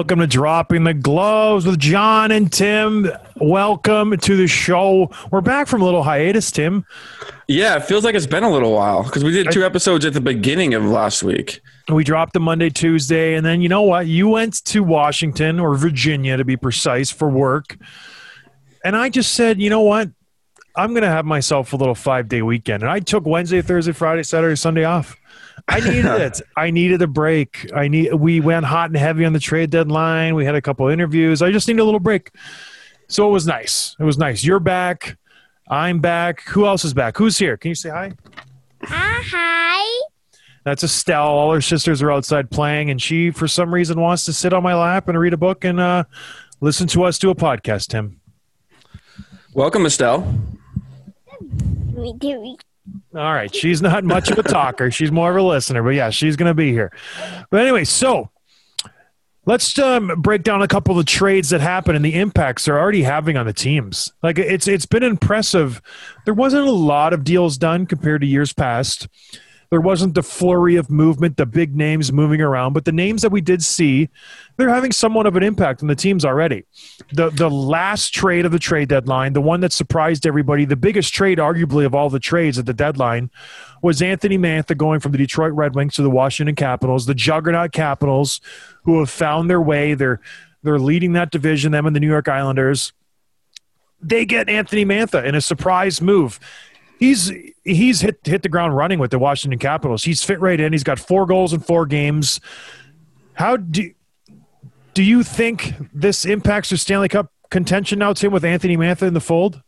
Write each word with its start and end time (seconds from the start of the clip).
Welcome 0.00 0.20
to 0.20 0.26
Dropping 0.26 0.84
the 0.84 0.94
Gloves 0.94 1.66
with 1.66 1.78
John 1.78 2.30
and 2.30 2.50
Tim. 2.50 3.06
Welcome 3.36 4.16
to 4.16 4.34
the 4.34 4.46
show. 4.46 5.10
We're 5.30 5.42
back 5.42 5.68
from 5.68 5.82
a 5.82 5.84
little 5.84 6.02
hiatus, 6.02 6.50
Tim. 6.50 6.86
Yeah, 7.48 7.76
it 7.76 7.84
feels 7.84 8.02
like 8.02 8.14
it's 8.14 8.24
been 8.24 8.42
a 8.42 8.48
little 8.48 8.72
while 8.72 9.02
because 9.02 9.22
we 9.22 9.30
did 9.30 9.52
two 9.52 9.62
episodes 9.62 10.06
at 10.06 10.14
the 10.14 10.20
beginning 10.22 10.72
of 10.72 10.86
last 10.86 11.22
week. 11.22 11.60
We 11.92 12.02
dropped 12.02 12.32
the 12.32 12.40
Monday, 12.40 12.70
Tuesday, 12.70 13.34
and 13.34 13.44
then 13.44 13.60
you 13.60 13.68
know 13.68 13.82
what? 13.82 14.06
You 14.06 14.26
went 14.26 14.64
to 14.64 14.82
Washington 14.82 15.60
or 15.60 15.74
Virginia 15.74 16.38
to 16.38 16.46
be 16.46 16.56
precise 16.56 17.10
for 17.10 17.28
work. 17.28 17.76
And 18.82 18.96
I 18.96 19.10
just 19.10 19.34
said, 19.34 19.60
you 19.60 19.68
know 19.68 19.82
what? 19.82 20.08
I'm 20.76 20.94
going 20.94 21.02
to 21.02 21.10
have 21.10 21.26
myself 21.26 21.74
a 21.74 21.76
little 21.76 21.94
five 21.94 22.26
day 22.26 22.40
weekend. 22.40 22.84
And 22.84 22.90
I 22.90 23.00
took 23.00 23.26
Wednesday, 23.26 23.60
Thursday, 23.60 23.92
Friday, 23.92 24.22
Saturday, 24.22 24.56
Sunday 24.56 24.84
off. 24.84 25.14
I 25.68 25.80
needed 25.80 26.04
it. 26.20 26.40
I 26.56 26.70
needed 26.70 27.02
a 27.02 27.06
break. 27.06 27.70
I 27.74 27.88
need. 27.88 28.14
We 28.14 28.40
went 28.40 28.64
hot 28.66 28.90
and 28.90 28.96
heavy 28.96 29.24
on 29.24 29.32
the 29.32 29.40
trade 29.40 29.70
deadline. 29.70 30.34
We 30.34 30.44
had 30.44 30.54
a 30.54 30.62
couple 30.62 30.88
interviews. 30.88 31.42
I 31.42 31.50
just 31.52 31.68
needed 31.68 31.80
a 31.80 31.84
little 31.84 32.00
break. 32.00 32.30
So 33.08 33.28
it 33.28 33.32
was 33.32 33.46
nice. 33.46 33.96
It 33.98 34.04
was 34.04 34.18
nice. 34.18 34.44
You're 34.44 34.60
back. 34.60 35.16
I'm 35.68 36.00
back. 36.00 36.42
Who 36.48 36.66
else 36.66 36.84
is 36.84 36.94
back? 36.94 37.16
Who's 37.16 37.38
here? 37.38 37.56
Can 37.56 37.68
you 37.70 37.74
say 37.74 37.90
hi? 37.90 38.12
Hi, 38.82 39.22
hi. 39.24 40.06
That's 40.64 40.84
Estelle. 40.84 41.26
All 41.26 41.52
her 41.52 41.60
sisters 41.60 42.02
are 42.02 42.10
outside 42.12 42.50
playing, 42.50 42.90
and 42.90 43.00
she, 43.00 43.30
for 43.30 43.48
some 43.48 43.72
reason, 43.72 44.00
wants 44.00 44.24
to 44.26 44.32
sit 44.32 44.52
on 44.52 44.62
my 44.62 44.74
lap 44.74 45.08
and 45.08 45.18
read 45.18 45.32
a 45.32 45.36
book 45.36 45.64
and 45.64 45.80
uh, 45.80 46.04
listen 46.60 46.86
to 46.88 47.04
us 47.04 47.18
do 47.18 47.30
a 47.30 47.34
podcast. 47.34 47.88
Tim. 47.88 48.20
Welcome, 49.54 49.86
Estelle. 49.86 50.20
All 53.14 53.32
right, 53.32 53.54
she's 53.54 53.82
not 53.82 54.04
much 54.04 54.30
of 54.30 54.38
a 54.38 54.42
talker. 54.42 54.90
She's 54.90 55.10
more 55.10 55.30
of 55.30 55.36
a 55.36 55.42
listener, 55.42 55.82
but 55.82 55.90
yeah, 55.90 56.10
she's 56.10 56.36
going 56.36 56.48
to 56.48 56.54
be 56.54 56.70
here. 56.72 56.92
But 57.50 57.62
anyway, 57.62 57.84
so 57.84 58.30
let's 59.46 59.78
um, 59.78 60.12
break 60.18 60.42
down 60.42 60.62
a 60.62 60.68
couple 60.68 60.92
of 60.92 61.04
the 61.04 61.10
trades 61.10 61.50
that 61.50 61.60
happen 61.60 61.96
and 61.96 62.04
the 62.04 62.14
impacts 62.14 62.64
they're 62.64 62.78
already 62.78 63.02
having 63.02 63.36
on 63.36 63.46
the 63.46 63.52
teams. 63.52 64.12
Like 64.22 64.38
it's 64.38 64.68
it's 64.68 64.86
been 64.86 65.02
impressive. 65.02 65.82
There 66.24 66.34
wasn't 66.34 66.66
a 66.66 66.72
lot 66.72 67.12
of 67.12 67.24
deals 67.24 67.58
done 67.58 67.86
compared 67.86 68.20
to 68.20 68.26
years 68.26 68.52
past. 68.52 69.08
There 69.70 69.80
wasn't 69.80 70.14
the 70.14 70.22
flurry 70.24 70.74
of 70.74 70.90
movement, 70.90 71.36
the 71.36 71.46
big 71.46 71.76
names 71.76 72.12
moving 72.12 72.40
around, 72.40 72.72
but 72.72 72.84
the 72.84 72.92
names 72.92 73.22
that 73.22 73.30
we 73.30 73.40
did 73.40 73.62
see, 73.62 74.08
they're 74.56 74.68
having 74.68 74.90
somewhat 74.90 75.26
of 75.26 75.36
an 75.36 75.44
impact 75.44 75.80
on 75.80 75.86
the 75.86 75.94
teams 75.94 76.24
already. 76.24 76.64
The 77.12 77.30
the 77.30 77.48
last 77.48 78.12
trade 78.12 78.44
of 78.44 78.50
the 78.50 78.58
trade 78.58 78.88
deadline, 78.88 79.32
the 79.32 79.40
one 79.40 79.60
that 79.60 79.72
surprised 79.72 80.26
everybody, 80.26 80.64
the 80.64 80.74
biggest 80.74 81.14
trade 81.14 81.38
arguably 81.38 81.86
of 81.86 81.94
all 81.94 82.10
the 82.10 82.18
trades 82.18 82.58
at 82.58 82.66
the 82.66 82.74
deadline 82.74 83.30
was 83.80 84.02
Anthony 84.02 84.36
Mantha 84.36 84.76
going 84.76 84.98
from 84.98 85.12
the 85.12 85.18
Detroit 85.18 85.52
Red 85.52 85.76
Wings 85.76 85.94
to 85.94 86.02
the 86.02 86.10
Washington 86.10 86.56
Capitals, 86.56 87.06
the 87.06 87.14
juggernaut 87.14 87.70
Capitals 87.70 88.40
who 88.82 88.98
have 88.98 89.08
found 89.08 89.48
their 89.48 89.60
way. 89.62 89.94
They're 89.94 90.20
they're 90.64 90.80
leading 90.80 91.12
that 91.12 91.30
division, 91.30 91.70
them 91.70 91.86
and 91.86 91.94
the 91.94 92.00
New 92.00 92.08
York 92.08 92.26
Islanders. 92.26 92.92
They 94.02 94.24
get 94.24 94.48
Anthony 94.48 94.84
Mantha 94.84 95.24
in 95.24 95.34
a 95.36 95.40
surprise 95.40 96.00
move. 96.00 96.40
He's 97.00 97.32
he's 97.64 98.02
hit 98.02 98.20
hit 98.24 98.42
the 98.42 98.50
ground 98.50 98.76
running 98.76 98.98
with 98.98 99.10
the 99.10 99.18
Washington 99.18 99.58
Capitals. 99.58 100.04
He's 100.04 100.22
fit 100.22 100.38
right 100.38 100.60
in. 100.60 100.72
He's 100.72 100.84
got 100.84 100.98
four 100.98 101.24
goals 101.24 101.54
in 101.54 101.60
four 101.60 101.86
games. 101.86 102.40
How 103.32 103.56
do 103.56 103.90
do 104.92 105.02
you 105.02 105.22
think 105.22 105.72
this 105.94 106.26
impacts 106.26 106.68
their 106.68 106.76
Stanley 106.76 107.08
Cup 107.08 107.32
contention 107.50 107.98
now, 108.00 108.12
Tim, 108.12 108.32
with 108.32 108.44
Anthony 108.44 108.76
Mantha 108.76 109.08
in 109.08 109.14
the 109.14 109.20
fold? 109.20 109.62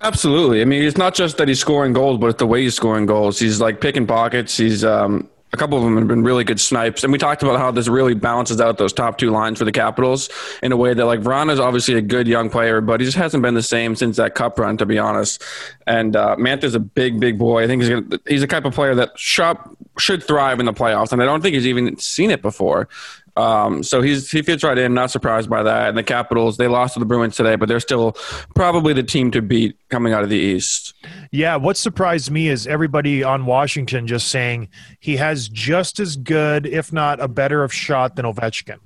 Absolutely. 0.00 0.60
I 0.60 0.64
mean, 0.64 0.82
it's 0.82 0.96
not 0.96 1.14
just 1.14 1.38
that 1.38 1.46
he's 1.46 1.60
scoring 1.60 1.92
goals, 1.92 2.18
but 2.18 2.26
it's 2.26 2.38
the 2.38 2.46
way 2.46 2.62
he's 2.62 2.74
scoring 2.74 3.06
goals. 3.06 3.38
He's 3.38 3.60
like 3.60 3.80
picking 3.80 4.06
pockets. 4.06 4.56
He's 4.56 4.84
um, 4.84 5.28
a 5.52 5.56
couple 5.56 5.78
of 5.78 5.84
them 5.84 5.96
have 5.96 6.08
been 6.08 6.22
really 6.22 6.44
good 6.44 6.60
snipes, 6.60 7.04
and 7.04 7.12
we 7.12 7.18
talked 7.18 7.42
about 7.42 7.58
how 7.58 7.70
this 7.70 7.88
really 7.88 8.14
balances 8.14 8.60
out 8.60 8.78
those 8.78 8.92
top 8.92 9.18
two 9.18 9.30
lines 9.30 9.58
for 9.58 9.64
the 9.64 9.72
Capitals 9.72 10.28
in 10.62 10.72
a 10.72 10.76
way 10.76 10.92
that 10.92 11.04
like 11.06 11.20
Vrana 11.20 11.52
is 11.52 11.60
obviously 11.60 11.94
a 11.94 12.02
good 12.02 12.28
young 12.28 12.50
player, 12.50 12.80
but 12.80 13.00
he 13.00 13.06
just 13.06 13.16
hasn't 13.16 13.42
been 13.42 13.54
the 13.54 13.62
same 13.62 13.96
since 13.96 14.16
that 14.16 14.34
Cup 14.34 14.58
run, 14.58 14.76
to 14.76 14.86
be 14.86 14.98
honest. 14.98 15.42
And 15.86 16.16
uh, 16.16 16.36
Mantha's 16.36 16.74
a 16.74 16.80
big, 16.80 17.18
big 17.18 17.38
boy. 17.38 17.64
I 17.64 17.66
think 17.66 17.82
he's 17.82 17.90
gonna, 17.90 18.20
he's 18.26 18.40
the 18.42 18.46
type 18.46 18.64
of 18.64 18.74
player 18.74 18.94
that 18.96 19.18
shop 19.18 19.74
should 19.98 20.22
thrive 20.22 20.60
in 20.60 20.66
the 20.66 20.74
playoffs, 20.74 21.12
and 21.12 21.22
I 21.22 21.24
don't 21.24 21.40
think 21.40 21.54
he's 21.54 21.66
even 21.66 21.96
seen 21.98 22.30
it 22.30 22.42
before. 22.42 22.88
Um, 23.38 23.84
so 23.84 24.02
he's 24.02 24.30
he 24.30 24.42
fits 24.42 24.64
right 24.64 24.76
in. 24.76 24.94
Not 24.94 25.12
surprised 25.12 25.48
by 25.48 25.62
that. 25.62 25.88
And 25.88 25.96
the 25.96 26.02
Capitals 26.02 26.56
they 26.56 26.66
lost 26.66 26.94
to 26.94 27.00
the 27.00 27.06
Bruins 27.06 27.36
today, 27.36 27.54
but 27.54 27.68
they're 27.68 27.78
still 27.78 28.16
probably 28.56 28.92
the 28.92 29.04
team 29.04 29.30
to 29.30 29.40
beat 29.40 29.76
coming 29.90 30.12
out 30.12 30.24
of 30.24 30.28
the 30.28 30.36
East. 30.36 30.94
Yeah, 31.30 31.54
what 31.54 31.76
surprised 31.76 32.32
me 32.32 32.48
is 32.48 32.66
everybody 32.66 33.22
on 33.22 33.46
Washington 33.46 34.08
just 34.08 34.28
saying 34.28 34.68
he 34.98 35.16
has 35.16 35.48
just 35.48 36.00
as 36.00 36.16
good, 36.16 36.66
if 36.66 36.92
not 36.92 37.20
a 37.20 37.28
better 37.28 37.62
of 37.62 37.72
shot 37.72 38.16
than 38.16 38.24
Ovechkin. 38.24 38.78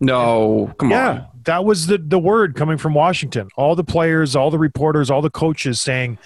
No, 0.00 0.72
come 0.78 0.90
yeah, 0.90 1.08
on. 1.08 1.16
Yeah, 1.16 1.26
that 1.44 1.64
was 1.64 1.86
the 1.86 1.96
the 1.96 2.18
word 2.18 2.56
coming 2.56 2.76
from 2.76 2.92
Washington. 2.92 3.48
All 3.56 3.74
the 3.74 3.84
players, 3.84 4.36
all 4.36 4.50
the 4.50 4.58
reporters, 4.58 5.10
all 5.10 5.22
the 5.22 5.30
coaches 5.30 5.80
saying 5.80 6.18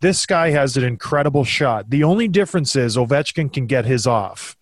this 0.00 0.24
guy 0.24 0.50
has 0.50 0.76
an 0.78 0.84
incredible 0.84 1.44
shot. 1.44 1.90
The 1.90 2.02
only 2.02 2.28
difference 2.28 2.74
is 2.74 2.96
Ovechkin 2.96 3.52
can 3.52 3.66
get 3.66 3.84
his 3.84 4.06
off, 4.06 4.56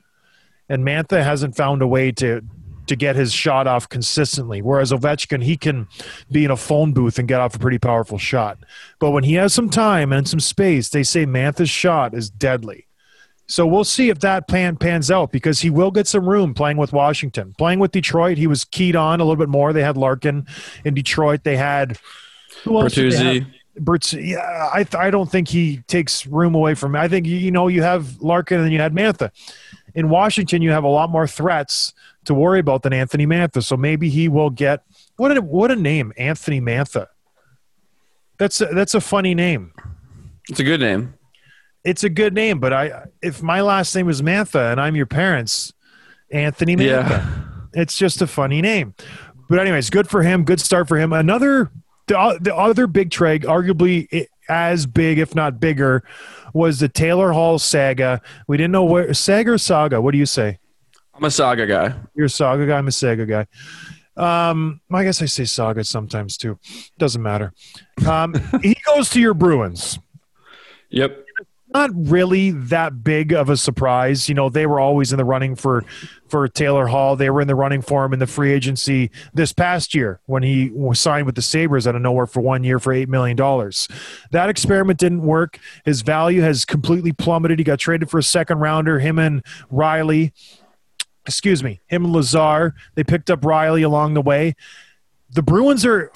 and 0.68 0.84
Mantha 0.84 1.22
hasn't 1.22 1.56
found 1.56 1.82
a 1.82 1.86
way 1.86 2.12
to 2.12 2.42
to 2.88 2.96
get 2.96 3.16
his 3.16 3.32
shot 3.32 3.66
off 3.66 3.88
consistently. 3.88 4.62
Whereas 4.62 4.92
Ovechkin, 4.92 5.42
he 5.42 5.56
can 5.56 5.88
be 6.32 6.44
in 6.44 6.50
a 6.50 6.56
phone 6.56 6.92
booth 6.92 7.18
and 7.18 7.28
get 7.28 7.40
off 7.40 7.54
a 7.54 7.58
pretty 7.58 7.78
powerful 7.78 8.18
shot. 8.18 8.58
But 8.98 9.10
when 9.10 9.24
he 9.24 9.34
has 9.34 9.52
some 9.52 9.70
time 9.70 10.12
and 10.12 10.26
some 10.26 10.40
space, 10.40 10.88
they 10.88 11.02
say 11.02 11.26
Mantha's 11.26 11.70
shot 11.70 12.14
is 12.14 12.30
deadly. 12.30 12.86
So 13.46 13.66
we'll 13.66 13.84
see 13.84 14.10
if 14.10 14.20
that 14.20 14.46
plan 14.46 14.76
pans 14.76 15.10
out 15.10 15.32
because 15.32 15.60
he 15.60 15.70
will 15.70 15.90
get 15.90 16.06
some 16.06 16.28
room 16.28 16.52
playing 16.52 16.76
with 16.76 16.92
Washington. 16.92 17.54
Playing 17.56 17.78
with 17.78 17.92
Detroit, 17.92 18.36
he 18.36 18.46
was 18.46 18.64
keyed 18.64 18.94
on 18.94 19.20
a 19.20 19.24
little 19.24 19.36
bit 19.36 19.48
more. 19.48 19.72
They 19.72 19.82
had 19.82 19.96
Larkin 19.96 20.46
in 20.84 20.92
Detroit. 20.92 21.44
They 21.44 21.56
had 21.56 21.98
who 22.64 22.78
else 22.78 22.94
Bertuzzi. 22.94 23.46
Bertuzzi. 23.80 24.28
Yeah, 24.28 24.40
I 24.40 24.86
I 24.98 25.10
don't 25.10 25.30
think 25.30 25.48
he 25.48 25.78
takes 25.86 26.26
room 26.26 26.54
away 26.54 26.74
from. 26.74 26.92
Me. 26.92 27.00
I 27.00 27.08
think 27.08 27.26
you 27.26 27.50
know 27.50 27.68
you 27.68 27.82
have 27.82 28.20
Larkin 28.20 28.58
and 28.58 28.66
then 28.66 28.72
you 28.72 28.80
had 28.80 28.92
Mantha. 28.92 29.30
In 29.94 30.08
Washington, 30.08 30.62
you 30.62 30.70
have 30.70 30.84
a 30.84 30.88
lot 30.88 31.10
more 31.10 31.26
threats 31.26 31.92
to 32.24 32.34
worry 32.34 32.60
about 32.60 32.82
than 32.82 32.92
Anthony 32.92 33.26
Mantha. 33.26 33.62
So 33.62 33.76
maybe 33.76 34.08
he 34.08 34.28
will 34.28 34.50
get 34.50 34.82
what 35.16 35.36
a 35.36 35.40
what 35.40 35.70
a 35.70 35.76
name, 35.76 36.12
Anthony 36.16 36.60
Mantha. 36.60 37.06
That's 38.38 38.60
a, 38.60 38.66
that's 38.66 38.94
a 38.94 39.00
funny 39.00 39.34
name. 39.34 39.72
It's 40.48 40.60
a 40.60 40.64
good 40.64 40.80
name. 40.80 41.14
It's 41.84 42.04
a 42.04 42.08
good 42.08 42.34
name, 42.34 42.60
but 42.60 42.72
I 42.72 43.06
if 43.22 43.42
my 43.42 43.60
last 43.60 43.94
name 43.94 44.08
is 44.08 44.22
Mantha 44.22 44.70
and 44.70 44.80
I'm 44.80 44.96
your 44.96 45.06
parents, 45.06 45.72
Anthony 46.30 46.76
Mantha. 46.76 47.08
Yeah. 47.10 47.44
It's 47.74 47.96
just 47.96 48.22
a 48.22 48.26
funny 48.26 48.62
name. 48.62 48.94
But 49.48 49.60
anyways, 49.60 49.90
good 49.90 50.08
for 50.08 50.22
him. 50.22 50.44
Good 50.44 50.60
start 50.60 50.88
for 50.88 50.98
him. 50.98 51.12
Another 51.12 51.70
the, 52.08 52.38
the 52.40 52.54
other 52.54 52.86
big 52.86 53.10
trade, 53.10 53.42
arguably, 53.42 54.26
as 54.48 54.86
big, 54.86 55.18
if 55.18 55.34
not 55.34 55.60
bigger, 55.60 56.02
was 56.52 56.80
the 56.80 56.88
Taylor 56.88 57.32
Hall 57.32 57.58
saga. 57.58 58.20
We 58.46 58.56
didn't 58.56 58.72
know 58.72 58.84
where 58.84 59.12
saga 59.14 59.52
or 59.52 59.58
saga. 59.58 60.00
What 60.00 60.12
do 60.12 60.18
you 60.18 60.26
say? 60.26 60.58
I'm 61.14 61.24
a 61.24 61.30
saga 61.30 61.66
guy. 61.66 61.94
You're 62.14 62.26
a 62.26 62.30
saga 62.30 62.66
guy. 62.66 62.78
I'm 62.78 62.88
a 62.88 62.92
saga 62.92 63.26
guy. 63.26 63.46
Um, 64.16 64.80
I 64.92 65.04
guess 65.04 65.22
I 65.22 65.26
say 65.26 65.44
saga 65.44 65.84
sometimes 65.84 66.36
too. 66.36 66.58
Doesn't 66.98 67.22
matter. 67.22 67.52
Um, 68.06 68.34
he 68.62 68.76
goes 68.86 69.10
to 69.10 69.20
your 69.20 69.34
Bruins 69.34 69.98
Yep. 70.90 71.24
Not 71.74 71.90
really 71.94 72.50
that 72.50 73.04
big 73.04 73.32
of 73.32 73.50
a 73.50 73.56
surprise. 73.56 74.26
You 74.28 74.34
know, 74.34 74.48
they 74.48 74.66
were 74.66 74.80
always 74.80 75.12
in 75.12 75.18
the 75.18 75.24
running 75.24 75.54
for 75.54 75.84
for 76.26 76.48
Taylor 76.48 76.86
Hall. 76.86 77.14
They 77.14 77.28
were 77.28 77.42
in 77.42 77.48
the 77.48 77.54
running 77.54 77.82
for 77.82 78.04
him 78.04 78.14
in 78.14 78.18
the 78.18 78.26
free 78.26 78.52
agency 78.52 79.10
this 79.34 79.52
past 79.52 79.94
year 79.94 80.20
when 80.24 80.42
he 80.42 80.72
signed 80.94 81.26
with 81.26 81.34
the 81.34 81.42
Sabres 81.42 81.86
out 81.86 81.94
of 81.94 82.00
nowhere 82.00 82.26
for 82.26 82.40
one 82.40 82.64
year 82.64 82.78
for 82.78 82.92
eight 82.92 83.08
million 83.08 83.36
dollars. 83.36 83.86
That 84.30 84.48
experiment 84.48 84.98
didn't 84.98 85.22
work. 85.22 85.58
His 85.84 86.00
value 86.00 86.40
has 86.40 86.64
completely 86.64 87.12
plummeted. 87.12 87.58
He 87.58 87.64
got 87.64 87.78
traded 87.78 88.08
for 88.08 88.18
a 88.18 88.22
second 88.22 88.60
rounder. 88.60 88.98
Him 89.00 89.18
and 89.18 89.44
Reilly, 89.70 90.32
excuse 91.26 91.62
me, 91.62 91.80
him 91.86 92.06
and 92.06 92.14
Lazar. 92.14 92.74
They 92.94 93.04
picked 93.04 93.30
up 93.30 93.44
Reilly 93.44 93.82
along 93.82 94.14
the 94.14 94.22
way. 94.22 94.54
The 95.30 95.42
Bruins 95.42 95.84
are 95.84 96.10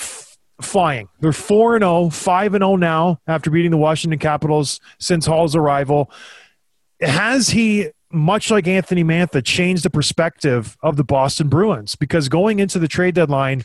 flying. 0.62 1.08
They're 1.20 1.32
4 1.32 1.76
and 1.76 1.82
0, 1.82 2.10
5 2.10 2.54
and 2.54 2.62
0 2.62 2.76
now 2.76 3.20
after 3.26 3.50
beating 3.50 3.70
the 3.70 3.76
Washington 3.76 4.18
Capitals 4.18 4.80
since 4.98 5.26
Hall's 5.26 5.56
arrival. 5.56 6.10
Has 7.00 7.48
he 7.50 7.90
much 8.10 8.50
like 8.50 8.68
Anthony 8.68 9.02
Mantha 9.02 9.42
changed 9.44 9.84
the 9.84 9.90
perspective 9.90 10.76
of 10.82 10.96
the 10.96 11.04
Boston 11.04 11.48
Bruins 11.48 11.96
because 11.96 12.28
going 12.28 12.58
into 12.58 12.78
the 12.78 12.88
trade 12.88 13.14
deadline 13.14 13.64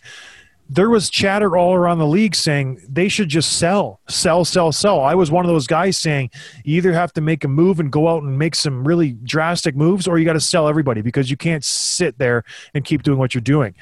there 0.70 0.90
was 0.90 1.10
chatter 1.10 1.56
all 1.56 1.74
around 1.74 2.00
the 2.00 2.08
league 2.08 2.36
saying 2.36 2.82
they 2.90 3.08
should 3.08 3.30
just 3.30 3.58
sell, 3.58 4.02
sell, 4.10 4.44
sell, 4.44 4.72
sell. 4.72 5.00
I 5.00 5.16
was 5.16 5.32
one 5.32 5.46
of 5.46 5.50
those 5.50 5.68
guys 5.68 5.98
saying 5.98 6.30
you 6.66 6.78
either 6.78 6.94
have 6.94 7.14
to 7.14 7.22
make 7.22 7.44
a 7.44 7.48
move 7.48 7.80
and 7.80 7.92
go 7.92 8.08
out 8.08 8.24
and 8.24 8.38
make 8.38 8.56
some 8.56 8.86
really 8.86 9.14
drastic 9.14 9.76
moves, 9.76 10.08
or 10.08 10.20
you 10.20 10.26
got 10.26 10.34
to 10.34 10.42
sell 10.42 10.68
everybody 10.68 11.02
because 11.02 11.32
you 11.32 11.38
can't 11.38 11.64
sit 11.64 12.18
there 12.18 12.44
and 12.74 12.84
keep 12.84 13.04
doing 13.04 13.18
what 13.18 13.34
you're 13.34 13.42
doing. 13.42 13.76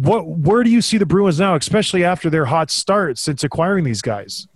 What, 0.00 0.26
where 0.26 0.62
do 0.62 0.70
you 0.70 0.80
see 0.80 0.96
the 0.96 1.04
Bruins 1.04 1.38
now, 1.38 1.54
especially 1.56 2.04
after 2.04 2.30
their 2.30 2.46
hot 2.46 2.70
start 2.70 3.18
since 3.18 3.44
acquiring 3.44 3.84
these 3.84 4.00
guys? 4.00 4.46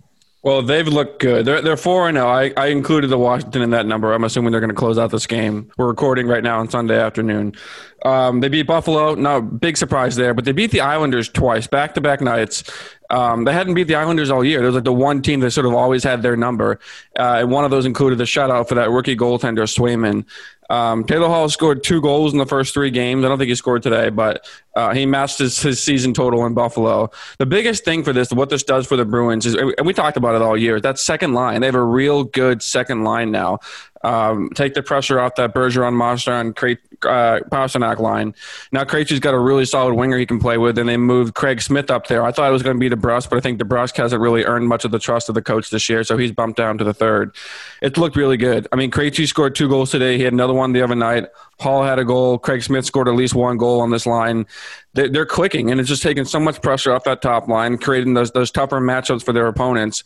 Well, 0.41 0.61
they've 0.61 0.87
looked 0.87 1.21
good. 1.21 1.43
They're 1.45 1.59
they're 1.59 1.75
four 1.75 2.07
and 2.07 2.17
zero. 2.17 2.27
I 2.27 2.53
I 2.55 2.67
included 2.67 3.07
the 3.07 3.17
Washington 3.17 3.63
in 3.63 3.71
that 3.71 3.87
number. 3.87 4.13
I'm 4.13 4.23
assuming 4.23 4.51
they're 4.51 4.61
going 4.61 4.69
to 4.69 4.75
close 4.75 4.99
out 4.99 5.09
this 5.09 5.25
game. 5.25 5.71
We're 5.75 5.87
recording 5.87 6.27
right 6.27 6.43
now 6.43 6.59
on 6.59 6.69
Sunday 6.69 6.99
afternoon. 6.99 7.53
Um, 8.05 8.41
they 8.41 8.49
beat 8.49 8.67
Buffalo. 8.67 9.15
No 9.15 9.41
big 9.41 9.75
surprise 9.75 10.15
there, 10.15 10.35
but 10.35 10.45
they 10.45 10.51
beat 10.51 10.69
the 10.69 10.81
Islanders 10.81 11.29
twice, 11.29 11.65
back 11.65 11.95
to 11.95 12.01
back 12.01 12.21
nights. 12.21 12.63
Um, 13.09 13.45
they 13.45 13.53
hadn't 13.53 13.73
beat 13.73 13.87
the 13.87 13.95
Islanders 13.95 14.29
all 14.29 14.45
year. 14.45 14.59
There 14.59 14.67
was 14.67 14.75
like 14.75 14.83
the 14.83 14.93
one 14.93 15.23
team 15.23 15.39
that 15.39 15.49
sort 15.49 15.65
of 15.65 15.73
always 15.73 16.03
had 16.03 16.21
their 16.21 16.37
number, 16.37 16.79
uh, 17.17 17.37
and 17.39 17.49
one 17.49 17.65
of 17.65 17.71
those 17.71 17.87
included 17.87 18.19
the 18.19 18.25
shutout 18.25 18.69
for 18.69 18.75
that 18.75 18.91
rookie 18.91 19.17
goaltender 19.17 19.65
Swayman. 19.65 20.25
Um, 20.69 21.03
Taylor 21.05 21.27
Hall 21.27 21.49
scored 21.49 21.83
two 21.83 22.01
goals 22.01 22.33
in 22.33 22.39
the 22.39 22.45
first 22.45 22.73
three 22.73 22.91
games. 22.91 23.25
I 23.25 23.29
don't 23.29 23.37
think 23.37 23.49
he 23.49 23.55
scored 23.55 23.83
today, 23.83 24.09
but 24.09 24.47
uh, 24.75 24.93
he 24.93 25.05
matched 25.05 25.39
his, 25.39 25.59
his 25.59 25.81
season 25.81 26.13
total 26.13 26.45
in 26.45 26.53
Buffalo. 26.53 27.09
The 27.37 27.45
biggest 27.45 27.85
thing 27.85 28.03
for 28.03 28.13
this, 28.13 28.31
what 28.31 28.49
this 28.49 28.63
does 28.63 28.85
for 28.85 28.97
the 28.97 29.05
Bruins, 29.05 29.45
is, 29.45 29.55
and 29.55 29.85
we 29.85 29.93
talked 29.93 30.17
about 30.17 30.35
it 30.35 30.41
all 30.41 30.57
year, 30.57 30.79
that 30.81 30.99
second 30.99 31.33
line. 31.33 31.61
They 31.61 31.67
have 31.67 31.75
a 31.75 31.83
real 31.83 32.23
good 32.23 32.61
second 32.61 33.03
line 33.03 33.31
now. 33.31 33.59
Um, 34.03 34.51
take 34.53 34.75
the 34.75 34.83
pressure 34.83 35.19
off 35.19 35.33
that 35.35 35.55
Bergeron, 35.55 35.93
Marchand, 35.93 36.55
Cre- 36.55 36.73
uh, 37.01 37.39
Pastrnak 37.51 37.97
line. 37.97 38.35
Now 38.71 38.83
Krejci's 38.83 39.19
got 39.19 39.33
a 39.33 39.39
really 39.39 39.65
solid 39.65 39.95
winger 39.95 40.17
he 40.19 40.27
can 40.27 40.39
play 40.39 40.59
with, 40.59 40.77
and 40.77 40.87
they 40.87 40.97
moved 40.97 41.33
Craig 41.33 41.59
Smith 41.59 41.89
up 41.89 42.05
there. 42.05 42.23
I 42.23 42.31
thought 42.31 42.47
it 42.47 42.53
was 42.53 42.61
going 42.61 42.79
to 42.79 42.89
be 42.89 42.95
DeBrusk, 42.95 43.31
but 43.31 43.37
I 43.37 43.39
think 43.39 43.59
DeBrusk 43.59 43.97
hasn't 43.97 44.21
really 44.21 44.43
earned 44.43 44.67
much 44.67 44.85
of 44.85 44.91
the 44.91 44.99
trust 44.99 45.27
of 45.27 45.33
the 45.33 45.41
coach 45.41 45.71
this 45.71 45.89
year, 45.89 46.03
so 46.03 46.17
he's 46.17 46.31
bumped 46.31 46.57
down 46.57 46.77
to 46.77 46.83
the 46.83 46.93
third. 46.93 47.35
It 47.81 47.97
looked 47.97 48.15
really 48.15 48.37
good. 48.37 48.67
I 48.71 48.75
mean, 48.75 48.91
Krejci 48.91 49.27
scored 49.27 49.55
two 49.55 49.67
goals 49.67 49.89
today. 49.89 50.17
He 50.17 50.23
had 50.23 50.33
another 50.33 50.53
one 50.53 50.73
the 50.73 50.83
other 50.83 50.95
night. 50.95 51.25
Hall 51.59 51.83
had 51.83 51.99
a 51.99 52.05
goal. 52.05 52.37
Craig 52.37 52.63
Smith 52.63 52.85
scored 52.85 53.07
at 53.07 53.15
least 53.15 53.33
one 53.33 53.57
goal 53.57 53.79
on 53.79 53.89
this 53.89 54.05
line. 54.05 54.45
They're, 54.93 55.09
they're 55.09 55.25
clicking, 55.25 55.71
and 55.71 55.79
it's 55.79 55.89
just 55.89 56.03
taking 56.03 56.25
so 56.25 56.39
much 56.39 56.61
pressure 56.61 56.93
off 56.93 57.03
that 57.05 57.21
top 57.21 57.47
line, 57.47 57.77
creating 57.77 58.13
those 58.13 58.31
those 58.31 58.51
tougher 58.51 58.81
matchups 58.81 59.23
for 59.23 59.33
their 59.33 59.47
opponents 59.47 60.03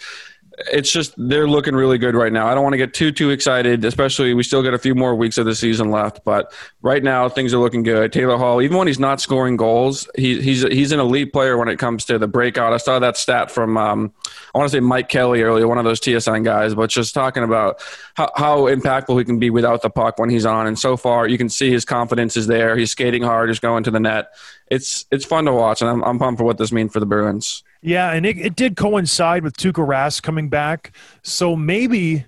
it's 0.71 0.91
just 0.91 1.13
they're 1.17 1.47
looking 1.47 1.75
really 1.75 1.97
good 1.97 2.15
right 2.15 2.33
now. 2.33 2.47
I 2.47 2.53
don't 2.53 2.63
want 2.63 2.73
to 2.73 2.77
get 2.77 2.93
too 2.93 3.11
too 3.11 3.29
excited, 3.29 3.85
especially 3.85 4.33
we 4.33 4.43
still 4.43 4.61
got 4.61 4.73
a 4.73 4.77
few 4.77 4.93
more 4.93 5.15
weeks 5.15 5.37
of 5.37 5.45
the 5.45 5.55
season 5.55 5.89
left. 5.89 6.23
But 6.25 6.53
right 6.81 7.03
now 7.03 7.29
things 7.29 7.53
are 7.53 7.59
looking 7.59 7.83
good. 7.83 8.11
Taylor 8.11 8.37
Hall, 8.37 8.61
even 8.61 8.77
when 8.77 8.87
he's 8.87 8.99
not 8.99 9.21
scoring 9.21 9.55
goals, 9.57 10.09
he, 10.15 10.41
he's 10.41 10.63
he's 10.63 10.91
an 10.91 10.99
elite 10.99 11.31
player 11.31 11.57
when 11.57 11.69
it 11.69 11.79
comes 11.79 12.05
to 12.05 12.17
the 12.17 12.27
breakout. 12.27 12.73
I 12.73 12.77
saw 12.77 12.99
that 12.99 13.15
stat 13.15 13.51
from 13.51 13.77
um, 13.77 14.13
I 14.53 14.57
want 14.57 14.69
to 14.69 14.75
say 14.75 14.81
Mike 14.81 15.07
Kelly 15.07 15.41
earlier, 15.41 15.67
one 15.67 15.77
of 15.77 15.85
those 15.85 16.01
TSN 16.01 16.43
guys, 16.43 16.75
but 16.75 16.89
just 16.89 17.13
talking 17.13 17.43
about 17.43 17.81
how, 18.15 18.29
how 18.35 18.57
impactful 18.63 19.17
he 19.17 19.25
can 19.25 19.39
be 19.39 19.49
without 19.49 19.81
the 19.81 19.89
puck 19.89 20.19
when 20.19 20.29
he's 20.29 20.45
on. 20.45 20.67
And 20.67 20.77
so 20.77 20.97
far, 20.97 21.27
you 21.27 21.37
can 21.37 21.49
see 21.49 21.71
his 21.71 21.85
confidence 21.85 22.35
is 22.35 22.47
there. 22.47 22.75
He's 22.75 22.91
skating 22.91 23.23
hard. 23.23 23.49
He's 23.49 23.59
going 23.59 23.83
to 23.85 23.91
the 23.91 23.99
net. 23.99 24.33
It's 24.69 25.05
it's 25.11 25.25
fun 25.25 25.45
to 25.45 25.53
watch, 25.53 25.81
and 25.81 25.89
I'm 25.89 26.03
I'm 26.03 26.19
pumped 26.19 26.39
for 26.39 26.43
what 26.43 26.57
this 26.57 26.71
means 26.71 26.91
for 26.91 26.99
the 26.99 27.05
Bruins. 27.05 27.63
Yeah, 27.81 28.11
and 28.11 28.25
it, 28.25 28.37
it 28.37 28.55
did 28.57 28.75
coincide 28.75 29.43
with 29.43 29.55
Tuukka 29.55 29.87
Rask 29.87 30.21
coming 30.21 30.49
back. 30.49 30.93
So 31.23 31.55
maybe, 31.55 32.25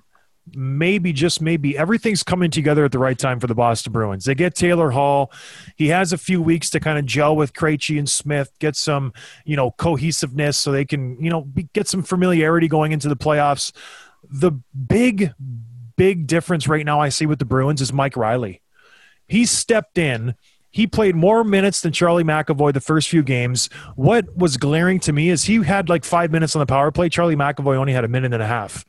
maybe, 0.55 1.11
just 1.11 1.41
maybe, 1.41 1.77
everything's 1.77 2.23
coming 2.23 2.49
together 2.49 2.85
at 2.85 2.93
the 2.93 2.99
right 2.99 3.19
time 3.19 3.39
for 3.39 3.47
the 3.47 3.55
Boston 3.55 3.91
Bruins. 3.91 4.23
They 4.23 4.33
get 4.33 4.55
Taylor 4.55 4.91
Hall. 4.91 5.29
He 5.75 5.89
has 5.89 6.13
a 6.13 6.17
few 6.17 6.41
weeks 6.41 6.69
to 6.69 6.79
kind 6.79 6.97
of 6.97 7.05
gel 7.05 7.35
with 7.35 7.51
Krejci 7.51 7.99
and 7.99 8.07
Smith, 8.07 8.49
get 8.59 8.77
some, 8.77 9.11
you 9.43 9.57
know, 9.57 9.71
cohesiveness 9.71 10.57
so 10.57 10.71
they 10.71 10.85
can, 10.85 11.21
you 11.21 11.29
know, 11.29 11.41
be, 11.41 11.67
get 11.73 11.89
some 11.89 12.01
familiarity 12.01 12.69
going 12.69 12.93
into 12.93 13.09
the 13.09 13.17
playoffs. 13.17 13.73
The 14.23 14.53
big, 14.87 15.33
big 15.97 16.27
difference 16.27 16.65
right 16.65 16.85
now 16.85 17.01
I 17.01 17.09
see 17.09 17.25
with 17.25 17.39
the 17.39 17.45
Bruins 17.45 17.81
is 17.81 17.91
Mike 17.91 18.15
Reilly. 18.15 18.61
He 19.27 19.45
stepped 19.45 19.97
in– 19.97 20.35
he 20.71 20.87
played 20.87 21.15
more 21.15 21.43
minutes 21.43 21.81
than 21.81 21.91
Charlie 21.91 22.23
McAvoy 22.23 22.73
the 22.73 22.81
first 22.81 23.09
few 23.09 23.23
games. 23.23 23.69
What 23.95 24.35
was 24.35 24.57
glaring 24.57 24.99
to 25.01 25.13
me 25.13 25.29
is 25.29 25.43
he 25.43 25.63
had 25.63 25.89
like 25.89 26.05
five 26.05 26.31
minutes 26.31 26.55
on 26.55 26.61
the 26.61 26.65
power 26.65 26.91
play. 26.91 27.09
Charlie 27.09 27.35
McAvoy 27.35 27.75
only 27.75 27.93
had 27.93 28.05
a 28.05 28.07
minute 28.07 28.33
and 28.33 28.41
a 28.41 28.47
half. 28.47 28.85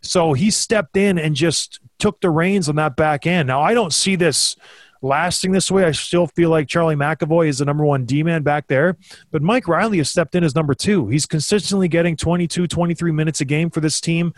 So 0.00 0.32
he 0.32 0.50
stepped 0.50 0.96
in 0.96 1.18
and 1.18 1.34
just 1.36 1.80
took 1.98 2.20
the 2.20 2.30
reins 2.30 2.68
on 2.68 2.76
that 2.76 2.96
back 2.96 3.26
end. 3.26 3.46
Now, 3.46 3.62
I 3.62 3.74
don't 3.74 3.92
see 3.92 4.16
this 4.16 4.56
lasting 5.02 5.52
this 5.52 5.70
way. 5.70 5.84
I 5.84 5.92
still 5.92 6.26
feel 6.28 6.50
like 6.50 6.68
Charlie 6.68 6.96
McAvoy 6.96 7.48
is 7.48 7.58
the 7.58 7.64
number 7.64 7.84
one 7.84 8.04
D 8.04 8.22
man 8.22 8.42
back 8.42 8.66
there. 8.68 8.96
But 9.30 9.42
Mike 9.42 9.68
Reilly 9.68 9.98
has 9.98 10.10
stepped 10.10 10.34
in 10.34 10.44
as 10.44 10.54
number 10.54 10.74
two. 10.74 11.08
He's 11.08 11.26
consistently 11.26 11.88
getting 11.88 12.16
22, 12.16 12.66
23 12.66 13.12
minutes 13.12 13.40
a 13.40 13.44
game 13.44 13.70
for 13.70 13.80
this 13.80 14.00
team. 14.00 14.32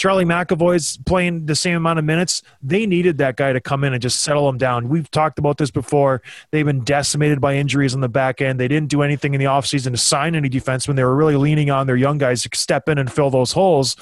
Charlie 0.00 0.24
McAvoy's 0.24 0.96
playing 1.04 1.44
the 1.44 1.54
same 1.54 1.76
amount 1.76 1.98
of 1.98 2.06
minutes. 2.06 2.40
They 2.62 2.86
needed 2.86 3.18
that 3.18 3.36
guy 3.36 3.52
to 3.52 3.60
come 3.60 3.84
in 3.84 3.92
and 3.92 4.00
just 4.00 4.22
settle 4.22 4.46
them 4.46 4.56
down. 4.56 4.88
We've 4.88 5.10
talked 5.10 5.38
about 5.38 5.58
this 5.58 5.70
before. 5.70 6.22
They've 6.52 6.64
been 6.64 6.84
decimated 6.84 7.38
by 7.38 7.56
injuries 7.56 7.94
on 7.94 8.00
the 8.00 8.08
back 8.08 8.40
end. 8.40 8.58
They 8.58 8.66
didn't 8.66 8.88
do 8.88 9.02
anything 9.02 9.34
in 9.34 9.40
the 9.40 9.44
offseason 9.44 9.90
to 9.90 9.98
sign 9.98 10.34
any 10.34 10.48
defense 10.48 10.88
when 10.88 10.96
They 10.96 11.04
were 11.04 11.14
really 11.14 11.36
leaning 11.36 11.70
on 11.70 11.86
their 11.86 11.96
young 11.96 12.16
guys 12.16 12.40
to 12.44 12.48
step 12.54 12.88
in 12.88 12.96
and 12.96 13.12
fill 13.12 13.28
those 13.28 13.52
holes. 13.52 13.94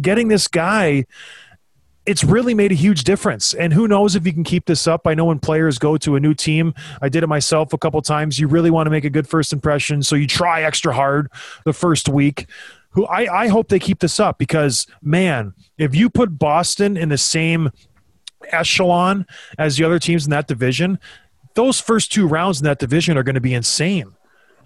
Getting 0.00 0.28
this 0.28 0.48
guy, 0.48 1.04
it's 2.06 2.24
really 2.24 2.54
made 2.54 2.72
a 2.72 2.74
huge 2.74 3.04
difference. 3.04 3.52
And 3.52 3.74
who 3.74 3.86
knows 3.86 4.16
if 4.16 4.24
you 4.24 4.32
can 4.32 4.44
keep 4.44 4.64
this 4.64 4.86
up? 4.86 5.06
I 5.06 5.12
know 5.12 5.26
when 5.26 5.40
players 5.40 5.78
go 5.78 5.98
to 5.98 6.16
a 6.16 6.20
new 6.20 6.32
team, 6.32 6.72
I 7.02 7.10
did 7.10 7.22
it 7.22 7.26
myself 7.26 7.74
a 7.74 7.78
couple 7.78 8.00
times. 8.00 8.38
You 8.38 8.48
really 8.48 8.70
want 8.70 8.86
to 8.86 8.90
make 8.90 9.04
a 9.04 9.10
good 9.10 9.28
first 9.28 9.52
impression, 9.52 10.02
so 10.02 10.16
you 10.16 10.26
try 10.26 10.62
extra 10.62 10.94
hard 10.94 11.30
the 11.66 11.74
first 11.74 12.08
week 12.08 12.46
who 12.94 13.06
I, 13.06 13.44
I 13.44 13.48
hope 13.48 13.68
they 13.68 13.78
keep 13.78 13.98
this 13.98 14.18
up 14.18 14.38
because 14.38 14.86
man, 15.02 15.52
if 15.76 15.94
you 15.94 16.08
put 16.08 16.38
Boston 16.38 16.96
in 16.96 17.08
the 17.08 17.18
same 17.18 17.70
echelon 18.48 19.26
as 19.58 19.76
the 19.76 19.84
other 19.84 19.98
teams 19.98 20.24
in 20.24 20.30
that 20.30 20.48
division, 20.48 20.98
those 21.54 21.80
first 21.80 22.12
two 22.12 22.26
rounds 22.26 22.60
in 22.60 22.64
that 22.64 22.78
division 22.78 23.18
are 23.18 23.22
going 23.22 23.34
to 23.34 23.40
be 23.40 23.54
insane. 23.54 24.14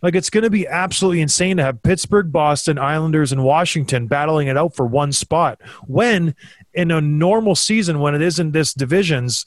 Like 0.02 0.14
it's 0.14 0.30
going 0.30 0.44
to 0.44 0.50
be 0.50 0.66
absolutely 0.66 1.20
insane 1.20 1.56
to 1.56 1.62
have 1.64 1.82
Pittsburgh, 1.82 2.30
Boston, 2.30 2.78
Islanders, 2.78 3.32
and 3.32 3.42
Washington 3.42 4.06
battling 4.06 4.48
it 4.48 4.56
out 4.56 4.76
for 4.76 4.86
one 4.86 5.10
spot. 5.10 5.60
When 5.86 6.36
in 6.72 6.90
a 6.90 7.00
normal 7.00 7.56
season, 7.56 7.98
when 7.98 8.14
it 8.14 8.22
isn't 8.22 8.52
this 8.52 8.74
divisions, 8.74 9.44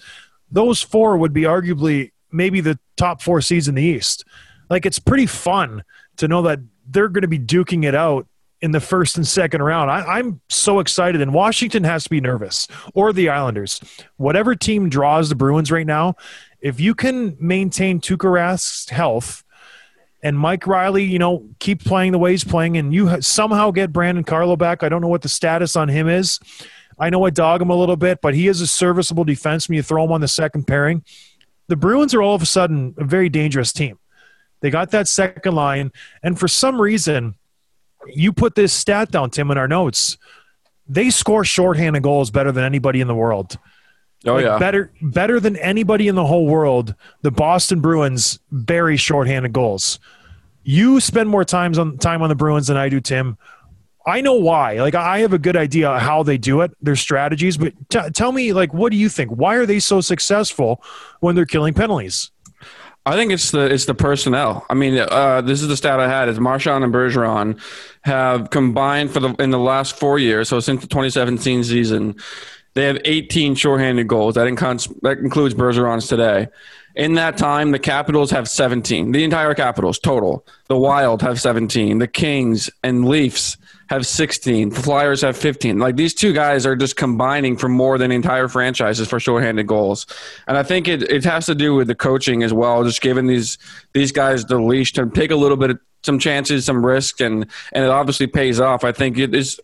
those 0.51 0.81
four 0.81 1.17
would 1.17 1.33
be 1.33 1.43
arguably 1.43 2.11
maybe 2.31 2.61
the 2.61 2.77
top 2.97 3.21
four 3.21 3.41
seeds 3.41 3.67
in 3.67 3.75
the 3.75 3.83
East. 3.83 4.25
Like 4.69 4.85
it's 4.85 4.99
pretty 4.99 5.25
fun 5.25 5.83
to 6.17 6.27
know 6.27 6.41
that 6.41 6.59
they're 6.89 7.09
going 7.09 7.21
to 7.21 7.27
be 7.27 7.39
duking 7.39 7.85
it 7.85 7.95
out 7.95 8.27
in 8.61 8.71
the 8.71 8.79
first 8.79 9.17
and 9.17 9.27
second 9.27 9.63
round. 9.63 9.89
I, 9.89 10.19
am 10.19 10.39
so 10.49 10.79
excited, 10.79 11.21
and 11.21 11.33
Washington 11.33 11.83
has 11.83 12.03
to 12.03 12.09
be 12.09 12.21
nervous, 12.21 12.67
or 12.93 13.11
the 13.11 13.29
Islanders. 13.29 13.81
Whatever 14.17 14.55
team 14.55 14.87
draws 14.87 15.29
the 15.29 15.35
Bruins 15.35 15.71
right 15.71 15.87
now, 15.87 16.15
if 16.61 16.79
you 16.79 16.93
can 16.93 17.35
maintain 17.39 17.99
Tuukka 17.99 18.31
Rask's 18.31 18.89
health 18.89 19.43
and 20.21 20.37
Mike 20.37 20.67
Reilly, 20.67 21.03
you 21.03 21.17
know, 21.17 21.47
keep 21.59 21.83
playing 21.83 22.11
the 22.11 22.19
way 22.19 22.31
he's 22.31 22.43
playing, 22.43 22.77
and 22.77 22.93
you 22.93 23.21
somehow 23.21 23.71
get 23.71 23.91
Brandon 23.91 24.23
Carlo 24.23 24.55
back. 24.55 24.83
I 24.83 24.89
don't 24.89 25.01
know 25.01 25.07
what 25.07 25.23
the 25.23 25.29
status 25.29 25.75
on 25.75 25.89
him 25.89 26.07
is. 26.07 26.39
I 26.99 27.09
know 27.09 27.25
I 27.25 27.31
dog 27.31 27.63
him 27.63 27.71
a 27.71 27.75
little 27.75 27.95
bit, 27.95 28.19
but 28.21 28.35
he 28.35 28.47
is 28.47 28.61
a 28.61 28.67
serviceable 28.67 29.25
defenseman. 29.25 29.75
You 29.75 29.83
throw 29.83 30.03
him 30.03 30.11
on 30.11 30.21
the 30.21 30.27
second 30.27 30.67
pairing. 30.67 31.03
The 31.67 31.75
Bruins 31.75 32.13
are 32.13 32.21
all 32.21 32.35
of 32.35 32.43
a 32.43 32.45
sudden 32.45 32.93
a 32.97 33.05
very 33.05 33.29
dangerous 33.29 33.73
team. 33.73 33.97
They 34.59 34.69
got 34.69 34.91
that 34.91 35.07
second 35.07 35.55
line, 35.55 35.91
and 36.21 36.37
for 36.39 36.47
some 36.47 36.79
reason– 36.79 37.33
you 38.07 38.33
put 38.33 38.55
this 38.55 38.73
stat 38.73 39.11
down, 39.11 39.29
Tim, 39.29 39.51
in 39.51 39.57
our 39.57 39.67
notes. 39.67 40.17
They 40.87 41.09
score 41.09 41.45
shorthanded 41.45 42.03
goals 42.03 42.31
better 42.31 42.51
than 42.51 42.63
anybody 42.63 43.01
in 43.01 43.07
the 43.07 43.15
world. 43.15 43.57
Oh 44.25 44.33
Like, 44.35 44.45
yeah. 44.45 44.59
better 44.59 44.91
better 45.01 45.39
than 45.39 45.55
anybody 45.57 46.07
in 46.07 46.15
the 46.15 46.25
whole 46.25 46.45
world. 46.45 46.95
The 47.21 47.31
Boston 47.31 47.81
Bruins 47.81 48.39
bury 48.51 48.97
shorthanded 48.97 49.53
goals. 49.53 49.99
You 50.63 50.99
spend 50.99 51.29
more 51.29 51.43
times 51.43 51.79
on 51.79 51.97
time 51.97 52.21
on 52.21 52.29
the 52.29 52.35
Bruins 52.35 52.67
than 52.67 52.77
I 52.77 52.89
do, 52.89 52.99
Tim. 52.99 53.37
I 54.05 54.21
know 54.21 54.33
why. 54.33 54.79
Like 54.79 54.95
I 54.95 55.19
have 55.19 55.33
a 55.33 55.39
good 55.39 55.55
idea 55.55 55.97
how 55.97 56.23
they 56.23 56.37
do 56.37 56.61
it, 56.61 56.71
their 56.81 56.95
strategies. 56.95 57.57
But 57.57 57.73
t- 57.89 58.09
tell 58.13 58.31
me, 58.31 58.53
like, 58.53 58.73
what 58.73 58.91
do 58.91 58.97
you 58.97 59.09
think? 59.09 59.31
Why 59.31 59.55
are 59.55 59.65
they 59.65 59.79
so 59.79 60.01
successful 60.01 60.83
when 61.19 61.35
they're 61.35 61.45
killing 61.45 61.73
penalties? 61.73 62.31
I 63.05 63.15
think 63.15 63.31
it's 63.31 63.51
the 63.51 63.65
it's 63.65 63.85
the 63.85 63.95
personnel. 63.95 64.65
I 64.69 64.75
mean, 64.75 64.97
uh, 64.97 65.41
this 65.41 65.61
is 65.61 65.67
the 65.67 65.77
stat 65.77 65.99
I 65.99 66.07
had: 66.07 66.29
is 66.29 66.39
Marchand 66.39 66.83
and 66.83 66.93
Bergeron 66.93 67.59
have 68.03 68.51
combined 68.51 69.11
for 69.11 69.19
the 69.19 69.33
in 69.39 69.49
the 69.49 69.59
last 69.59 69.97
four 69.97 70.19
years, 70.19 70.49
so 70.49 70.59
since 70.59 70.81
the 70.81 70.87
2017 70.87 71.63
season, 71.63 72.15
they 72.75 72.85
have 72.85 72.99
18 73.03 73.55
shorthanded 73.55 74.07
goals. 74.07 74.35
That 74.35 74.45
includes 74.45 74.87
that 75.01 75.17
includes 75.17 75.55
Bergeron's 75.55 76.07
today. 76.07 76.47
In 76.95 77.13
that 77.15 77.37
time, 77.37 77.71
the 77.71 77.79
Capitals 77.79 78.31
have 78.31 78.49
17. 78.49 79.13
The 79.13 79.23
entire 79.23 79.53
Capitals 79.55 79.97
total. 79.97 80.45
The 80.67 80.77
Wild 80.77 81.21
have 81.21 81.39
17. 81.39 81.99
The 81.99 82.07
Kings 82.07 82.69
and 82.83 83.07
Leafs 83.07 83.57
have 83.91 84.07
16. 84.07 84.69
The 84.69 84.81
Flyers 84.81 85.21
have 85.21 85.35
15. 85.35 85.77
Like 85.77 85.97
these 85.97 86.13
two 86.13 86.31
guys 86.31 86.65
are 86.65 86.77
just 86.77 86.95
combining 86.95 87.57
for 87.57 87.67
more 87.67 87.97
than 87.97 88.09
entire 88.09 88.47
franchises 88.47 89.09
for 89.09 89.19
shorthanded 89.19 89.67
goals. 89.67 90.07
And 90.47 90.57
I 90.57 90.63
think 90.63 90.87
it, 90.87 91.03
it 91.03 91.25
has 91.25 91.45
to 91.47 91.55
do 91.55 91.75
with 91.75 91.87
the 91.87 91.95
coaching 91.95 92.41
as 92.41 92.53
well, 92.53 92.85
just 92.85 93.01
giving 93.01 93.27
these 93.27 93.57
these 93.91 94.13
guys 94.13 94.45
the 94.45 94.57
leash 94.59 94.93
to 94.93 95.09
take 95.09 95.29
a 95.29 95.35
little 95.35 95.57
bit 95.57 95.71
of 95.71 95.79
some 96.03 96.19
chances, 96.19 96.63
some 96.63 96.85
risk, 96.85 97.19
and 97.19 97.45
and 97.73 97.83
it 97.83 97.89
obviously 97.89 98.27
pays 98.27 98.61
off. 98.61 98.85
I 98.85 98.93
think 98.93 99.17
it 99.17 99.35
is. 99.35 99.59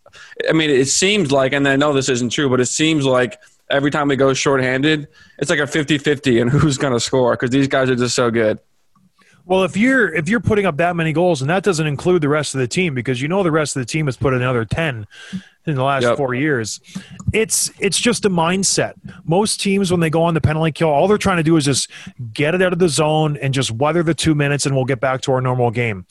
I 0.49 0.51
mean, 0.51 0.69
it 0.69 0.89
seems 0.89 1.31
like, 1.31 1.53
and 1.53 1.65
I 1.65 1.77
know 1.77 1.93
this 1.93 2.09
isn't 2.09 2.31
true, 2.31 2.49
but 2.49 2.59
it 2.59 2.65
seems 2.65 3.05
like 3.05 3.39
every 3.69 3.91
time 3.91 4.09
we 4.09 4.17
go 4.17 4.33
shorthanded, 4.33 5.07
it's 5.39 5.49
like 5.49 5.59
a 5.59 5.63
50-50 5.63 6.41
and 6.41 6.49
who's 6.49 6.77
going 6.77 6.93
to 6.93 6.99
score 6.99 7.33
because 7.33 7.49
these 7.49 7.67
guys 7.67 7.89
are 7.89 7.95
just 7.95 8.15
so 8.15 8.29
good. 8.29 8.59
Well, 9.47 9.63
if 9.63 9.77
you're 9.77 10.13
if 10.13 10.27
you're 10.27 10.41
putting 10.41 10.65
up 10.65 10.75
that 10.77 10.95
many 10.97 11.13
goals, 11.13 11.41
and 11.41 11.49
that 11.49 11.63
doesn't 11.63 11.87
include 11.87 12.21
the 12.21 12.27
rest 12.27 12.53
of 12.53 12.59
the 12.59 12.67
team, 12.67 12.93
because 12.93 13.21
you 13.21 13.29
know 13.29 13.43
the 13.43 13.51
rest 13.51 13.77
of 13.77 13.81
the 13.81 13.85
team 13.85 14.07
has 14.07 14.17
put 14.17 14.33
another 14.33 14.65
ten 14.65 15.07
in 15.65 15.75
the 15.75 15.83
last 15.83 16.03
Yep. 16.03 16.17
four 16.17 16.33
years, 16.33 16.81
it's 17.31 17.71
it's 17.79 17.97
just 17.97 18.25
a 18.25 18.29
mindset. 18.29 18.93
Most 19.23 19.61
teams, 19.61 19.89
when 19.89 20.01
they 20.01 20.09
go 20.09 20.23
on 20.23 20.33
the 20.33 20.41
penalty 20.41 20.73
kill, 20.73 20.89
all 20.89 21.07
they're 21.07 21.17
trying 21.17 21.37
to 21.37 21.43
do 21.43 21.55
is 21.55 21.63
just 21.63 21.89
get 22.33 22.55
it 22.55 22.61
out 22.61 22.73
of 22.73 22.79
the 22.79 22.89
zone 22.89 23.37
and 23.37 23.53
just 23.53 23.71
weather 23.71 24.03
the 24.03 24.13
two 24.13 24.35
minutes, 24.35 24.65
and 24.65 24.75
we'll 24.75 24.85
get 24.85 24.99
back 24.99 25.21
to 25.21 25.31
our 25.31 25.39
normal 25.39 25.71
game. 25.71 26.05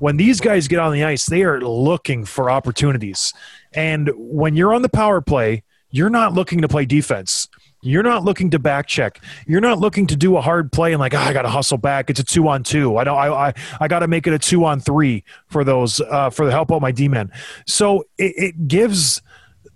When 0.00 0.16
these 0.16 0.40
guys 0.40 0.66
get 0.66 0.80
on 0.80 0.92
the 0.92 1.04
ice, 1.04 1.26
they 1.26 1.44
are 1.44 1.60
looking 1.60 2.24
for 2.24 2.50
opportunities, 2.50 3.32
and 3.72 4.10
when 4.16 4.56
you're 4.56 4.74
on 4.74 4.82
the 4.82 4.88
power 4.88 5.20
play, 5.20 5.62
you're 5.92 6.10
not 6.10 6.32
looking 6.32 6.60
to 6.62 6.68
play 6.68 6.84
defense. 6.84 7.48
You're 7.84 8.04
not 8.04 8.24
looking 8.24 8.50
to 8.50 8.60
back 8.60 8.86
check. 8.86 9.20
You're 9.44 9.60
not 9.60 9.78
looking 9.78 10.06
to 10.06 10.16
do 10.16 10.36
a 10.36 10.40
hard 10.40 10.70
play 10.70 10.92
and 10.92 11.00
like, 11.00 11.14
"Ah, 11.14 11.26
I 11.26 11.32
got 11.32 11.42
to 11.42 11.48
hustle 11.48 11.78
back. 11.78 12.10
It's 12.10 12.20
a 12.20 12.24
two 12.24 12.46
on 12.48 12.62
two. 12.62 12.96
I 12.96 13.04
don't. 13.04 13.18
I 13.18 13.48
I, 13.48 13.54
I 13.80 13.88
got 13.88 14.00
to 14.00 14.08
make 14.08 14.26
it 14.28 14.32
a 14.32 14.38
two 14.38 14.64
on 14.64 14.78
three 14.78 15.24
for 15.48 15.64
those 15.64 16.00
uh, 16.00 16.30
for 16.30 16.46
the 16.46 16.52
help 16.52 16.70
out 16.70 16.80
my 16.80 16.92
D 16.92 17.08
men. 17.08 17.32
So 17.66 18.04
it, 18.18 18.34
it 18.36 18.68
gives 18.68 19.20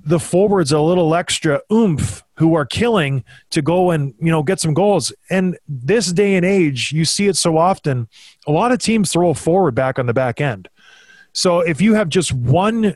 the 0.05 0.21
forwards 0.21 0.71
a 0.71 0.81
little 0.81 1.17
extra 1.17 1.61
oomph 1.73 2.23
who 2.37 2.55
are 2.55 2.65
killing 2.65 3.25
to 3.51 3.61
go 3.61 3.91
and 3.91 4.15
you 4.21 4.31
know 4.31 4.45
get 4.45 4.61
some 4.61 4.73
goals. 4.73 5.13
And 5.29 5.59
this 5.69 6.13
day 6.13 6.37
and 6.37 6.47
age, 6.47 6.93
you 6.93 7.05
see 7.05 7.27
it 7.27 7.37
so 7.37 7.59
often. 7.59 8.09
A 8.47 8.53
lot 8.53 8.71
of 8.71 8.79
teams 8.79 9.13
throw 9.13 9.31
a 9.31 9.35
forward 9.35 9.75
back 9.75 9.99
on 9.99 10.07
the 10.07 10.15
back 10.15 10.41
end. 10.41 10.69
So 11.33 11.61
if 11.61 11.81
you 11.81 11.95
have 11.95 12.09
just 12.09 12.33
one 12.33 12.95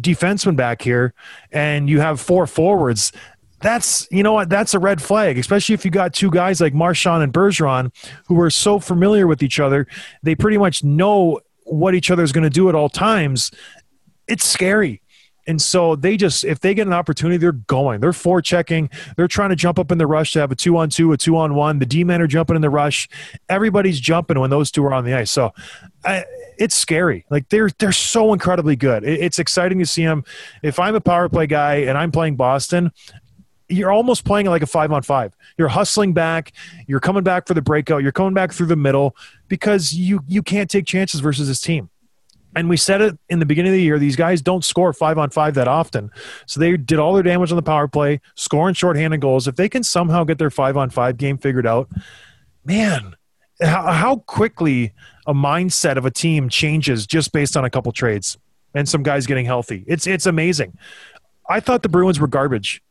defenseman 0.00 0.56
back 0.56 0.82
here 0.82 1.12
and 1.52 1.88
you 1.88 2.00
have 2.00 2.20
four 2.20 2.46
forwards, 2.46 3.12
that's 3.60 4.06
you 4.10 4.22
know 4.22 4.32
what 4.34 4.48
that's 4.48 4.74
a 4.74 4.78
red 4.78 5.02
flag, 5.02 5.38
especially 5.38 5.74
if 5.74 5.84
you 5.84 5.90
got 5.90 6.12
two 6.14 6.30
guys 6.30 6.60
like 6.60 6.74
Marchand 6.74 7.22
and 7.22 7.32
Bergeron 7.32 7.92
who 8.26 8.40
are 8.40 8.50
so 8.50 8.78
familiar 8.78 9.26
with 9.26 9.42
each 9.42 9.58
other. 9.60 9.86
They 10.22 10.34
pretty 10.34 10.58
much 10.58 10.84
know 10.84 11.40
what 11.64 11.94
each 11.94 12.10
other 12.10 12.22
is 12.22 12.32
going 12.32 12.44
to 12.44 12.50
do 12.50 12.68
at 12.68 12.74
all 12.74 12.88
times. 12.88 13.50
It's 14.26 14.46
scary. 14.46 15.02
And 15.46 15.62
so 15.62 15.96
they 15.96 16.18
just, 16.18 16.44
if 16.44 16.60
they 16.60 16.74
get 16.74 16.86
an 16.86 16.92
opportunity, 16.92 17.38
they're 17.38 17.52
going. 17.52 18.02
They're 18.02 18.10
forechecking. 18.10 18.92
They're 19.16 19.26
trying 19.28 19.48
to 19.48 19.56
jump 19.56 19.78
up 19.78 19.90
in 19.90 19.96
the 19.96 20.06
rush 20.06 20.32
to 20.32 20.40
have 20.40 20.52
a 20.52 20.54
two 20.54 20.76
on 20.76 20.90
two, 20.90 21.10
a 21.12 21.16
two 21.16 21.38
on 21.38 21.54
one. 21.54 21.78
The 21.78 21.86
D 21.86 22.04
men 22.04 22.20
are 22.20 22.26
jumping 22.26 22.54
in 22.54 22.60
the 22.60 22.68
rush. 22.68 23.08
Everybody's 23.48 23.98
jumping 23.98 24.38
when 24.38 24.50
those 24.50 24.70
two 24.70 24.84
are 24.84 24.92
on 24.92 25.06
the 25.06 25.14
ice. 25.14 25.30
So 25.30 25.54
I, 26.04 26.26
it's 26.58 26.74
scary. 26.74 27.24
Like 27.30 27.48
they're 27.48 27.70
they're 27.78 27.92
so 27.92 28.34
incredibly 28.34 28.76
good. 28.76 29.04
It- 29.04 29.20
it's 29.20 29.38
exciting 29.38 29.78
to 29.78 29.86
see 29.86 30.04
them. 30.04 30.22
If 30.62 30.78
I'm 30.78 30.94
a 30.94 31.00
power 31.00 31.30
play 31.30 31.46
guy 31.46 31.76
and 31.76 31.96
I'm 31.96 32.12
playing 32.12 32.36
Boston, 32.36 32.92
you're 33.68 33.90
almost 33.90 34.24
playing 34.24 34.46
like 34.46 34.62
a 34.62 34.66
five 34.66 34.92
on 34.92 35.02
five. 35.02 35.36
You're 35.56 35.68
hustling 35.68 36.12
back. 36.12 36.52
You're 36.86 37.00
coming 37.00 37.22
back 37.22 37.46
for 37.46 37.54
the 37.54 37.62
breakout. 37.62 38.02
You're 38.02 38.12
coming 38.12 38.34
back 38.34 38.52
through 38.52 38.66
the 38.66 38.76
middle 38.76 39.16
because 39.48 39.92
you 39.92 40.20
you 40.26 40.42
can't 40.42 40.70
take 40.70 40.86
chances 40.86 41.20
versus 41.20 41.48
this 41.48 41.60
team. 41.60 41.90
And 42.56 42.68
we 42.68 42.76
said 42.76 43.02
it 43.02 43.18
in 43.28 43.38
the 43.38 43.46
beginning 43.46 43.72
of 43.72 43.76
the 43.76 43.82
year. 43.82 43.98
These 43.98 44.16
guys 44.16 44.40
don't 44.40 44.64
score 44.64 44.92
five 44.92 45.18
on 45.18 45.30
five 45.30 45.54
that 45.54 45.68
often, 45.68 46.10
so 46.46 46.58
they 46.58 46.76
did 46.76 46.98
all 46.98 47.14
their 47.14 47.22
damage 47.22 47.52
on 47.52 47.56
the 47.56 47.62
power 47.62 47.86
play, 47.86 48.20
scoring 48.34 48.74
shorthanded 48.74 49.20
goals. 49.20 49.46
If 49.46 49.56
they 49.56 49.68
can 49.68 49.84
somehow 49.84 50.24
get 50.24 50.38
their 50.38 50.50
five 50.50 50.76
on 50.76 50.90
five 50.90 51.18
game 51.18 51.36
figured 51.36 51.66
out, 51.66 51.88
man, 52.64 53.14
how, 53.60 53.92
how 53.92 54.16
quickly 54.16 54.92
a 55.26 55.34
mindset 55.34 55.96
of 55.96 56.06
a 56.06 56.10
team 56.10 56.48
changes 56.48 57.06
just 57.06 57.32
based 57.32 57.56
on 57.56 57.64
a 57.64 57.70
couple 57.70 57.92
trades 57.92 58.38
and 58.74 58.88
some 58.88 59.02
guys 59.02 59.26
getting 59.26 59.44
healthy. 59.44 59.84
It's 59.86 60.06
it's 60.06 60.26
amazing. 60.26 60.76
I 61.48 61.60
thought 61.60 61.82
the 61.82 61.88
Bruins 61.88 62.18
were 62.18 62.28
garbage. 62.28 62.82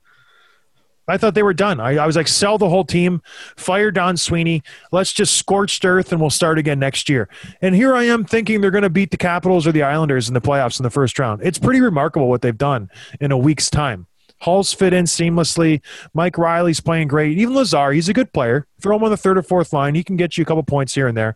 I 1.08 1.18
thought 1.18 1.36
they 1.36 1.44
were 1.44 1.54
done. 1.54 1.80
I, 1.80 1.98
I 1.98 2.06
was 2.06 2.16
like, 2.16 2.28
sell 2.28 2.58
the 2.58 2.70
whole 2.70 2.84
team, 2.84 3.22
fire 3.56 3.92
Don 3.92 4.18
Sweeney. 4.18 4.64
Let's 4.92 5.14
just 5.14 5.38
scorched 5.38 5.86
earth 5.86 6.12
and 6.12 6.20
we'll 6.20 6.30
start 6.30 6.58
again 6.58 6.80
next 6.80 7.10
year. 7.10 7.30
And 7.62 7.74
here 7.76 7.96
I 7.96 8.04
am 8.04 8.26
thinking 8.26 8.62
they're 8.62 8.72
going 8.72 8.82
to 8.84 8.90
beat 8.90 9.12
the 9.12 9.18
Capitals 9.18 9.66
or 9.66 9.72
the 9.72 9.84
Islanders 9.84 10.28
in 10.28 10.34
the 10.34 10.42
playoffs 10.42 10.80
in 10.80 10.84
the 10.84 10.90
first 10.90 11.18
round. 11.18 11.42
It's 11.44 11.60
pretty 11.60 11.82
remarkable 11.82 12.30
what 12.30 12.42
they've 12.42 12.58
done 12.58 12.90
in 13.22 13.32
a 13.32 13.38
week's 13.38 13.70
time. 13.70 14.08
Hall's 14.40 14.74
fit 14.74 14.94
in 14.94 15.06
seamlessly. 15.06 15.82
Mike 16.14 16.38
Reilly's 16.38 16.80
playing 16.80 17.08
great. 17.08 17.38
Even 17.38 17.56
Lazar, 17.56 17.92
he's 17.92 18.08
a 18.08 18.14
good 18.14 18.32
player. 18.34 18.68
Throw 18.80 18.96
him 18.96 19.04
on 19.04 19.10
the 19.10 19.18
third 19.18 19.38
or 19.38 19.42
fourth 19.42 19.74
line. 19.74 19.96
He 19.96 20.04
can 20.04 20.16
get 20.16 20.38
you 20.38 20.44
a 20.44 20.46
couple 20.46 20.62
points 20.64 20.94
here 20.94 21.08
and 21.08 21.18
there. 21.18 21.36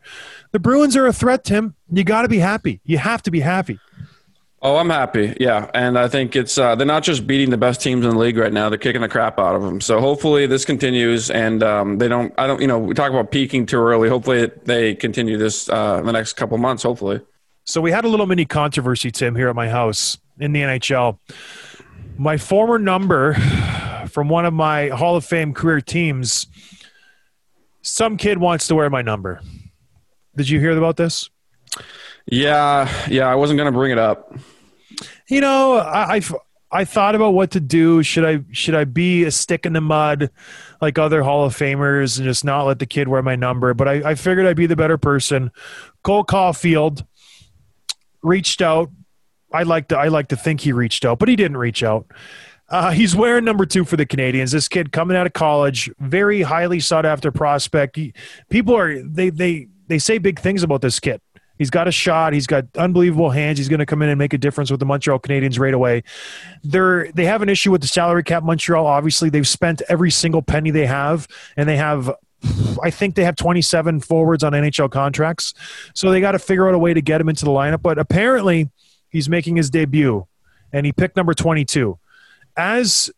The 0.51 0.59
Bruins 0.59 0.95
are 0.95 1.07
a 1.07 1.13
threat, 1.13 1.43
Tim. 1.43 1.75
You 1.91 2.03
got 2.03 2.21
to 2.21 2.27
be 2.27 2.37
happy. 2.37 2.79
You 2.83 2.99
have 2.99 3.23
to 3.23 3.31
be 3.31 3.39
happy. 3.39 3.79
Oh, 4.63 4.77
I'm 4.77 4.91
happy. 4.91 5.35
Yeah, 5.39 5.71
and 5.73 5.97
I 5.97 6.07
think 6.07 6.35
it's 6.35 6.55
uh, 6.57 6.75
they're 6.75 6.85
not 6.85 7.01
just 7.01 7.25
beating 7.25 7.49
the 7.49 7.57
best 7.57 7.81
teams 7.81 8.05
in 8.05 8.11
the 8.11 8.17
league 8.17 8.37
right 8.37 8.53
now; 8.53 8.69
they're 8.69 8.77
kicking 8.77 9.01
the 9.01 9.09
crap 9.09 9.39
out 9.39 9.55
of 9.55 9.63
them. 9.63 9.81
So 9.81 9.99
hopefully 9.99 10.45
this 10.45 10.65
continues, 10.65 11.31
and 11.31 11.63
um, 11.63 11.97
they 11.97 12.07
don't. 12.07 12.31
I 12.37 12.45
don't. 12.45 12.61
You 12.61 12.67
know, 12.67 12.77
we 12.77 12.93
talk 12.93 13.09
about 13.09 13.31
peaking 13.31 13.65
too 13.65 13.79
early. 13.79 14.07
Hopefully 14.07 14.51
they 14.65 14.93
continue 14.93 15.37
this 15.37 15.67
uh, 15.67 15.97
in 15.99 16.05
the 16.05 16.11
next 16.11 16.33
couple 16.33 16.57
months. 16.59 16.83
Hopefully. 16.83 17.21
So 17.63 17.81
we 17.81 17.91
had 17.91 18.05
a 18.05 18.07
little 18.07 18.27
mini 18.27 18.45
controversy, 18.45 19.09
Tim, 19.09 19.35
here 19.35 19.49
at 19.49 19.55
my 19.55 19.67
house 19.67 20.17
in 20.39 20.51
the 20.51 20.61
NHL. 20.61 21.17
My 22.17 22.37
former 22.37 22.77
number 22.77 23.33
from 24.09 24.29
one 24.29 24.45
of 24.45 24.53
my 24.53 24.89
Hall 24.89 25.15
of 25.15 25.25
Fame 25.25 25.53
career 25.53 25.81
teams, 25.81 26.45
some 27.81 28.15
kid 28.17 28.37
wants 28.37 28.67
to 28.67 28.75
wear 28.75 28.89
my 28.91 29.01
number. 29.01 29.41
Did 30.35 30.49
you 30.49 30.59
hear 30.59 30.77
about 30.77 30.97
this? 30.97 31.29
Yeah, 32.27 32.89
yeah. 33.09 33.27
I 33.27 33.35
wasn't 33.35 33.57
gonna 33.57 33.71
bring 33.71 33.91
it 33.91 33.97
up. 33.97 34.35
You 35.27 35.41
know, 35.41 35.75
I, 35.77 36.17
I 36.17 36.21
I 36.71 36.85
thought 36.85 37.15
about 37.15 37.33
what 37.33 37.51
to 37.51 37.59
do. 37.59 38.01
Should 38.01 38.25
I 38.25 38.43
should 38.51 38.75
I 38.75 38.85
be 38.85 39.25
a 39.25 39.31
stick 39.31 39.65
in 39.65 39.73
the 39.73 39.81
mud 39.81 40.29
like 40.81 40.97
other 40.97 41.21
Hall 41.21 41.45
of 41.45 41.55
Famers 41.55 42.17
and 42.17 42.25
just 42.25 42.45
not 42.45 42.63
let 42.63 42.79
the 42.79 42.85
kid 42.85 43.07
wear 43.07 43.21
my 43.21 43.35
number? 43.35 43.73
But 43.73 43.87
I, 43.87 44.11
I 44.11 44.15
figured 44.15 44.45
I'd 44.45 44.55
be 44.55 44.67
the 44.67 44.75
better 44.75 44.97
person. 44.97 45.51
Cole 46.03 46.23
Caufield 46.23 47.05
reached 48.23 48.61
out. 48.61 48.89
I 49.53 49.63
like 49.63 49.89
to 49.89 49.97
I 49.97 50.07
like 50.07 50.29
to 50.29 50.37
think 50.37 50.61
he 50.61 50.71
reached 50.71 51.03
out, 51.03 51.19
but 51.19 51.27
he 51.27 51.35
didn't 51.35 51.57
reach 51.57 51.83
out. 51.83 52.05
Uh, 52.69 52.91
he's 52.91 53.13
wearing 53.13 53.43
number 53.43 53.65
two 53.65 53.83
for 53.83 53.97
the 53.97 54.05
Canadiens. 54.05 54.53
This 54.53 54.69
kid 54.69 54.93
coming 54.93 55.17
out 55.17 55.27
of 55.27 55.33
college, 55.33 55.91
very 55.99 56.41
highly 56.41 56.79
sought 56.79 57.05
after 57.05 57.29
prospect. 57.29 57.97
He, 57.97 58.13
people 58.49 58.77
are 58.77 59.01
they 59.03 59.29
they 59.29 59.67
they 59.87 59.99
say 59.99 60.19
big 60.19 60.39
things 60.39 60.63
about 60.63 60.81
this 60.81 61.01
kid. 61.01 61.19
He's 61.61 61.69
got 61.69 61.87
a 61.87 61.91
shot. 61.91 62.33
He's 62.33 62.47
got 62.47 62.65
unbelievable 62.75 63.29
hands. 63.29 63.59
He's 63.59 63.69
going 63.69 63.81
to 63.81 63.85
come 63.85 64.01
in 64.01 64.09
and 64.09 64.17
make 64.17 64.33
a 64.33 64.37
difference 64.39 64.71
with 64.71 64.79
the 64.79 64.85
Montreal 64.87 65.19
Canadiens 65.19 65.59
right 65.59 65.75
away. 65.75 66.01
They're 66.63 67.11
they 67.11 67.25
have 67.25 67.43
an 67.43 67.49
issue 67.49 67.69
with 67.69 67.81
the 67.81 67.87
salary 67.87 68.23
cap. 68.23 68.41
Montreal, 68.41 68.83
obviously, 68.83 69.29
they've 69.29 69.47
spent 69.47 69.83
every 69.87 70.09
single 70.09 70.41
penny 70.41 70.71
they 70.71 70.87
have, 70.87 71.27
and 71.55 71.69
they 71.69 71.77
have. 71.77 72.15
I 72.81 72.89
think 72.89 73.13
they 73.13 73.23
have 73.25 73.35
27 73.35 73.99
forwards 73.99 74.43
on 74.43 74.53
NHL 74.53 74.89
contracts, 74.89 75.53
so 75.93 76.09
they 76.09 76.19
got 76.19 76.31
to 76.31 76.39
figure 76.39 76.67
out 76.67 76.73
a 76.73 76.79
way 76.79 76.95
to 76.95 77.01
get 77.01 77.21
him 77.21 77.29
into 77.29 77.45
the 77.45 77.51
lineup. 77.51 77.83
But 77.83 77.99
apparently, 77.99 78.71
he's 79.11 79.29
making 79.29 79.57
his 79.57 79.69
debut, 79.69 80.25
and 80.73 80.83
he 80.83 80.91
picked 80.91 81.15
number 81.15 81.35
22. 81.35 81.99
As 82.57 83.11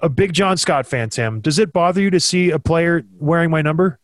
a 0.00 0.10
big 0.10 0.34
John 0.34 0.58
Scott 0.58 0.86
fan, 0.86 1.08
Tim, 1.08 1.40
does 1.40 1.58
it 1.58 1.72
bother 1.72 2.02
you 2.02 2.10
to 2.10 2.20
see 2.20 2.50
a 2.50 2.58
player 2.58 3.02
wearing 3.18 3.50
my 3.50 3.62
number? 3.62 3.98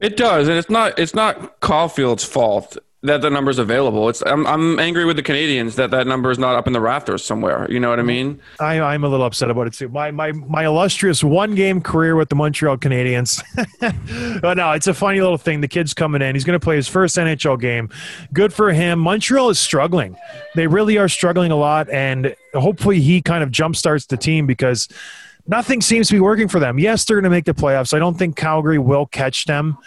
It 0.00 0.16
does, 0.16 0.48
and 0.48 0.58
it's 0.58 0.70
not. 0.70 0.98
It's 0.98 1.14
not 1.14 1.60
Caufield's 1.60 2.24
fault. 2.24 2.76
that 3.02 3.20
the 3.20 3.30
number's 3.30 3.58
available. 3.58 4.08
It's 4.08 4.22
I'm 4.26 4.46
I'm 4.46 4.78
angry 4.78 5.04
with 5.04 5.16
the 5.16 5.22
Canadiens 5.22 5.76
that 5.76 5.90
that 5.92 6.06
number 6.06 6.30
is 6.30 6.38
not 6.38 6.56
up 6.56 6.66
in 6.66 6.72
the 6.72 6.80
rafters 6.80 7.24
somewhere. 7.24 7.66
You 7.70 7.80
know 7.80 7.88
what 7.88 7.98
I 7.98 8.02
mm-hmm. 8.02 8.06
mean? 8.08 8.40
I, 8.60 8.80
I'm 8.80 9.04
a 9.04 9.08
little 9.08 9.24
upset 9.24 9.50
about 9.50 9.66
it 9.66 9.74
too. 9.74 9.88
My 9.88 10.10
my 10.10 10.32
my 10.32 10.64
illustrious 10.64 11.22
one 11.22 11.54
game 11.54 11.80
career 11.80 12.16
with 12.16 12.28
the 12.28 12.34
Montreal 12.34 12.76
Canadiens. 12.78 13.42
but 14.40 14.54
no, 14.56 14.72
it's 14.72 14.86
a 14.86 14.94
funny 14.94 15.20
little 15.20 15.38
thing. 15.38 15.60
The 15.60 15.68
kid's 15.68 15.94
coming 15.94 16.20
in. 16.20 16.34
He's 16.34 16.44
going 16.44 16.58
to 16.58 16.64
play 16.64 16.76
his 16.76 16.88
first 16.88 17.16
NHL 17.16 17.60
game. 17.60 17.88
Good 18.32 18.52
for 18.52 18.72
him. 18.72 18.98
Montreal 18.98 19.50
is 19.50 19.58
struggling. 19.58 20.16
They 20.54 20.66
really 20.66 20.98
are 20.98 21.08
struggling 21.08 21.52
a 21.52 21.56
lot, 21.56 21.88
and 21.90 22.34
hopefully 22.54 23.00
he 23.00 23.22
kind 23.22 23.42
of 23.42 23.50
jumpstarts 23.50 24.08
the 24.08 24.16
team 24.16 24.46
because 24.46 24.88
nothing 25.48 25.80
seems 25.80 26.08
to 26.08 26.14
be 26.14 26.20
working 26.20 26.48
for 26.48 26.58
them. 26.58 26.78
Yes, 26.78 27.04
they're 27.04 27.16
going 27.16 27.24
to 27.24 27.30
make 27.30 27.44
the 27.44 27.54
playoffs. 27.54 27.94
I 27.94 27.98
don't 27.98 28.18
think 28.18 28.36
Calgary 28.36 28.78
will 28.78 29.06
catch 29.06 29.44
them. 29.44 29.78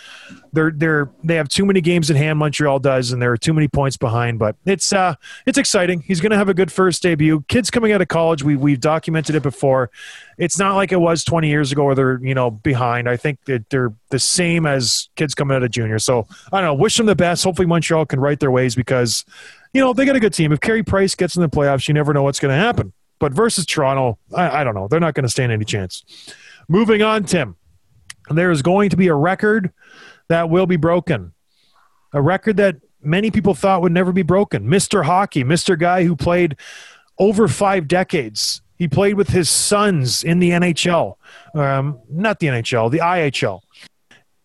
They're 0.52 0.72
they're 0.72 1.12
they 1.24 1.36
have 1.36 1.48
too 1.48 1.66
many 1.66 1.80
games 1.82 2.10
in 2.10 2.16
hand. 2.16 2.40
Montreal 2.40 2.80
does, 2.80 3.12
and 3.12 3.22
there 3.22 3.32
are 3.32 3.38
too 3.38 3.54
many 3.54 3.68
points 3.68 3.98
behind. 3.98 4.40
But 4.40 4.56
it's 4.66 4.92
uh 4.92 5.16
it's 5.46 5.58
exciting. 5.58 6.02
He's 6.02 6.22
going 6.22 6.32
to 6.32 6.38
have 6.38 6.50
a 6.50 6.56
good 6.56 6.72
first 6.72 7.04
debut. 7.04 7.44
Kids 7.48 7.70
coming 7.70 7.92
out 7.92 8.02
of 8.02 8.08
college, 8.08 8.42
we 8.42 8.56
we've 8.56 8.80
documented 8.80 9.36
it 9.36 9.44
before. 9.44 9.92
It's 10.38 10.58
not 10.58 10.76
like 10.76 10.92
it 10.92 11.00
was 11.00 11.24
20 11.24 11.50
years 11.50 11.72
ago 11.72 11.84
where 11.84 11.96
they're 11.96 12.20
you 12.24 12.34
know 12.34 12.50
behind. 12.50 13.08
I 13.08 13.18
think 13.18 13.46
that 13.46 13.70
they're 13.70 13.94
the 14.10 14.20
same 14.20 14.66
as 14.66 15.10
kids 15.16 15.36
coming 15.36 15.56
out 15.56 15.64
of 15.64 15.70
junior. 15.70 16.00
So 16.00 16.26
I 16.52 16.62
don't 16.62 16.66
know. 16.66 16.74
Wish 16.74 16.98
them 16.98 17.06
the 17.06 17.16
best. 17.16 17.44
Hopefully 17.44 17.68
Montreal 17.68 18.06
can 18.08 18.20
right 18.20 18.40
their 18.40 18.52
ways 18.52 18.74
because 18.76 19.26
you 19.74 19.82
know 19.82 19.94
they 19.94 20.06
got 20.06 20.16
a 20.16 20.20
good 20.20 20.34
team. 20.34 20.52
If 20.52 20.62
Carey 20.62 20.84
Price 20.84 21.14
gets 21.14 21.36
in 21.36 21.44
the 21.44 21.50
playoffs, 21.50 21.88
you 21.88 21.94
never 21.94 22.12
know 22.12 22.24
what's 22.24 22.40
going 22.40 22.58
to 22.58 22.60
happen. 22.60 22.94
But 23.20 23.34
versus 23.34 23.66
Toronto, 23.66 24.18
I, 24.34 24.62
I 24.62 24.64
don't 24.64 24.76
know. 24.76 24.88
They're 24.88 25.00
not 25.00 25.14
going 25.14 25.24
to 25.24 25.30
stand 25.30 25.52
any 25.52 25.66
chance. 25.66 26.04
Moving 26.68 27.02
on, 27.02 27.26
Tim. 27.26 27.56
There 28.30 28.52
is 28.52 28.62
going 28.62 28.90
to 28.92 28.98
be 28.98 29.08
a 29.08 29.16
record 29.16 29.72
that 30.30 30.50
will 30.50 30.68
be 30.68 30.78
broken. 30.78 31.34
A 32.14 32.22
record 32.22 32.58
that 32.58 32.78
many 33.02 33.32
people 33.32 33.54
thought 33.54 33.82
would 33.82 33.92
never 33.92 34.12
be 34.12 34.22
broken. 34.22 34.66
Mr. 34.66 35.04
Hockey, 35.04 35.44
Mr. 35.44 35.78
Guy 35.78 36.04
who 36.04 36.16
played 36.16 36.56
over 37.18 37.48
five 37.48 37.88
decades. 37.88 38.62
He 38.78 38.88
played 38.88 39.16
with 39.16 39.30
his 39.30 39.50
sons 39.50 40.24
in 40.24 40.40
the 40.40 40.52
NHL. 40.52 41.16
Um, 41.54 42.00
not 42.10 42.40
the 42.40 42.48
NHL, 42.48 42.90
the 42.90 43.00
IHL. 43.00 43.62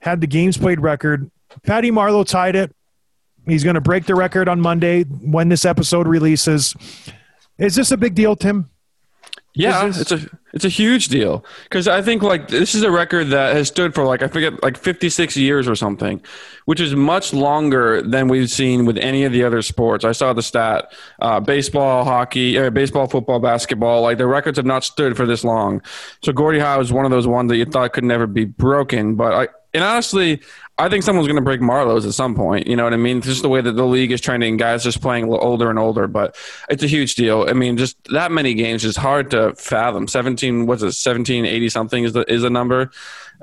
Had 0.00 0.21
the 0.21 0.26
games 0.26 0.59
played 0.59 0.81
record. 0.81 1.31
Patty 1.62 1.90
Marleau 1.90 2.26
tied 2.26 2.57
it. 2.57 2.75
He's 3.47 3.62
going 3.62 3.75
to 3.75 3.81
break 3.81 4.07
the 4.07 4.14
record 4.14 4.49
on 4.49 4.61
Monday 4.61 5.04
when 5.04 5.50
this 5.50 5.64
episode 5.64 6.09
releases. 6.09 6.75
Is 7.58 7.75
this 7.75 7.90
a 7.90 7.96
big 7.96 8.14
deal, 8.14 8.37
Tim? 8.37 8.70
Yeah, 9.56 9.87
Is 9.87 10.00
it's 10.00 10.11
a 10.11 10.28
it's 10.52 10.64
a 10.64 10.68
huge 10.68 11.08
deal 11.08 11.44
because 11.62 11.87
I 11.87 12.02
think 12.02 12.25
like 12.25 12.49
this 12.49 12.75
is 12.75 12.82
a 12.82 12.90
record 12.90 13.28
that 13.28 13.54
has 13.54 13.68
stood 13.68 13.94
for 13.94 14.04
like 14.04 14.20
I 14.20 14.26
forget 14.26 14.61
like 14.64 14.76
56 14.76 15.37
years 15.37 15.68
or 15.68 15.76
something, 15.76 16.20
which 16.64 16.80
is 16.80 16.96
much 16.96 17.32
longer 17.32 18.02
than 18.02 18.26
we've 18.26 18.50
seen 18.50 18.84
with 18.84 18.99
any 18.99 19.23
of 19.23 19.30
the 19.30 19.44
other 19.44 19.62
sports. 19.62 20.04
I 20.04 20.11
saw 20.11 20.32
the 20.32 20.42
stat: 20.42 20.92
uh, 21.20 21.38
baseball, 21.38 22.02
hockey, 22.02 22.58
uh, 22.58 22.70
baseball, 22.70 23.06
football, 23.06 23.38
basketball. 23.38 24.02
Like 24.02 24.18
the 24.18 24.26
records 24.26 24.58
have 24.58 24.66
not 24.66 24.82
stood 24.82 25.16
for 25.16 25.25
this 25.25 25.44
long. 25.44 25.82
So 26.25 26.32
Gordie 26.32 26.58
Howe 26.58 26.80
is 26.80 26.92
one 26.92 27.04
of 27.04 27.12
those 27.12 27.28
ones 27.28 27.49
that 27.50 27.56
you 27.56 27.64
thought 27.64 27.92
could 27.92 28.04
never 28.04 28.26
be 28.26 28.44
broken, 28.44 29.14
but 29.14 29.32
I. 29.32 29.49
And 29.75 29.85
honestly, 29.85 30.40
I 30.78 30.88
think 30.88 31.04
someone's 31.04 31.28
going 31.28 31.37
to 31.37 31.43
break 31.43 31.61
Marleau's 31.61 32.07
at 32.07 32.14
some 32.14 32.35
point. 32.35 32.66
You 32.66 32.76
know 32.76 32.85
what 32.85 32.95
I 32.95 32.97
mean? 32.97 33.21
Just 33.21 33.43
the 33.43 33.49
way 33.49 33.61
that 33.61 33.73
the 33.73 33.85
league 33.85 34.11
is 34.11 34.21
trending, 34.21 34.57
guys 34.57 34.83
just 34.83 35.00
playing 35.00 35.25
a 35.25 35.37
older 35.37 35.71
and 35.71 35.78
older. 35.78 36.09
But 36.09 36.37
it's 36.69 36.83
a 36.83 36.87
huge 36.87 37.14
deal. 37.14 37.47
I 37.49 37.52
mean, 37.52 37.76
just 37.76 37.97
that 38.12 38.33
many 38.33 38.54
games 38.54 38.85
is 38.85 38.97
hard 38.97 39.31
to 39.33 39.54
fathom. 39.54 40.09
Seventeen, 40.09 40.66
what's 40.66 40.83
it? 40.83 40.93
Seventeen 40.93 41.45
eighty 41.45 41.69
something 41.69 42.04
is 42.04 42.12
the 42.12 42.31
is 42.33 42.43
the 42.43 42.50
number. 42.50 42.90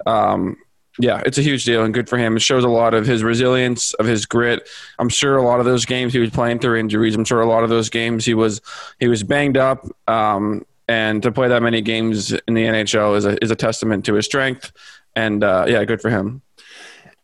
Um, 0.06 0.58
yeah, 1.00 1.22
it's 1.26 1.38
a 1.38 1.42
huge 1.42 1.64
deal 1.64 1.84
and 1.84 1.94
good 1.94 2.10
for 2.10 2.18
him. 2.18 2.36
It 2.36 2.42
shows 2.42 2.66
a 2.66 2.70
lot 2.70 2.94
of 2.94 3.06
his 3.06 3.24
resilience, 3.24 3.94
of 3.94 4.06
his 4.06 4.26
grit. 4.26 4.68
I'm 5.00 5.10
sure 5.10 5.38
a 5.38 5.44
lot 5.44 5.60
of 5.60 5.66
those 5.66 5.86
games 5.86 6.12
he 6.12 6.20
was 6.20 6.32
playing 6.32 6.60
through 6.60 6.80
injuries. 6.80 7.16
I'm 7.16 7.24
sure 7.24 7.42
a 7.42 7.48
lot 7.48 7.64
of 7.64 7.70
those 7.70 7.90
games 7.90 8.26
he 8.26 8.34
was 8.34 8.62
he 9.00 9.08
was 9.08 9.24
banged 9.24 9.58
up. 9.58 9.86
Um, 10.08 10.66
and 10.88 11.24
to 11.24 11.32
play 11.32 11.48
that 11.48 11.64
many 11.64 11.80
games 11.82 12.34
in 12.34 12.54
the 12.54 12.66
NHL 12.66 13.16
is 13.16 13.26
a 13.26 13.42
is 13.42 13.52
a 13.52 13.56
testament 13.56 14.06
to 14.06 14.16
his 14.16 14.26
strength. 14.26 14.74
And 15.16 15.44
uh, 15.44 15.66
yeah, 15.68 15.84
good 15.84 16.02
for 16.02 16.10
him. 16.10 16.42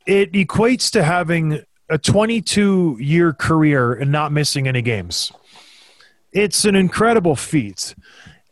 It 0.06 0.32
equates 0.34 0.92
to 0.92 1.04
having 1.04 1.62
a 1.90 1.98
22 1.98 2.98
year 3.00 3.34
career 3.34 3.94
and 3.94 4.12
not 4.12 4.32
missing 4.32 4.68
any 4.68 4.82
games. 4.82 5.32
It's 6.32 6.66
an 6.66 6.76
incredible 6.76 7.36
feat. 7.36 7.96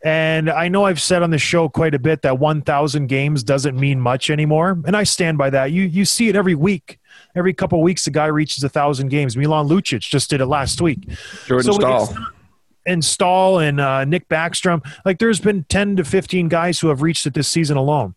And 0.04 0.50
I 0.52 0.67
know 0.67 0.86
I've 0.86 1.02
said 1.02 1.24
on 1.24 1.32
the 1.32 1.38
show 1.39 1.67
quite 1.67 1.95
a 1.95 2.00
bit 2.00 2.21
that 2.21 2.38
1,000 2.38 3.08
games 3.08 3.43
doesn't 3.43 3.76
mean 3.76 4.00
much 4.00 4.30
anymore, 4.30 4.80
and 4.86 4.95
I 4.95 5.04
stand 5.04 5.38
by 5.39 5.50
that. 5.50 5.71
You 5.71 5.82
you 5.84 6.06
see 6.06 6.30
it 6.30 6.36
every 6.36 6.54
week, 6.54 7.00
every 7.36 7.54
couple 7.54 7.80
of 7.80 7.84
weeks, 7.84 8.06
a 8.06 8.12
guy 8.12 8.28
reaches 8.28 8.63
a 8.63 8.69
thousand 8.69 9.08
games. 9.10 9.36
Milan 9.36 9.67
Lucic 9.67 10.02
just 10.02 10.30
did 10.30 10.41
it 10.41 10.45
last 10.45 10.80
week. 10.80 11.08
Jordan 11.48 11.74
So 11.74 11.80
Staal. 11.80 12.15
and 12.86 13.04
Staal 13.04 13.58
and 13.60 13.82
uh, 13.82 14.06
Nick 14.06 14.30
Backstrom. 14.30 14.86
Like 15.06 15.17
there's 15.17 15.39
been 15.39 15.63
10 15.63 15.95
to 15.95 16.04
15 16.04 16.50
guys 16.50 16.80
who 16.80 16.89
have 16.89 17.02
reached 17.02 17.26
it 17.26 17.34
this 17.34 17.48
season 17.48 17.76
alone. 17.76 18.13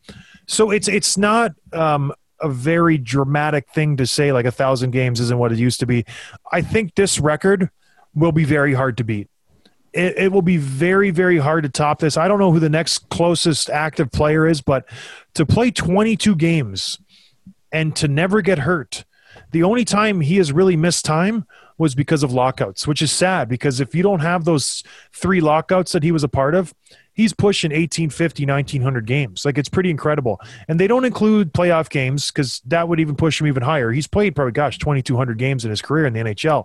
So 0.48 0.70
it's 0.70 0.88
it's 0.88 1.16
not 1.16 1.52
um, 1.72 2.12
a 2.40 2.48
very 2.48 2.98
dramatic 2.98 3.68
thing 3.70 3.98
to 3.98 4.06
say 4.06 4.32
like 4.32 4.46
a 4.46 4.50
thousand 4.50 4.90
games 4.90 5.20
isn't 5.20 5.38
what 5.38 5.52
it 5.52 5.58
used 5.58 5.78
to 5.80 5.86
be. 5.86 6.04
I 6.50 6.62
think 6.62 6.94
this 6.94 7.20
record 7.20 7.70
will 8.14 8.32
be 8.32 8.44
very 8.44 8.74
hard 8.74 8.96
to 8.96 9.04
beat. 9.04 9.28
It, 9.92 10.16
it 10.16 10.32
will 10.32 10.42
be 10.42 10.56
very 10.56 11.10
very 11.10 11.38
hard 11.38 11.64
to 11.64 11.68
top 11.68 12.00
this. 12.00 12.16
I 12.16 12.28
don't 12.28 12.38
know 12.38 12.50
who 12.50 12.60
the 12.60 12.70
next 12.70 13.10
closest 13.10 13.68
active 13.68 14.10
player 14.10 14.46
is, 14.46 14.62
but 14.62 14.88
to 15.34 15.44
play 15.44 15.70
22 15.70 16.34
games 16.34 16.98
and 17.70 17.94
to 17.96 18.08
never 18.08 18.40
get 18.40 18.60
hurt. 18.60 19.04
The 19.50 19.62
only 19.62 19.84
time 19.84 20.22
he 20.22 20.38
has 20.38 20.50
really 20.50 20.76
missed 20.76 21.04
time 21.04 21.46
was 21.76 21.94
because 21.94 22.22
of 22.22 22.32
lockouts, 22.32 22.86
which 22.86 23.02
is 23.02 23.12
sad 23.12 23.48
because 23.48 23.80
if 23.80 23.94
you 23.94 24.02
don't 24.02 24.20
have 24.20 24.44
those 24.44 24.82
three 25.12 25.40
lockouts 25.40 25.92
that 25.92 26.02
he 26.02 26.10
was 26.10 26.24
a 26.24 26.28
part 26.28 26.54
of, 26.54 26.74
he's 27.18 27.32
pushing 27.32 27.70
1850, 27.70 28.46
1900 28.46 29.04
games. 29.04 29.44
Like 29.44 29.58
it's 29.58 29.68
pretty 29.68 29.90
incredible. 29.90 30.40
And 30.68 30.78
they 30.78 30.86
don't 30.86 31.04
include 31.04 31.52
playoff 31.52 31.90
games 31.90 32.30
because 32.30 32.62
that 32.66 32.88
would 32.88 33.00
even 33.00 33.16
push 33.16 33.40
him 33.40 33.48
even 33.48 33.64
higher. 33.64 33.90
He's 33.90 34.06
played 34.06 34.36
probably, 34.36 34.52
gosh, 34.52 34.78
2200 34.78 35.36
games 35.36 35.64
in 35.64 35.70
his 35.70 35.82
career 35.82 36.06
in 36.06 36.12
the 36.12 36.20
NHL. 36.20 36.64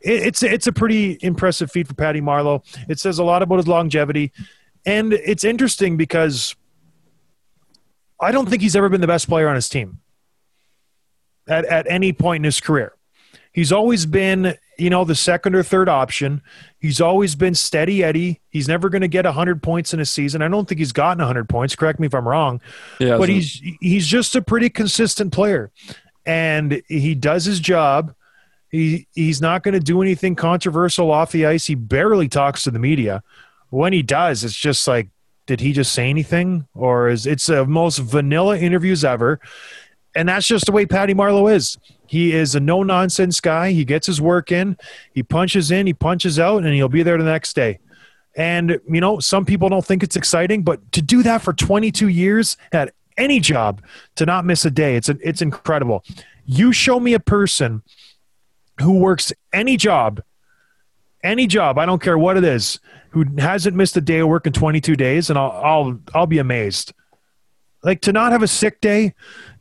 It, 0.00 0.28
it's, 0.28 0.42
it's 0.42 0.66
a 0.66 0.72
pretty 0.72 1.18
impressive 1.20 1.70
feat 1.70 1.88
for 1.88 1.94
Patty 1.94 2.22
Marleau. 2.22 2.64
It 2.88 3.00
says 3.00 3.18
a 3.18 3.24
lot 3.24 3.42
about 3.42 3.56
his 3.56 3.68
longevity. 3.68 4.32
And 4.86 5.12
it's 5.12 5.44
interesting 5.44 5.98
because 5.98 6.56
I 8.18 8.32
don't 8.32 8.48
think 8.48 8.62
he's 8.62 8.74
ever 8.74 8.88
been 8.88 9.02
the 9.02 9.06
best 9.06 9.28
player 9.28 9.46
on 9.46 9.56
his 9.56 9.68
team 9.68 10.00
at, 11.46 11.66
at 11.66 11.86
any 11.86 12.14
point 12.14 12.40
in 12.40 12.44
his 12.44 12.60
career. 12.60 12.94
He's 13.52 13.72
always 13.72 14.06
been, 14.06 14.54
you 14.82 14.90
know, 14.90 15.04
the 15.04 15.14
second 15.14 15.54
or 15.54 15.62
third 15.62 15.88
option. 15.88 16.42
He's 16.80 17.00
always 17.00 17.36
been 17.36 17.54
steady 17.54 18.02
Eddie. 18.02 18.40
He's 18.50 18.66
never 18.66 18.88
going 18.88 19.02
to 19.02 19.08
get 19.08 19.24
100 19.24 19.62
points 19.62 19.94
in 19.94 20.00
a 20.00 20.04
season. 20.04 20.42
I 20.42 20.48
don't 20.48 20.68
think 20.68 20.80
he's 20.80 20.90
gotten 20.90 21.18
100 21.18 21.48
points. 21.48 21.76
Correct 21.76 22.00
me 22.00 22.08
if 22.08 22.14
I'm 22.14 22.26
wrong. 22.26 22.60
Yeah, 22.98 23.16
but 23.16 23.28
he's 23.28 23.62
he's 23.80 24.08
just 24.08 24.34
a 24.34 24.42
pretty 24.42 24.68
consistent 24.68 25.32
player. 25.32 25.70
And 26.26 26.82
he 26.88 27.14
does 27.14 27.44
his 27.44 27.60
job. 27.60 28.12
He 28.70 29.06
he's 29.14 29.40
not 29.40 29.62
going 29.62 29.74
to 29.74 29.80
do 29.80 30.02
anything 30.02 30.34
controversial 30.34 31.12
off 31.12 31.30
the 31.30 31.46
ice. 31.46 31.66
He 31.66 31.76
barely 31.76 32.28
talks 32.28 32.64
to 32.64 32.72
the 32.72 32.80
media. 32.80 33.22
When 33.70 33.92
he 33.92 34.02
does, 34.02 34.42
it's 34.42 34.56
just 34.56 34.88
like 34.88 35.10
did 35.46 35.60
he 35.60 35.72
just 35.72 35.92
say 35.92 36.10
anything 36.10 36.66
or 36.74 37.08
is 37.08 37.24
it's 37.24 37.46
the 37.46 37.66
most 37.66 37.98
vanilla 37.98 38.58
interviews 38.58 39.04
ever 39.04 39.40
and 40.14 40.28
that's 40.28 40.46
just 40.46 40.66
the 40.66 40.72
way 40.72 40.86
Patty 40.86 41.14
Marleau 41.14 41.52
is. 41.52 41.78
He 42.12 42.34
is 42.34 42.54
a 42.54 42.60
no 42.60 42.82
nonsense 42.82 43.40
guy. 43.40 43.70
He 43.70 43.86
gets 43.86 44.06
his 44.06 44.20
work 44.20 44.52
in, 44.52 44.76
he 45.14 45.22
punches 45.22 45.70
in, 45.70 45.86
he 45.86 45.94
punches 45.94 46.38
out, 46.38 46.62
and 46.62 46.74
he'll 46.74 46.90
be 46.90 47.02
there 47.02 47.16
the 47.16 47.24
next 47.24 47.56
day. 47.56 47.78
And, 48.36 48.78
you 48.86 49.00
know, 49.00 49.18
some 49.18 49.46
people 49.46 49.70
don't 49.70 49.82
think 49.82 50.02
it's 50.02 50.14
exciting, 50.14 50.62
but 50.62 50.92
to 50.92 51.00
do 51.00 51.22
that 51.22 51.40
for 51.40 51.54
22 51.54 52.08
years 52.08 52.58
at 52.70 52.92
any 53.16 53.40
job, 53.40 53.80
to 54.16 54.26
not 54.26 54.44
miss 54.44 54.66
a 54.66 54.70
day, 54.70 54.96
it's, 54.96 55.08
it's 55.08 55.40
incredible. 55.40 56.04
You 56.44 56.70
show 56.70 57.00
me 57.00 57.14
a 57.14 57.18
person 57.18 57.80
who 58.78 58.98
works 58.98 59.32
any 59.54 59.78
job, 59.78 60.22
any 61.24 61.46
job, 61.46 61.78
I 61.78 61.86
don't 61.86 62.02
care 62.02 62.18
what 62.18 62.36
it 62.36 62.44
is, 62.44 62.78
who 63.12 63.24
hasn't 63.38 63.74
missed 63.74 63.96
a 63.96 64.02
day 64.02 64.18
of 64.18 64.28
work 64.28 64.46
in 64.46 64.52
22 64.52 64.96
days, 64.96 65.30
and 65.30 65.38
I'll, 65.38 65.52
I'll, 65.52 66.00
I'll 66.14 66.26
be 66.26 66.40
amazed. 66.40 66.92
Like 67.82 68.02
to 68.02 68.12
not 68.12 68.32
have 68.32 68.42
a 68.42 68.48
sick 68.48 68.82
day, 68.82 69.14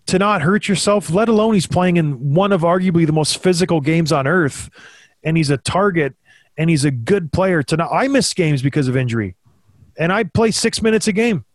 to 0.07 0.19
not 0.19 0.41
hurt 0.41 0.67
yourself, 0.67 1.09
let 1.09 1.29
alone 1.29 1.53
he's 1.53 1.67
playing 1.67 1.97
in 1.97 2.33
one 2.33 2.51
of 2.51 2.61
arguably 2.61 3.05
the 3.05 3.13
most 3.13 3.41
physical 3.41 3.81
games 3.81 4.11
on 4.11 4.27
earth, 4.27 4.69
and 5.23 5.37
he's 5.37 5.49
a 5.49 5.57
target 5.57 6.15
and 6.57 6.69
he's 6.69 6.85
a 6.85 6.91
good 6.91 7.31
player. 7.31 7.63
To 7.63 7.77
not, 7.77 7.91
I 7.91 8.07
miss 8.07 8.33
games 8.33 8.61
because 8.61 8.87
of 8.87 8.97
injury, 8.97 9.35
and 9.97 10.11
I 10.11 10.23
play 10.23 10.51
six 10.51 10.81
minutes 10.81 11.07
a 11.07 11.13
game. 11.13 11.45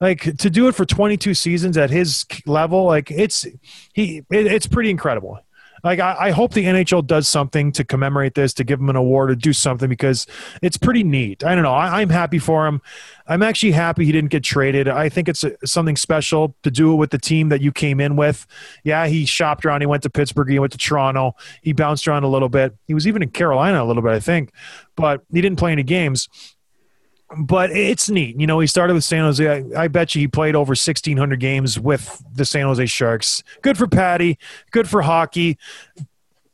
Like 0.00 0.36
to 0.38 0.48
do 0.48 0.68
it 0.68 0.76
for 0.76 0.84
22 0.84 1.34
seasons 1.34 1.76
at 1.76 1.90
his 1.90 2.24
level, 2.46 2.84
like 2.84 3.10
it's 3.10 3.44
he, 3.92 4.18
it, 4.30 4.46
it's 4.46 4.66
pretty 4.66 4.90
incredible. 4.90 5.40
Like 5.84 6.00
I, 6.00 6.16
I 6.18 6.30
hope 6.30 6.52
the 6.52 6.64
NHL 6.64 7.06
does 7.06 7.28
something 7.28 7.72
to 7.72 7.84
commemorate 7.84 8.34
this, 8.34 8.52
to 8.54 8.64
give 8.64 8.80
him 8.80 8.88
an 8.88 8.96
award 8.96 9.30
or 9.30 9.34
do 9.34 9.52
something 9.52 9.88
because 9.88 10.26
it's 10.62 10.76
pretty 10.76 11.04
neat. 11.04 11.44
I 11.44 11.54
don't 11.54 11.64
know. 11.64 11.72
I, 11.72 12.00
I'm 12.00 12.08
happy 12.08 12.38
for 12.38 12.66
him. 12.66 12.80
I'm 13.26 13.42
actually 13.42 13.72
happy 13.72 14.04
he 14.04 14.12
didn't 14.12 14.30
get 14.30 14.42
traded. 14.42 14.88
I 14.88 15.08
think 15.08 15.28
it's 15.28 15.44
uh 15.44 15.50
something 15.64 15.96
special 15.96 16.56
to 16.62 16.70
do 16.70 16.92
it 16.92 16.96
with 16.96 17.10
the 17.10 17.18
team 17.18 17.48
that 17.50 17.60
you 17.60 17.72
came 17.72 18.00
in 18.00 18.16
with. 18.16 18.46
Yeah, 18.84 19.06
he 19.06 19.26
shopped 19.26 19.64
around. 19.64 19.82
He 19.82 19.86
went 19.86 20.02
to 20.04 20.10
Pittsburgh. 20.10 20.48
He 20.48 20.58
went 20.58 20.72
to 20.72 20.78
Toronto. 20.78 21.34
He 21.62 21.72
bounced 21.72 22.08
around 22.08 22.24
a 22.24 22.28
little 22.28 22.48
bit. 22.48 22.76
He 22.86 22.94
was 22.94 23.06
even 23.06 23.22
in 23.22 23.30
Carolina 23.30 23.82
a 23.82 23.86
little 23.86 24.02
bit, 24.02 24.12
I 24.12 24.20
think, 24.20 24.52
but 24.96 25.22
he 25.32 25.40
didn't 25.40 25.58
play 25.58 25.72
any 25.72 25.82
games 25.82 26.28
but 27.36 27.70
it's 27.70 28.08
neat. 28.08 28.40
You 28.40 28.46
know, 28.46 28.58
he 28.60 28.66
started 28.66 28.94
with 28.94 29.04
San 29.04 29.20
Jose. 29.20 29.46
I, 29.46 29.84
I, 29.84 29.88
bet 29.88 30.14
you 30.14 30.20
he 30.20 30.28
played 30.28 30.56
over 30.56 30.70
1,600 30.70 31.38
games 31.38 31.78
with 31.78 32.22
the 32.32 32.44
San 32.44 32.64
Jose 32.64 32.86
Sharks. 32.86 33.42
Good 33.60 33.76
for 33.76 33.86
Patty. 33.86 34.38
Good 34.70 34.88
for 34.88 35.02
hockey. 35.02 35.58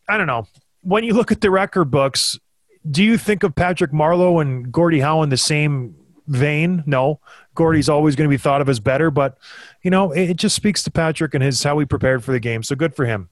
I 0.09 0.19
don't 0.19 0.27
know. 0.27 0.49
When 0.83 1.05
you 1.05 1.15
look 1.15 1.31
at 1.31 1.41
the 1.41 1.51
record 1.51 1.91
books, 1.91 2.39
do 2.91 3.03
you 3.03 3.17
think 3.17 3.43
of 3.43 3.55
Patrick 3.55 3.93
Marleau 3.93 4.43
and 4.43 4.71
Gordie 4.71 5.01
Howe 5.01 5.23
in 5.23 5.29
the 5.29 5.37
same 5.37 5.95
vein? 6.27 6.83
No. 6.87 7.21
Gordie's 7.55 7.89
always 7.89 8.17
going 8.17 8.29
to 8.29 8.35
be 8.35 8.41
thought 8.41 8.61
of 8.61 8.69
as 8.69 8.81
better, 8.81 9.11
but, 9.11 9.39
you 9.83 9.91
know, 9.91 10.11
it, 10.11 10.31
it 10.31 10.37
just 10.37 10.57
speaks 10.57 10.83
to 10.83 10.91
Patrick 10.91 11.35
and 11.35 11.43
his 11.43 11.63
how 11.63 11.79
he 11.79 11.87
prepared 11.87 12.25
for 12.25 12.33
the 12.33 12.41
game. 12.41 12.63
So 12.63 12.75
good 12.75 12.95
for 12.95 13.07
him. 13.07 13.31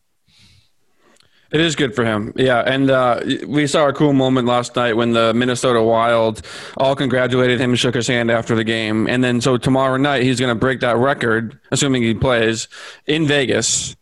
It 1.53 1.61
is 1.61 1.77
good 1.77 1.95
for 1.95 2.05
him. 2.05 2.33
Yeah. 2.35 2.61
And 2.61 2.91
uh, 2.91 3.21
we 3.47 3.67
saw 3.67 3.87
a 3.89 3.93
cool 3.93 4.15
moment 4.15 4.49
last 4.49 4.75
night 4.75 4.95
when 4.97 5.13
the 5.13 5.35
Minnesota 5.35 5.83
Wild 5.83 6.41
all 6.79 6.97
congratulated 6.97 7.61
him 7.61 7.71
and 7.71 7.79
shook 7.79 7.95
his 7.95 8.07
hand 8.07 8.31
after 8.31 8.55
the 8.55 8.65
game. 8.65 9.07
And 9.07 9.23
then 9.23 9.41
so 9.43 9.59
tomorrow 9.59 9.99
night, 9.99 10.23
he's 10.23 10.41
going 10.41 10.55
to 10.55 10.59
break 10.59 10.81
that 10.81 10.97
record, 10.97 11.59
assuming 11.71 12.03
he 12.05 12.15
plays, 12.15 12.69
in 13.07 13.27
Vegas, 13.27 13.97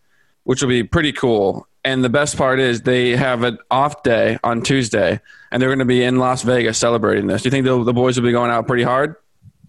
which 0.44 0.62
will 0.62 0.68
be 0.68 0.84
pretty 0.84 1.12
cool. 1.12 1.66
And 1.84 2.04
the 2.04 2.08
best 2.08 2.36
part 2.36 2.60
is 2.60 2.82
they 2.82 3.16
have 3.16 3.42
an 3.42 3.58
off 3.70 4.02
day 4.04 4.38
on 4.44 4.62
Tuesday, 4.62 5.18
and 5.50 5.60
they're 5.60 5.70
going 5.70 5.78
to 5.80 5.84
be 5.84 6.04
in 6.04 6.18
Las 6.18 6.42
Vegas 6.42 6.78
celebrating 6.78 7.26
this. 7.26 7.42
Do 7.42 7.46
you 7.48 7.50
think 7.50 7.64
the, 7.64 7.92
boys 7.92 8.16
will 8.16 8.26
be 8.26 8.32
going 8.32 8.50
out 8.50 8.66
pretty 8.68 8.82
hard? 8.84 9.16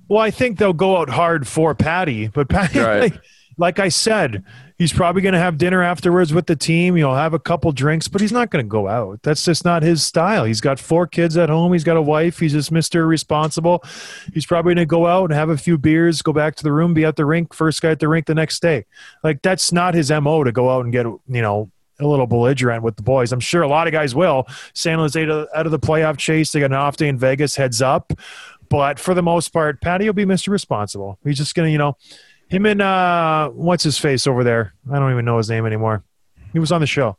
Well, 0.07 0.19
I 0.21 0.29
think 0.29 0.57
they'll 0.59 0.73
go 0.73 0.97
out 0.97 1.09
hard 1.09 1.47
for 1.47 1.73
Patty, 1.73 2.27
but 2.27 2.49
Patty, 2.49 2.79
Right. 2.79 2.99
like, 2.99 3.21
like 3.61 3.77
I 3.77 3.89
said, 3.89 4.43
he's 4.79 4.91
probably 4.91 5.21
going 5.21 5.33
to 5.33 5.39
have 5.39 5.59
dinner 5.59 5.83
afterwards 5.83 6.33
with 6.33 6.47
the 6.47 6.55
team. 6.55 6.95
He'll 6.95 7.13
have 7.13 7.35
a 7.35 7.39
couple 7.39 7.71
drinks, 7.71 8.07
but 8.07 8.19
he's 8.19 8.31
not 8.31 8.49
going 8.49 8.65
to 8.65 8.67
go 8.67 8.87
out. 8.87 9.21
That's 9.21 9.45
just 9.45 9.63
not 9.63 9.83
his 9.83 10.03
style. 10.03 10.45
He's 10.45 10.59
got 10.59 10.79
four 10.79 11.05
kids 11.05 11.37
at 11.37 11.47
home. 11.47 11.71
He's 11.71 11.83
got 11.83 11.95
a 11.95 12.01
wife. 12.01 12.39
He's 12.39 12.53
just 12.53 12.73
Mr. 12.73 13.07
Responsible. 13.07 13.83
He's 14.33 14.47
probably 14.47 14.71
going 14.73 14.87
to 14.87 14.87
go 14.87 15.05
out 15.05 15.25
and 15.25 15.33
have 15.33 15.49
a 15.49 15.57
few 15.57 15.77
beers, 15.77 16.23
go 16.23 16.33
back 16.33 16.55
to 16.55 16.63
the 16.63 16.71
room, 16.71 16.95
be 16.95 17.05
at 17.05 17.17
the 17.17 17.25
rink, 17.25 17.53
first 17.53 17.83
guy 17.83 17.91
at 17.91 17.99
the 17.99 18.07
rink 18.07 18.25
the 18.25 18.33
next 18.33 18.63
day. 18.63 18.85
Like 19.23 19.43
that's 19.43 19.71
not 19.71 19.93
his 19.93 20.09
MO 20.09 20.43
to 20.43 20.51
go 20.51 20.71
out 20.71 20.83
and 20.83 20.91
get, 20.91 21.05
you 21.05 21.21
know, 21.27 21.69
a 21.99 22.07
little 22.07 22.25
belligerent 22.25 22.81
with 22.81 22.95
the 22.95 23.03
boys. 23.03 23.31
I'm 23.31 23.39
sure 23.39 23.61
a 23.61 23.67
lot 23.67 23.85
of 23.85 23.93
guys 23.93 24.15
will. 24.15 24.47
San 24.73 24.97
Jose 24.97 25.23
out 25.23 25.65
of 25.67 25.71
the 25.71 25.77
playoff 25.77 26.17
chase. 26.17 26.51
They 26.51 26.59
got 26.59 26.71
an 26.71 26.73
off 26.73 26.97
day 26.97 27.09
in 27.09 27.19
Vegas, 27.19 27.55
heads 27.55 27.79
up. 27.79 28.11
But 28.69 28.97
for 28.97 29.13
the 29.13 29.21
most 29.21 29.49
part, 29.49 29.81
Patty 29.81 30.05
will 30.05 30.13
be 30.13 30.25
Mr. 30.25 30.47
Responsible. 30.47 31.19
He's 31.23 31.37
just 31.37 31.53
going 31.53 31.67
to, 31.67 31.71
you 31.71 31.77
know, 31.77 31.97
him 32.51 32.65
and 32.65 32.81
uh, 32.81 33.49
what's 33.49 33.83
his 33.83 33.97
face 33.97 34.27
over 34.27 34.43
there? 34.43 34.73
I 34.91 34.99
don't 34.99 35.11
even 35.11 35.23
know 35.23 35.37
his 35.37 35.49
name 35.49 35.65
anymore. 35.65 36.03
He 36.51 36.59
was 36.59 36.71
on 36.71 36.81
the 36.81 36.87
show. 36.87 37.17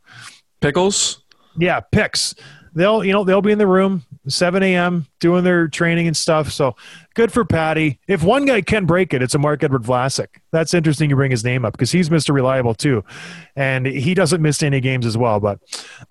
Pickles? 0.61 1.23
Yeah, 1.57 1.79
picks. 1.79 2.35
They'll, 2.75 3.03
you 3.03 3.13
know, 3.13 3.23
they'll 3.23 3.41
be 3.41 3.51
in 3.51 3.57
the 3.57 3.67
room 3.67 4.03
7 4.27 4.61
a.m. 4.61 5.07
doing 5.23 5.45
their 5.45 5.69
training 5.69 6.05
and 6.05 6.17
stuff. 6.17 6.51
So 6.51 6.75
good 7.13 7.31
for 7.31 7.45
Patty. 7.45 7.97
If 8.09 8.23
one 8.23 8.43
guy 8.43 8.59
can 8.59 8.85
break 8.85 9.13
it, 9.13 9.23
it's 9.23 9.33
a 9.33 9.39
Marc-Edouard 9.39 9.83
Vlasic. 9.83 10.27
That's 10.51 10.73
interesting. 10.73 11.09
You 11.09 11.15
bring 11.15 11.31
his 11.31 11.45
name 11.45 11.63
up 11.63 11.71
because 11.71 11.93
he's 11.93 12.09
Mr. 12.09 12.33
Reliable 12.33 12.75
too, 12.75 13.05
and 13.55 13.85
he 13.85 14.13
doesn't 14.13 14.41
miss 14.41 14.61
any 14.61 14.81
games 14.81 15.05
as 15.05 15.17
well. 15.17 15.39
But 15.39 15.59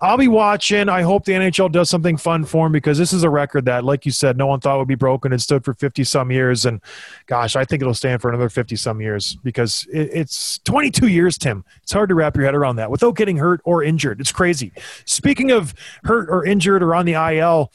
I'll 0.01 0.17
be 0.17 0.27
watching. 0.27 0.89
I 0.89 1.03
hope 1.03 1.25
the 1.25 1.33
NHL 1.33 1.71
does 1.71 1.91
something 1.91 2.17
fun 2.17 2.43
for 2.43 2.65
him 2.65 2.71
because 2.71 2.97
this 2.97 3.13
is 3.13 3.21
a 3.21 3.29
record 3.29 3.65
that, 3.65 3.83
like 3.83 4.03
you 4.03 4.11
said, 4.11 4.35
no 4.35 4.47
one 4.47 4.59
thought 4.59 4.79
would 4.79 4.87
be 4.87 4.95
broken. 4.95 5.31
It 5.31 5.41
stood 5.41 5.63
for 5.63 5.75
50 5.75 6.03
some 6.03 6.31
years, 6.31 6.65
and 6.65 6.81
gosh, 7.27 7.55
I 7.55 7.65
think 7.65 7.83
it'll 7.83 7.93
stand 7.93 8.19
for 8.19 8.29
another 8.29 8.49
50 8.49 8.75
some 8.77 8.99
years 8.99 9.35
because 9.43 9.87
it, 9.93 10.09
it's 10.11 10.57
22 10.59 11.07
years, 11.07 11.37
Tim. 11.37 11.63
It's 11.83 11.93
hard 11.93 12.09
to 12.09 12.15
wrap 12.15 12.35
your 12.35 12.45
head 12.45 12.55
around 12.55 12.77
that 12.77 12.89
without 12.89 13.15
getting 13.15 13.37
hurt 13.37 13.61
or 13.63 13.83
injured. 13.83 14.19
It's 14.19 14.31
crazy. 14.31 14.71
Speaking 15.05 15.51
of 15.51 15.75
hurt 16.03 16.27
or 16.31 16.43
injured 16.43 16.81
or 16.81 16.95
on 16.95 17.05
the 17.05 17.13
IL, 17.13 17.71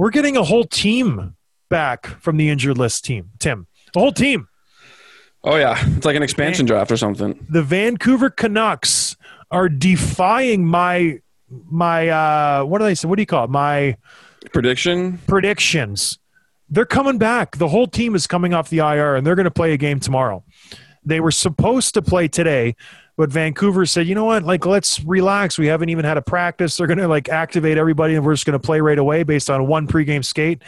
we're 0.00 0.08
getting 0.08 0.34
a 0.34 0.42
whole 0.42 0.64
team 0.64 1.36
back 1.68 2.06
from 2.06 2.38
the 2.38 2.48
injured 2.48 2.78
list 2.78 3.04
team, 3.04 3.32
Tim. 3.38 3.66
A 3.94 3.98
whole 3.98 4.12
team. 4.12 4.48
Oh, 5.44 5.56
yeah. 5.56 5.76
It's 5.94 6.06
like 6.06 6.16
an 6.16 6.22
expansion 6.22 6.64
draft 6.64 6.90
or 6.90 6.96
something. 6.96 7.46
The 7.50 7.62
Vancouver 7.62 8.30
Canucks 8.30 9.14
are 9.50 9.68
defying 9.68 10.64
my 10.64 11.20
my 11.70 12.08
uh 12.08 12.64
what 12.64 12.78
do 12.78 12.84
they 12.84 12.94
say? 12.94 13.08
What 13.08 13.16
do 13.16 13.22
you 13.22 13.26
call 13.26 13.44
it? 13.44 13.50
My 13.50 13.98
Prediction? 14.54 15.18
predictions. 15.26 16.18
They're 16.70 16.86
coming 16.86 17.18
back. 17.18 17.58
The 17.58 17.68
whole 17.68 17.86
team 17.86 18.14
is 18.14 18.26
coming 18.26 18.54
off 18.54 18.70
the 18.70 18.78
IR 18.78 19.16
and 19.16 19.26
they're 19.26 19.34
going 19.34 19.44
to 19.44 19.50
play 19.50 19.74
a 19.74 19.76
game 19.76 20.00
tomorrow. 20.00 20.44
They 21.04 21.20
were 21.20 21.30
supposed 21.30 21.94
to 21.94 22.02
play 22.02 22.28
today, 22.28 22.76
but 23.16 23.30
Vancouver 23.30 23.86
said, 23.86 24.06
"You 24.06 24.14
know 24.14 24.26
what? 24.26 24.42
Like 24.42 24.66
let's 24.66 25.02
relax. 25.04 25.58
We 25.58 25.66
haven't 25.66 25.88
even 25.88 26.04
had 26.04 26.16
a 26.16 26.22
practice. 26.22 26.76
They're 26.76 26.86
going 26.86 26.98
to 26.98 27.08
like 27.08 27.28
activate 27.28 27.78
everybody 27.78 28.14
and 28.14 28.24
we're 28.24 28.34
just 28.34 28.46
going 28.46 28.58
to 28.58 28.64
play 28.64 28.80
right 28.80 28.98
away 28.98 29.22
based 29.22 29.50
on 29.50 29.66
one 29.66 29.86
pregame 29.86 30.24
skate." 30.24 30.62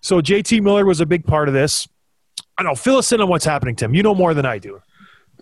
So 0.00 0.20
JT 0.20 0.62
Miller 0.62 0.84
was 0.84 1.00
a 1.00 1.06
big 1.06 1.24
part 1.24 1.48
of 1.48 1.54
this. 1.54 1.88
I 2.56 2.62
know. 2.62 2.74
Fill 2.74 2.98
us 2.98 3.10
in 3.10 3.20
on 3.20 3.28
what's 3.28 3.44
happening, 3.44 3.74
Tim. 3.74 3.94
You 3.94 4.02
know 4.02 4.14
more 4.14 4.34
than 4.34 4.46
I 4.46 4.58
do. 4.58 4.80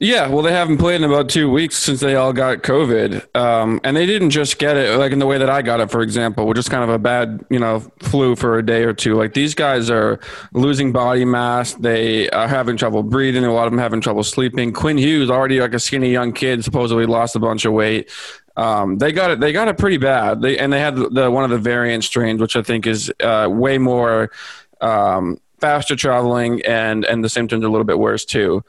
Yeah, 0.03 0.27
well, 0.27 0.43
they 0.43 0.51
haven't 0.51 0.79
played 0.79 0.97
in 0.97 1.05
about 1.05 1.29
two 1.29 1.49
weeks 1.49 1.77
since 1.77 2.01
they 2.01 2.17
all 2.17 2.33
got 2.33 2.65
COVID, 2.65 3.37
um, 3.37 3.81
and 3.85 3.97
they 3.97 4.05
didn't 4.05 4.31
just 4.31 4.59
get 4.59 4.77
it 4.77 4.99
like 4.99 5.13
in 5.13 5.21
the 5.21 5.27
way 5.27 5.39
that 5.39 5.49
I 5.49 5.63
got 5.63 5.79
it, 5.79 5.93
for 5.93 6.03
example, 6.03 6.49
which 6.49 6.59
is 6.59 6.69
kind 6.69 6.83
of 6.83 6.91
a 6.91 6.99
bad, 6.99 7.45
you 7.51 7.61
know, 7.61 7.79
flu 8.01 8.35
for 8.35 8.59
a 8.59 8.67
day 8.67 8.83
or 8.83 8.93
two. 8.93 9.15
Like 9.15 9.35
these 9.35 9.55
guys 9.55 9.91
are 9.91 10.19
losing 10.55 10.91
body 10.91 11.25
mass, 11.25 11.75
they 11.75 12.29
are 12.31 12.49
having 12.49 12.77
trouble 12.77 13.05
breathing, 13.05 13.45
a 13.45 13.53
lot 13.53 13.67
of 13.67 13.71
them 13.71 13.79
having 13.79 14.01
trouble 14.01 14.25
sleeping. 14.25 14.73
Quinn 14.73 14.99
Hughes, 14.99 15.31
already 15.31 15.61
like 15.61 15.73
a 15.73 15.79
skinny 15.79 16.11
young 16.11 16.33
kid, 16.33 16.65
supposedly 16.65 17.07
lost 17.07 17.37
a 17.37 17.39
bunch 17.39 17.65
of 17.65 17.73
weight. 17.73 18.11
Um, 18.57 18.99
they 18.99 19.13
got 19.13 19.31
it. 19.31 19.39
They 19.39 19.53
got 19.53 19.69
it 19.69 19.79
pretty 19.79 19.99
bad. 19.99 20.43
They 20.43 20.59
and 20.59 20.73
they 20.73 20.81
had 20.81 20.97
the, 20.97 21.31
one 21.31 21.45
of 21.45 21.51
the 21.51 21.59
variant 21.59 22.03
strains, 22.03 22.41
which 22.41 22.57
I 22.57 22.63
think 22.63 22.89
is 22.89 23.13
uh, 23.23 23.47
way 23.49 23.79
more 23.79 24.33
um, 24.81 25.39
faster 25.63 25.97
traveling, 25.97 26.61
and 26.67 27.07
and 27.07 27.25
the 27.25 27.31
symptoms 27.31 27.65
are 27.65 27.69
a 27.69 27.71
little 27.71 27.87
bit 27.87 27.99
worse 27.99 28.27
too. 28.27 28.63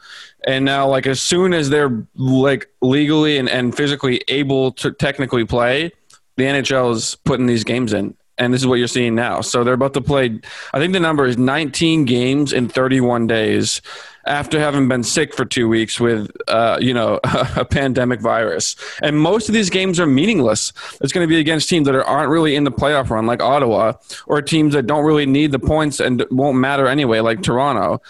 And 0.48 0.64
now, 0.64 0.88
like 0.88 1.08
as 1.08 1.22
soon 1.22 1.54
as 1.54 1.70
they're 1.70 2.06
like 2.16 2.70
legally 2.82 3.38
and, 3.38 3.50
and 3.50 3.76
physically 3.76 4.22
able 4.30 4.72
to 4.74 4.92
technically 4.92 5.44
play, 5.44 5.92
the 6.38 6.44
NHL 6.44 6.94
is 6.94 7.16
putting 7.26 7.48
these 7.48 7.66
games 7.66 7.92
in. 7.92 8.16
And 8.38 8.54
this 8.54 8.62
is 8.62 8.68
what 8.68 8.76
you're 8.76 8.88
seeing 8.88 9.14
now. 9.14 9.42
So 9.42 9.64
they're 9.64 9.76
about 9.76 9.94
to 9.96 10.02
play. 10.02 10.40
I 10.74 10.80
think 10.80 10.94
the 10.94 11.00
number 11.00 11.26
is 11.26 11.38
19 11.38 12.06
games 12.06 12.54
in 12.54 12.68
31 12.68 13.28
days 13.28 13.82
after 14.26 14.60
having 14.60 14.88
been 14.88 15.04
sick 15.04 15.34
for 15.34 15.46
two 15.46 15.68
weeks 15.68 16.00
with, 16.00 16.32
uh, 16.48 16.78
you 16.82 16.94
know, 16.94 17.20
a 17.24 17.66
pandemic 17.66 18.22
virus. 18.22 18.76
And 19.02 19.20
most 19.20 19.50
of 19.50 19.54
these 19.54 19.70
games 19.70 20.00
are 20.00 20.06
meaningless. 20.06 20.72
It's 21.02 21.12
going 21.12 21.28
to 21.28 21.30
be 21.30 21.40
against 21.40 21.70
teams 21.70 21.86
that 21.86 21.96
are, 21.96 22.06
aren't 22.06 22.30
really 22.30 22.56
in 22.56 22.64
the 22.64 22.72
playoff 22.72 23.10
run, 23.10 23.26
like 23.26 23.42
Ottawa, 23.42 23.94
or 24.28 24.42
teams 24.42 24.74
that 24.74 24.88
don't 24.88 25.06
really 25.06 25.26
need 25.26 25.52
the 25.52 25.60
points 25.60 26.00
and 26.00 26.26
won't 26.32 26.58
matter 26.58 26.88
anyway, 26.88 27.20
like 27.20 27.42
Toronto. 27.42 28.02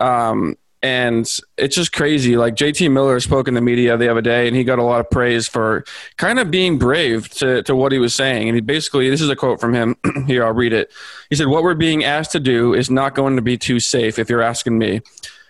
Um, 0.00 0.56
and 0.82 1.28
it's 1.56 1.74
just 1.74 1.92
crazy. 1.92 2.36
Like 2.36 2.54
JT 2.54 2.92
Miller 2.92 3.18
spoke 3.18 3.48
in 3.48 3.54
the 3.54 3.60
media 3.60 3.96
the 3.96 4.08
other 4.08 4.20
day, 4.20 4.46
and 4.46 4.56
he 4.56 4.62
got 4.62 4.78
a 4.78 4.84
lot 4.84 5.00
of 5.00 5.10
praise 5.10 5.48
for 5.48 5.84
kind 6.16 6.38
of 6.38 6.50
being 6.50 6.78
brave 6.78 7.28
to, 7.30 7.62
to 7.64 7.74
what 7.74 7.92
he 7.92 7.98
was 7.98 8.14
saying. 8.14 8.48
And 8.48 8.54
he 8.54 8.60
basically, 8.60 9.10
this 9.10 9.20
is 9.20 9.28
a 9.28 9.34
quote 9.34 9.60
from 9.60 9.74
him. 9.74 9.96
Here, 10.26 10.44
I'll 10.44 10.52
read 10.52 10.72
it. 10.72 10.92
He 11.30 11.36
said, 11.36 11.48
What 11.48 11.64
we're 11.64 11.74
being 11.74 12.04
asked 12.04 12.32
to 12.32 12.40
do 12.40 12.74
is 12.74 12.90
not 12.90 13.14
going 13.14 13.36
to 13.36 13.42
be 13.42 13.58
too 13.58 13.80
safe, 13.80 14.18
if 14.18 14.30
you're 14.30 14.42
asking 14.42 14.78
me. 14.78 15.00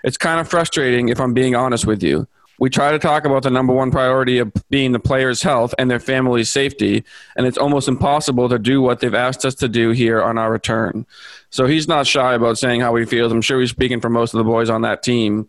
It's 0.07 0.17
kind 0.17 0.41
of 0.41 0.49
frustrating, 0.49 1.11
if 1.11 1.21
I'm 1.21 1.35
being 1.35 1.55
honest 1.55 1.87
with 1.87 2.03
you. 2.03 2.27
We 2.59 2.71
try 2.71 2.93
to 2.93 2.99
talk 2.99 3.27
about 3.27 3.43
the 3.43 3.51
number 3.51 3.75
one 3.75 3.91
priority 3.91 4.39
of 4.39 4.51
being 4.71 4.93
the 4.93 4.99
players' 4.99 5.43
health 5.43 5.75
and 5.79 5.91
their 5.91 6.01
family's 6.01 6.49
safety, 6.49 7.05
and 7.37 7.47
it's 7.47 7.59
almost 7.59 7.87
impossible 7.87 8.49
to 8.49 8.59
do 8.59 8.81
what 8.81 9.01
they've 9.01 9.13
asked 9.13 9.45
us 9.45 9.55
to 9.57 9.69
do 9.69 9.91
here 9.91 10.23
on 10.23 10.39
our 10.39 10.51
return. 10.51 11.05
So 11.51 11.67
he's 11.67 11.87
not 11.87 12.07
shy 12.07 12.33
about 12.33 12.57
saying 12.57 12.81
how 12.81 12.95
he 12.95 13.05
feels. 13.05 13.31
I'm 13.31 13.43
sure 13.43 13.61
he's 13.61 13.71
speaking 13.71 14.01
for 14.01 14.09
most 14.09 14.33
of 14.33 14.39
the 14.39 14.45
boys 14.45 14.71
on 14.71 14.83
that 14.83 15.03
team. 15.03 15.49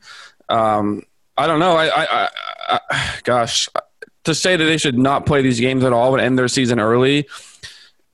Um, 0.50 1.04
I 1.38 1.48
don't 1.48 1.60
know. 1.60 1.78
I, 1.78 1.88
I, 1.88 2.30
I, 2.67 2.80
I, 2.89 3.15
gosh, 3.24 3.70
to 4.26 4.36
say 4.36 4.58
that 4.58 4.65
they 4.65 4.78
should 4.78 4.98
not 4.98 5.26
play 5.26 5.41
these 5.41 5.60
games 5.60 5.86
at 5.86 5.93
all 5.93 6.13
and 6.13 6.22
end 6.22 6.38
their 6.38 6.50
season 6.50 6.80
early 6.80 7.28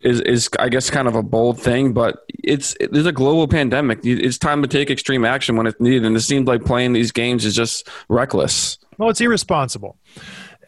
is, 0.03 0.21
is 0.21 0.49
I 0.59 0.69
guess 0.69 0.89
kind 0.89 1.07
of 1.07 1.15
a 1.15 1.23
bold 1.23 1.59
thing. 1.59 1.93
But 1.93 2.23
it's 2.29 2.75
it, 2.79 2.91
there's 2.91 3.05
a 3.05 3.11
global 3.11 3.47
pandemic. 3.47 3.99
It's 4.03 4.37
time 4.37 4.61
to 4.61 4.67
take 4.67 4.89
extreme 4.89 5.25
action 5.25 5.55
when 5.55 5.67
it's 5.67 5.79
needed, 5.79 6.05
and 6.05 6.15
it 6.15 6.21
seems 6.21 6.47
like 6.47 6.65
playing 6.65 6.93
these 6.93 7.11
games 7.11 7.45
is 7.45 7.55
just 7.55 7.87
reckless. 8.09 8.77
Well, 8.97 9.09
it's 9.09 9.21
irresponsible. 9.21 9.97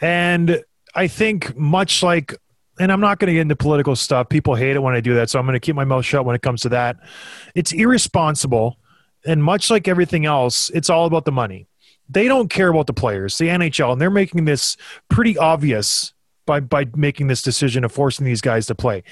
And 0.02 0.64
I 0.94 1.08
think 1.08 1.56
much 1.58 2.04
like 2.04 2.36
and 2.80 2.92
I'm 2.92 3.00
not 3.00 3.20
going 3.20 3.28
to 3.28 3.34
get 3.34 3.42
into 3.42 3.56
political 3.56 3.96
stuff. 3.96 4.30
People 4.30 4.56
hate 4.56 4.76
it 4.76 4.80
when 4.80 4.96
I 4.96 5.00
do 5.00 5.16
that, 5.16 5.30
so 5.30 5.40
I'm 5.40 5.46
going 5.46 5.54
to 5.54 5.60
keep 5.60 5.76
my 5.76 5.86
mouth 5.86 6.06
shut 6.06 6.26
when 6.26 6.36
it 6.36 6.42
comes 6.42 6.62
to 6.62 6.70
that. 6.70 6.98
It's 7.54 7.72
irresponsible, 7.72 8.78
and 9.26 9.44
much 9.44 9.70
like 9.70 9.88
everything 9.88 10.26
else, 10.26 10.70
it's 10.72 10.90
all 10.90 11.06
about 11.06 11.26
the 11.26 11.32
money. 11.32 11.68
They 12.10 12.28
don't 12.28 12.50
care 12.50 12.70
about 12.70 12.88
the 12.88 12.94
players, 12.94 13.38
the 13.38 13.48
NHL, 13.48 13.94
and 13.94 14.02
they're 14.02 14.10
making 14.12 14.46
this 14.46 14.78
pretty 15.10 15.38
obvious 15.38 16.14
by 16.46 16.60
by 16.60 16.86
making 16.96 17.28
this 17.28 17.42
decision 17.42 17.84
of 17.84 17.92
forcing 17.92 18.26
these 18.26 18.42
guys 18.42 18.66
to 18.68 18.76
play. 18.76 19.04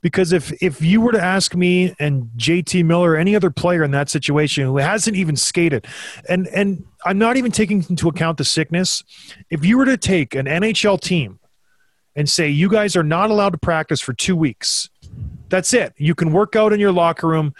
Because 0.00 0.32
if 0.32 0.52
if 0.62 0.82
you 0.82 1.00
were 1.00 1.12
to 1.12 1.22
ask 1.22 1.54
me 1.54 1.94
and 1.98 2.30
JT 2.36 2.84
Miller 2.84 3.12
or 3.12 3.16
any 3.16 3.34
other 3.34 3.50
player 3.50 3.82
in 3.82 3.90
that 3.92 4.10
situation 4.10 4.64
who 4.64 4.78
hasn't 4.78 5.16
even 5.16 5.36
skated, 5.36 5.86
and 6.28 6.48
and 6.48 6.84
I'm 7.04 7.18
not 7.18 7.36
even 7.36 7.50
taking 7.52 7.84
into 7.88 8.08
account 8.08 8.38
the 8.38 8.44
sickness, 8.44 9.02
if 9.50 9.64
you 9.64 9.78
were 9.78 9.86
to 9.86 9.96
take 9.96 10.34
an 10.34 10.46
NHL 10.46 11.00
team 11.00 11.38
and 12.14 12.28
say 12.28 12.48
you 12.48 12.68
guys 12.68 12.94
are 12.96 13.02
not 13.02 13.30
allowed 13.30 13.50
to 13.50 13.58
practice 13.58 14.00
for 14.00 14.12
two 14.12 14.36
weeks, 14.36 14.90
that's 15.48 15.72
it. 15.72 15.94
You 15.96 16.14
can 16.14 16.32
work 16.32 16.56
out 16.56 16.72
in 16.72 16.80
your 16.80 16.92
locker 16.92 17.26
room, 17.26 17.54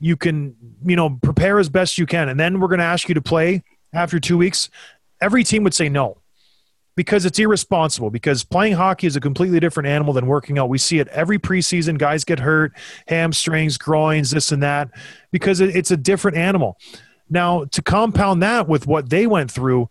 you 0.00 0.16
can 0.16 0.56
you 0.84 0.96
know 0.96 1.18
prepare 1.22 1.58
as 1.58 1.68
best 1.68 1.98
you 1.98 2.06
can, 2.06 2.28
and 2.28 2.38
then 2.38 2.60
we're 2.60 2.68
going 2.68 2.78
to 2.80 2.84
ask 2.84 3.08
you 3.08 3.14
to 3.14 3.22
play 3.22 3.62
after 3.92 4.18
two 4.18 4.38
weeks. 4.38 4.70
Every 5.20 5.42
team 5.42 5.64
would 5.64 5.74
say 5.74 5.88
no 5.88 6.18
because 6.98 7.24
it's 7.24 7.38
irresponsible 7.38 8.10
because 8.10 8.42
playing 8.42 8.72
hockey 8.72 9.06
is 9.06 9.14
a 9.14 9.20
completely 9.20 9.60
different 9.60 9.88
animal 9.88 10.12
than 10.12 10.26
working 10.26 10.58
out. 10.58 10.68
We 10.68 10.78
see 10.78 10.98
it 10.98 11.06
every 11.08 11.38
preseason. 11.38 11.96
Guys 11.96 12.24
get 12.24 12.40
hurt 12.40 12.72
hamstrings 13.06 13.78
groins 13.78 14.32
this 14.32 14.50
and 14.50 14.64
that 14.64 14.90
because 15.30 15.60
it's 15.60 15.92
a 15.92 15.96
different 15.96 16.36
animal. 16.36 16.76
Now 17.30 17.66
to 17.66 17.82
compound 17.82 18.42
that 18.42 18.66
with 18.66 18.88
what 18.88 19.10
they 19.10 19.28
went 19.28 19.48
through 19.48 19.88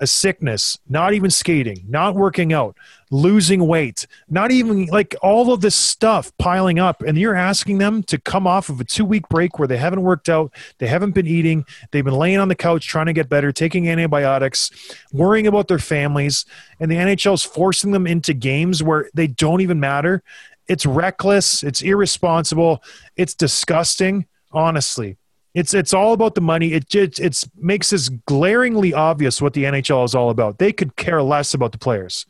a 0.00 0.06
sickness 0.06 0.78
not 0.88 1.12
even 1.12 1.30
skating 1.30 1.84
not 1.88 2.14
working 2.14 2.52
out 2.52 2.76
losing 3.10 3.66
weight 3.66 4.06
not 4.28 4.50
even 4.50 4.84
like 4.86 5.14
all 5.22 5.52
of 5.52 5.60
this 5.60 5.74
stuff 5.74 6.30
piling 6.38 6.78
up 6.78 7.02
and 7.02 7.16
you're 7.16 7.34
asking 7.34 7.78
them 7.78 8.02
to 8.02 8.18
come 8.18 8.46
off 8.46 8.68
of 8.68 8.80
a 8.80 8.84
two 8.84 9.04
week 9.04 9.28
break 9.28 9.58
where 9.58 9.68
they 9.68 9.78
haven't 9.78 10.02
worked 10.02 10.28
out 10.28 10.52
they 10.78 10.86
haven't 10.86 11.12
been 11.12 11.26
eating 11.26 11.64
they've 11.90 12.04
been 12.04 12.14
laying 12.14 12.38
on 12.38 12.48
the 12.48 12.54
couch 12.54 12.86
trying 12.86 13.06
to 13.06 13.12
get 13.12 13.28
better 13.28 13.50
taking 13.50 13.88
antibiotics 13.88 14.70
worrying 15.12 15.46
about 15.46 15.68
their 15.68 15.78
families 15.78 16.44
and 16.80 16.90
the 16.90 16.96
NHL's 16.96 17.42
forcing 17.42 17.92
them 17.92 18.06
into 18.06 18.34
games 18.34 18.82
where 18.82 19.10
they 19.14 19.26
don't 19.26 19.60
even 19.60 19.80
matter. 19.80 20.22
It's 20.68 20.84
reckless 20.84 21.62
it's 21.62 21.80
irresponsible 21.82 22.82
it's 23.16 23.34
disgusting 23.34 24.26
honestly 24.52 25.16
it's 25.54 25.74
it's 25.74 25.94
all 25.94 26.12
about 26.12 26.34
the 26.34 26.40
money. 26.40 26.72
It 26.72 26.88
just 26.88 27.20
it's 27.20 27.48
makes 27.56 27.90
this 27.90 28.08
glaringly 28.08 28.92
obvious 28.94 29.40
what 29.42 29.54
the 29.54 29.64
NHL 29.64 30.04
is 30.04 30.14
all 30.14 30.30
about. 30.30 30.58
They 30.58 30.72
could 30.72 30.96
care 30.96 31.22
less 31.22 31.54
about 31.54 31.72
the 31.72 31.78
players. 31.78 32.26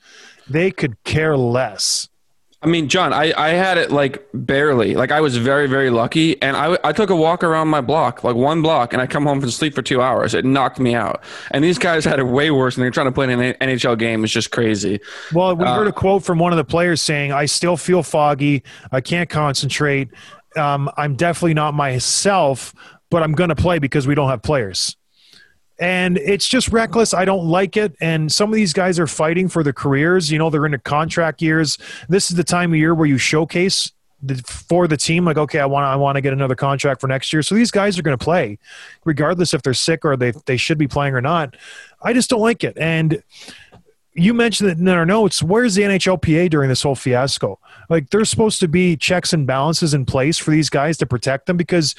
They 0.49 0.71
could 0.71 1.03
care 1.05 1.37
less. 1.37 2.09
I 2.61 2.67
mean, 2.67 2.89
John, 2.89 3.13
I, 3.13 3.33
I 3.37 3.51
had 3.51 3.79
it 3.79 3.93
like 3.93 4.27
barely. 4.35 4.97
Like 4.97 5.13
I 5.13 5.21
was 5.21 5.37
very, 5.37 5.69
very 5.69 5.91
lucky. 5.91 6.41
And 6.43 6.57
I, 6.57 6.77
I 6.83 6.91
took 6.91 7.09
a 7.09 7.15
walk 7.15 7.45
around 7.45 7.69
my 7.69 7.81
block, 7.81 8.25
like 8.25 8.35
one 8.35 8.63
block, 8.63 8.93
and 8.93 9.01
I 9.01 9.07
come 9.07 9.25
home 9.25 9.41
from 9.41 9.51
sleep 9.51 9.77
for 9.77 9.83
two 9.83 10.03
hours. 10.03 10.35
It 10.35 10.45
knocked 10.45 10.81
me 10.81 10.93
out. 10.93 11.23
And 11.53 11.63
these 11.63 11.79
guys 11.79 12.05
had 12.05 12.19
it 12.19 12.25
way 12.25 12.51
worse 12.51 12.77
and 12.77 12.83
they're 12.83 12.91
trying 12.91 13.07
to 13.07 13.13
play 13.13 13.33
in 13.33 13.41
an 13.41 13.55
NHL 13.61 13.97
game. 13.97 14.25
It's 14.25 14.33
just 14.33 14.51
crazy. 14.51 14.99
Well, 15.33 15.55
we 15.55 15.65
heard 15.67 15.87
a 15.87 15.93
quote 15.93 16.25
from 16.25 16.41
one 16.41 16.53
of 16.53 16.57
the 16.57 16.65
players 16.65 17.01
saying, 17.01 17.31
"I 17.31 17.45
still 17.45 17.77
feel 17.77 18.03
foggy. 18.03 18.65
I 18.91 19.03
can't 19.03 19.31
concentrate. 19.31 20.09
Um, 20.57 20.91
I'm 20.97 21.15
definitely 21.15 21.55
not 21.55 21.75
myself, 21.75 22.75
but 23.11 23.23
I'm 23.23 23.33
going 23.33 23.49
to 23.49 23.57
play 23.57 23.79
because 23.79 24.07
we 24.07 24.15
don't 24.15 24.29
have 24.29 24.43
players." 24.43 24.97
And 25.81 26.19
it's 26.19 26.49
just 26.49 26.69
reckless. 26.69 27.15
I 27.15 27.25
don't 27.25 27.47
like 27.47 27.77
it. 27.77 27.95
And 28.01 28.33
some 28.33 28.51
of 28.51 28.57
these 28.57 28.73
guys 28.73 28.99
are 28.99 29.07
fighting 29.07 29.49
for 29.49 29.63
their 29.63 29.73
careers. 29.73 30.31
You 30.31 30.39
know, 30.39 30.51
they're 30.51 30.67
in 30.67 30.75
into 30.75 30.83
contract 30.83 31.41
years. 31.41 31.79
This 32.09 32.31
is 32.31 32.37
the 32.37 32.43
time 32.43 32.73
of 32.73 32.79
year 32.79 32.95
where 32.95 33.07
you 33.07 33.17
showcase 33.17 33.93
the, 34.21 34.35
for 34.45 34.89
the 34.89 34.97
team. 34.97 35.25
Like, 35.25 35.39
okay, 35.39 35.61
I 35.61 35.67
want 35.67 35.87
I 35.87 35.95
want 35.95 36.17
to 36.17 36.21
get 36.21 36.33
another 36.33 36.57
contract 36.57 37.01
for 37.01 37.07
next 37.07 37.33
year. 37.33 37.43
So 37.43 37.55
these 37.55 37.71
guys 37.71 37.97
are 37.97 38.03
going 38.03 38.17
to 38.17 38.23
play, 38.23 38.59
regardless 39.05 39.55
if 39.55 39.63
they're 39.63 39.75
sick 39.75 40.05
or 40.05 40.17
they 40.17 40.33
they 40.47 40.57
should 40.57 40.79
be 40.79 40.89
playing 40.89 41.15
or 41.15 41.21
not. 41.21 41.57
I 42.03 42.13
just 42.13 42.29
don't 42.29 42.41
like 42.41 42.65
it. 42.65 42.77
And 42.77 43.23
you 44.15 44.35
mentioned 44.35 44.71
it 44.71 44.79
in 44.79 44.89
our 44.89 45.07
notes. 45.07 45.43
Where's 45.43 45.77
the 45.77 45.83
NHLPA 45.83 46.51
during 46.51 46.69
this 46.69 46.83
whole 46.83 46.97
fiasco? 46.97 47.61
Like, 47.89 48.11
there's 48.11 48.29
supposed 48.29 48.59
to 48.61 48.69
be 48.69 48.97
checks 48.97 49.33
and 49.33 49.47
balances 49.47 49.95
in 49.95 50.05
place 50.05 50.39
for 50.39 50.51
these 50.51 50.69
guys 50.69 50.99
to 50.99 51.07
protect 51.07 51.47
them 51.47 51.57
because 51.57 51.95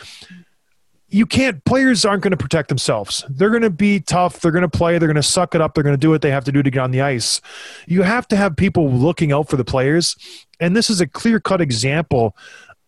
you 1.10 1.26
can't. 1.26 1.64
Players 1.66 2.06
aren't 2.06 2.24
going 2.24 2.32
to 2.32 2.38
protect 2.38 2.70
themselves. 2.70 3.26
They're 3.30 3.50
going 3.50 3.64
to 3.64 3.70
be 3.70 4.00
tough. 4.00 4.40
They're 4.40 4.52
going 4.52 4.62
to 4.62 4.70
play. 4.70 4.98
They're 4.98 5.08
going 5.08 5.16
to 5.16 5.24
suck 5.24 5.56
it 5.56 5.62
up. 5.62 5.74
They're 5.74 5.84
going 5.84 5.94
to 5.94 6.00
do 6.00 6.10
what 6.10 6.22
they 6.22 6.32
have 6.32 6.46
to 6.46 6.52
do 6.52 6.64
to 6.64 6.70
get 6.70 6.80
on 6.80 6.92
the 6.92 7.02
ice. 7.02 7.42
You 7.88 8.04
have 8.04 8.28
to 8.30 8.36
have 8.36 8.56
people 8.56 8.92
looking 8.92 9.32
out 9.32 9.50
for 9.50 9.58
the 9.58 9.66
players, 9.66 10.16
and 10.60 10.76
this 10.76 10.90
is 10.90 11.02
a 11.02 11.08
clear 11.08 11.40
cut 11.40 11.62
example 11.62 12.36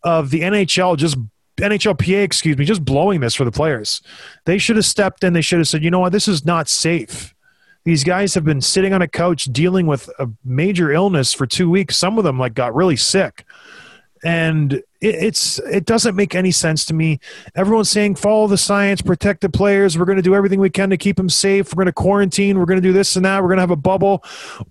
of 0.03 0.29
the 0.29 0.41
NHL 0.41 0.97
just 0.97 1.17
NHLPA, 1.57 2.23
excuse 2.23 2.57
me, 2.57 2.65
just 2.65 2.83
blowing 2.83 3.19
this 3.19 3.35
for 3.35 3.45
the 3.45 3.51
players. 3.51 4.01
They 4.45 4.57
should 4.57 4.77
have 4.77 4.85
stepped 4.85 5.23
in. 5.23 5.33
They 5.33 5.41
should 5.41 5.59
have 5.59 5.67
said, 5.67 5.83
you 5.83 5.91
know 5.91 5.99
what, 5.99 6.11
this 6.11 6.27
is 6.27 6.45
not 6.45 6.67
safe. 6.67 7.35
These 7.83 8.03
guys 8.03 8.33
have 8.35 8.43
been 8.43 8.61
sitting 8.61 8.93
on 8.93 9.01
a 9.01 9.07
couch 9.07 9.45
dealing 9.45 9.87
with 9.87 10.09
a 10.19 10.27
major 10.43 10.91
illness 10.91 11.33
for 11.33 11.47
two 11.47 11.69
weeks. 11.69 11.97
Some 11.97 12.17
of 12.17 12.23
them 12.23 12.37
like 12.37 12.53
got 12.53 12.75
really 12.75 12.95
sick, 12.95 13.45
and 14.23 14.73
it, 14.73 14.83
it's 15.01 15.59
it 15.59 15.85
doesn't 15.85 16.15
make 16.15 16.35
any 16.35 16.51
sense 16.51 16.85
to 16.85 16.93
me. 16.93 17.19
Everyone's 17.55 17.89
saying 17.89 18.15
follow 18.15 18.47
the 18.47 18.57
science, 18.57 19.01
protect 19.01 19.41
the 19.41 19.49
players. 19.49 19.97
We're 19.97 20.05
going 20.05 20.17
to 20.17 20.21
do 20.21 20.35
everything 20.35 20.59
we 20.59 20.69
can 20.69 20.89
to 20.89 20.97
keep 20.97 21.17
them 21.17 21.29
safe. 21.29 21.73
We're 21.73 21.83
going 21.83 21.87
to 21.87 21.93
quarantine. 21.93 22.59
We're 22.59 22.65
going 22.65 22.81
to 22.81 22.87
do 22.87 22.93
this 22.93 23.15
and 23.15 23.25
that. 23.25 23.41
We're 23.41 23.49
going 23.49 23.57
to 23.57 23.63
have 23.63 23.71
a 23.71 23.75
bubble. 23.75 24.23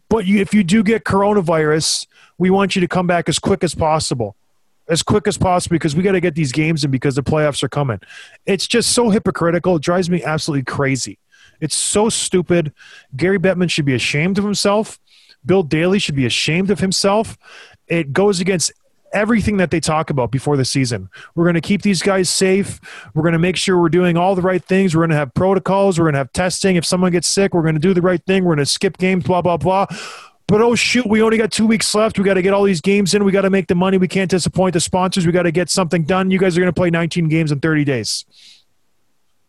But 0.08 0.26
you, 0.26 0.40
if 0.40 0.54
you 0.54 0.64
do 0.64 0.82
get 0.82 1.04
coronavirus, 1.04 2.06
we 2.38 2.50
want 2.50 2.74
you 2.74 2.80
to 2.80 2.88
come 2.88 3.06
back 3.06 3.28
as 3.28 3.38
quick 3.38 3.64
as 3.64 3.74
possible 3.74 4.36
as 4.88 5.04
quick 5.04 5.28
as 5.28 5.38
possible 5.38 5.74
because 5.76 5.94
we 5.94 6.02
got 6.02 6.12
to 6.12 6.20
get 6.20 6.34
these 6.34 6.50
games 6.50 6.84
in 6.84 6.90
because 6.90 7.14
the 7.14 7.22
playoffs 7.22 7.62
are 7.62 7.68
coming. 7.68 8.00
It's 8.44 8.66
just 8.66 8.90
so 8.90 9.08
hypocritical. 9.08 9.76
It 9.76 9.82
drives 9.82 10.10
me 10.10 10.22
absolutely 10.24 10.64
crazy. 10.64 11.20
It's 11.60 11.76
so 11.76 12.08
stupid. 12.08 12.72
Gary 13.16 13.38
Bettman 13.38 13.70
should 13.70 13.84
be 13.84 13.94
ashamed 13.94 14.36
of 14.36 14.44
himself. 14.44 14.98
Bill 15.46 15.62
Daly 15.62 15.98
should 15.98 16.16
be 16.16 16.26
ashamed 16.26 16.70
of 16.70 16.80
himself. 16.80 17.38
It 17.86 18.12
goes 18.12 18.40
against 18.40 18.72
everything 19.12 19.57
that 19.59 19.70
they 19.70 19.81
talk 19.81 20.11
about 20.11 20.31
before 20.31 20.57
the 20.57 20.64
season. 20.64 21.09
We're 21.35 21.44
going 21.44 21.55
to 21.55 21.61
keep 21.61 21.83
these 21.83 22.03
guys 22.03 22.29
safe. 22.29 22.81
We're 23.14 23.23
going 23.23 23.33
to 23.33 23.38
make 23.38 23.57
sure 23.57 23.81
we're 23.81 23.88
doing 23.88 24.16
all 24.16 24.35
the 24.35 24.42
right 24.42 24.64
things. 24.64 24.94
We're 24.94 25.03
going 25.03 25.11
to 25.11 25.16
have 25.16 25.35
protocols. 25.35 25.99
We're 25.99 26.07
going 26.07 26.14
to 26.14 26.18
have 26.18 26.33
testing. 26.33 26.77
If 26.77 26.85
someone 26.85 27.12
gets 27.12 27.29
sick, 27.29 27.55
we're 27.55 27.62
going 27.62 27.75
to 27.75 27.81
do 27.81 27.94
the 27.94 28.03
right 28.03 28.25
thing. 28.25 28.44
We're 28.44 28.55
going 28.55 28.64
to 28.64 28.73
skip 28.73 28.99
games, 28.99 29.25
blah, 29.25 29.42
blah, 29.42 29.57
blah. 29.57 29.87
But 30.51 30.62
oh 30.62 30.75
shoot, 30.75 31.07
we 31.07 31.23
only 31.23 31.38
got 31.38 31.53
two 31.53 31.64
weeks 31.64 31.94
left. 31.94 32.18
We 32.18 32.25
got 32.25 32.35
to 32.35 32.42
get 32.42 32.53
all 32.53 32.64
these 32.64 32.81
games 32.81 33.14
in. 33.14 33.23
We 33.23 33.31
got 33.31 33.42
to 33.42 33.51
make 33.51 33.68
the 33.68 33.77
money. 33.77 33.99
We 33.99 34.09
can't 34.09 34.29
disappoint 34.29 34.73
the 34.73 34.81
sponsors. 34.81 35.25
We 35.25 35.31
got 35.31 35.44
to 35.44 35.53
get 35.53 35.70
something 35.70 36.03
done. 36.03 36.33
You 36.33 36.40
guys 36.40 36.57
are 36.57 36.61
going 36.61 36.73
to 36.73 36.77
play 36.77 36.90
19 36.90 37.29
games 37.29 37.53
in 37.53 37.61
30 37.61 37.85
days. 37.85 38.25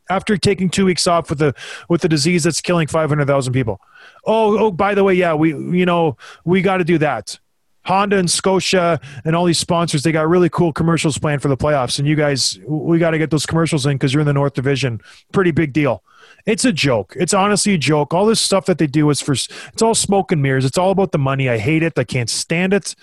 After 0.08 0.38
taking 0.38 0.70
two 0.70 0.86
weeks 0.86 1.08
off 1.08 1.32
with 1.32 1.40
the 1.40 1.56
with 1.90 2.02
the 2.02 2.10
disease 2.10 2.44
that's 2.44 2.62
killing 2.62 2.86
500,000 2.86 3.52
people. 3.52 3.80
Oh, 4.28 4.66
oh, 4.66 4.72
by 4.72 4.94
the 4.94 5.04
way, 5.04 5.16
yeah, 5.16 5.34
we 5.34 5.50
you 5.50 5.88
know 5.88 6.18
we 6.46 6.62
got 6.62 6.78
to 6.78 6.84
do 6.84 7.00
that. 7.00 7.40
Honda 7.86 8.18
and 8.18 8.30
Scotia 8.30 9.00
and 9.26 9.36
all 9.36 9.46
these 9.46 9.60
sponsors, 9.60 10.04
they 10.04 10.12
got 10.12 10.28
really 10.28 10.50
cool 10.50 10.72
commercials 10.72 11.18
planned 11.18 11.42
for 11.42 11.48
the 11.48 11.58
playoffs. 11.58 12.00
And 12.00 12.08
you 12.08 12.16
guys, 12.16 12.60
we 12.68 13.00
got 13.00 13.12
to 13.12 13.18
get 13.18 13.32
those 13.32 13.46
commercials 13.46 13.86
in 13.86 13.94
because 13.94 14.14
you're 14.14 14.22
in 14.22 14.28
the 14.28 14.34
North 14.34 14.54
Division. 14.54 15.02
Pretty 15.32 15.52
big 15.52 15.74
deal. 15.74 16.04
It's 16.46 16.66
a 16.66 16.72
joke. 16.72 17.14
It's 17.18 17.34
honestly 17.34 17.74
a 17.74 17.78
joke. 17.78 18.14
All 18.14 18.26
this 18.26 18.40
stuff 18.40 18.66
that 18.66 18.78
they 18.78 18.88
do 18.88 19.10
is 19.10 19.22
for, 19.22 19.34
it's 19.34 19.82
all 19.82 19.96
smoke 19.96 20.32
and 20.32 20.42
mirrors. 20.42 20.66
It's 20.66 20.78
all 20.78 20.92
about 20.92 21.12
the 21.12 21.20
money. 21.20 21.50
I 21.50 21.58
hate 21.58 21.84
it. 21.84 21.98
I 21.98 22.04
can't 22.04 22.30
stand 22.30 22.74
it. 22.74 22.96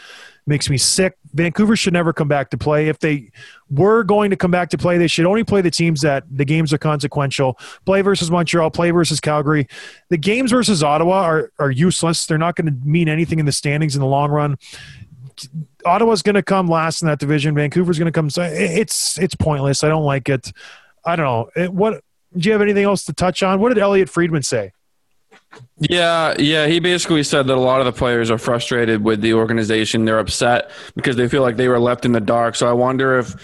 Makes 0.49 0.71
me 0.71 0.79
sick. 0.79 1.15
Vancouver 1.35 1.77
should 1.77 1.93
never 1.93 2.15
come 2.15 2.27
back 2.27 2.49
to 2.51 2.57
play. 2.57 2.89
If 2.89 3.01
they 3.01 3.31
were 3.69 4.03
going 4.03 4.31
to 4.31 4.37
come 4.37 4.51
back 4.51 4.71
to 4.71 4.79
play, 4.79 4.97
they 4.97 5.07
should 5.07 5.27
only 5.27 5.45
play 5.45 5.61
the 5.61 5.71
teams 5.71 6.01
that 6.01 6.25
the 6.31 6.47
games 6.47 6.73
are 6.73 6.79
consequential. 6.79 7.59
Play 7.85 8.01
versus 8.01 8.31
Montreal, 8.31 8.71
play 8.71 8.91
versus 8.91 9.21
Calgary. 9.21 9.69
The 10.09 10.17
games 10.17 10.51
versus 10.51 10.83
Ottawa 10.83 11.21
are, 11.21 11.53
are 11.59 11.71
useless. 11.71 12.25
They're 12.25 12.39
not 12.39 12.57
going 12.57 12.65
to 12.65 12.89
mean 12.89 13.11
anything 13.11 13.39
in 13.41 13.45
the 13.45 13.53
standings 13.53 13.95
in 13.95 14.01
the 14.01 14.07
long 14.07 14.31
run. 14.31 14.57
Ottawa's 15.85 16.23
going 16.23 16.35
to 16.35 16.43
come 16.43 16.67
last 16.67 17.03
in 17.03 17.09
that 17.09 17.19
division. 17.19 17.55
Vancouver's 17.55 17.99
going 17.99 18.11
to 18.11 18.13
come. 18.13 18.31
It's 18.35 19.19
it's 19.19 19.35
pointless. 19.35 19.85
I 19.85 19.89
don't 19.89 20.05
like 20.05 20.31
it. 20.31 20.51
I 21.05 21.15
don't 21.15 21.27
know. 21.27 21.63
It, 21.63 21.75
what 21.75 22.03
do 22.35 22.49
you 22.49 22.53
have 22.53 22.63
anything 22.63 22.85
else 22.85 23.05
to 23.05 23.13
touch 23.13 23.43
on? 23.43 23.61
What 23.61 23.69
did 23.69 23.79
Elliotte 23.79 24.09
Friedman 24.09 24.45
say? 24.45 24.73
Yeah, 25.79 26.35
yeah. 26.39 26.67
He 26.67 26.81
basically 26.81 27.23
said 27.23 27.47
that 27.47 27.57
a 27.57 27.61
lot 27.61 27.81
of 27.81 27.87
the 27.87 27.93
players 27.93 28.31
are 28.31 28.39
frustrated 28.39 29.03
with 29.05 29.21
the 29.21 29.35
organization. 29.35 30.05
They're 30.05 30.19
upset 30.19 30.71
because 30.95 31.17
they 31.17 31.29
feel 31.29 31.43
like 31.43 31.57
they 31.57 31.69
were 31.69 31.79
left 31.79 32.05
in 32.05 32.13
the 32.13 32.21
dark. 32.21 32.57
So 32.57 32.69
I 32.69 32.73
wonder 32.73 33.19
if 33.19 33.35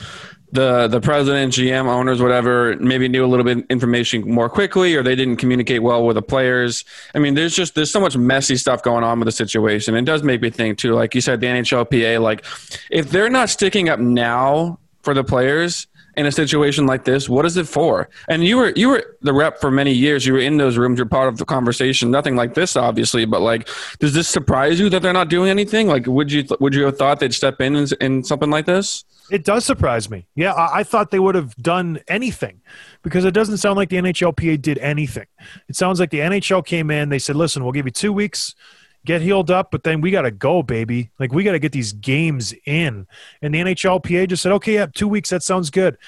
the 0.53 0.87
the 0.87 1.01
president, 1.01 1.53
GM, 1.53 1.87
owners, 1.87 2.21
whatever, 2.21 2.77
maybe 2.77 3.09
knew 3.09 3.25
a 3.25 3.27
little 3.27 3.45
bit 3.45 3.67
information 3.71 4.29
more 4.31 4.49
quickly, 4.49 4.95
or 4.95 5.03
they 5.03 5.17
didn't 5.17 5.37
communicate 5.37 5.83
well 5.83 6.05
with 6.05 6.15
the 6.15 6.23
players. 6.23 6.85
I 7.15 7.19
mean, 7.19 7.35
there's 7.35 7.55
just 7.55 7.75
there's 7.75 7.91
so 7.91 8.01
much 8.01 8.17
messy 8.17 8.57
stuff 8.57 8.83
going 8.83 9.05
on 9.05 9.19
with 9.19 9.27
the 9.27 9.33
situation. 9.33 9.95
It 9.95 10.05
does 10.05 10.23
make 10.23 10.41
me 10.43 10.51
think 10.51 10.79
too, 10.79 10.93
like 10.93 11.15
you 11.15 11.21
said, 11.21 11.41
the 11.41 11.47
NHLPA, 11.47 12.21
like 12.21 12.45
if 12.91 13.11
they're 13.11 13.31
not 13.31 13.49
sticking 13.49 13.89
up 13.89 13.99
now 13.99 14.79
for 15.03 15.15
the 15.15 15.25
players 15.25 15.87
in 16.17 16.27
a 16.27 16.33
situation 16.33 16.87
like 16.87 17.05
this, 17.05 17.29
what 17.29 17.45
is 17.45 17.57
it 17.57 17.67
for? 17.67 18.09
And 18.29 18.45
you 18.45 18.57
were 18.57 18.73
you 18.77 18.89
were 18.89 19.17
the 19.23 19.33
rep 19.33 19.61
for 19.61 19.71
many 19.71 19.93
years. 19.93 20.27
You 20.27 20.35
were 20.35 20.41
in 20.41 20.57
those 20.57 20.77
rooms. 20.77 20.99
You're 20.99 21.07
part 21.07 21.29
of 21.29 21.39
the 21.39 21.45
conversation. 21.45 22.11
Nothing 22.11 22.37
like 22.37 22.55
this, 22.55 22.77
obviously, 22.77 23.25
but 23.25 23.41
like, 23.41 23.69
does 23.99 24.15
this 24.15 24.29
surprise 24.29 24.79
you 24.79 24.89
that 24.91 25.03
they're 25.03 25.13
not 25.13 25.29
doing 25.29 25.49
anything? 25.51 25.89
Like, 25.89 26.07
would 26.07 26.31
you 26.31 26.45
would 26.61 26.75
you 26.75 26.85
have 26.85 26.99
thought 26.99 27.21
they'd 27.21 27.35
step 27.35 27.61
in 27.61 27.77
in, 27.77 27.87
in 28.01 28.25
something 28.25 28.51
like 28.51 28.67
this? 28.67 29.05
It 29.31 29.45
does 29.45 29.65
surprise 29.65 30.11
me. 30.11 30.27
Yeah, 30.35 30.53
I, 30.53 30.81
I 30.81 30.83
thought 30.85 31.11
they 31.11 31.19
would 31.19 31.35
have 31.35 31.57
done 31.57 31.99
anything 32.09 32.61
because 33.03 33.25
it 33.25 33.33
doesn't 33.33 33.57
sound 33.57 33.77
like 33.77 33.89
the 33.89 33.97
NHLPA 33.97 34.61
did 34.61 34.79
anything. 34.79 35.27
It 35.69 35.77
sounds 35.77 35.99
like 35.99 36.11
the 36.11 36.19
NHL 36.19 36.65
came 36.65 36.91
in. 36.91 37.09
They 37.09 37.19
said, 37.19 37.37
"Listen, 37.37 37.63
we'll 37.63 37.73
give 37.73 37.87
you 37.87 37.93
two 37.93 38.13
weeks. 38.13 38.55
Get 39.05 39.21
healed 39.23 39.51
up, 39.51 39.71
but 39.71 39.83
then 39.85 40.01
we 40.01 40.11
got 40.11 40.23
to 40.23 40.31
go, 40.31 40.63
baby. 40.63 41.11
Like 41.19 41.33
we 41.33 41.45
got 41.45 41.53
to 41.53 41.59
get 41.59 41.73
these 41.73 41.93
games 41.93 42.55
in. 42.65 43.07
And 43.43 43.55
the 43.55 43.61
NHLPA 43.61 44.29
just 44.29 44.43
said, 44.43 44.53
okay, 44.53 44.75
yeah, 44.75 44.87
two 44.93 45.09
weeks, 45.09 45.31
that 45.31 45.43
sounds 45.43 45.71
good. 45.71 45.99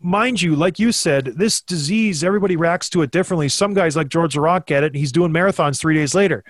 Mind 0.00 0.42
you, 0.42 0.54
like 0.54 0.78
you 0.78 0.92
said, 0.92 1.24
this 1.24 1.62
disease, 1.62 2.22
everybody 2.22 2.56
reacts 2.56 2.90
to 2.90 3.02
it 3.02 3.10
differently. 3.10 3.48
Some 3.48 3.72
guys 3.72 3.96
like 3.96 4.08
George 4.08 4.36
Rock 4.36 4.66
get 4.66 4.84
it, 4.84 4.88
and 4.88 4.96
he's 4.96 5.12
doing 5.12 5.32
marathons 5.32 5.80
three 5.80 5.94
days 5.94 6.14
later. 6.14 6.44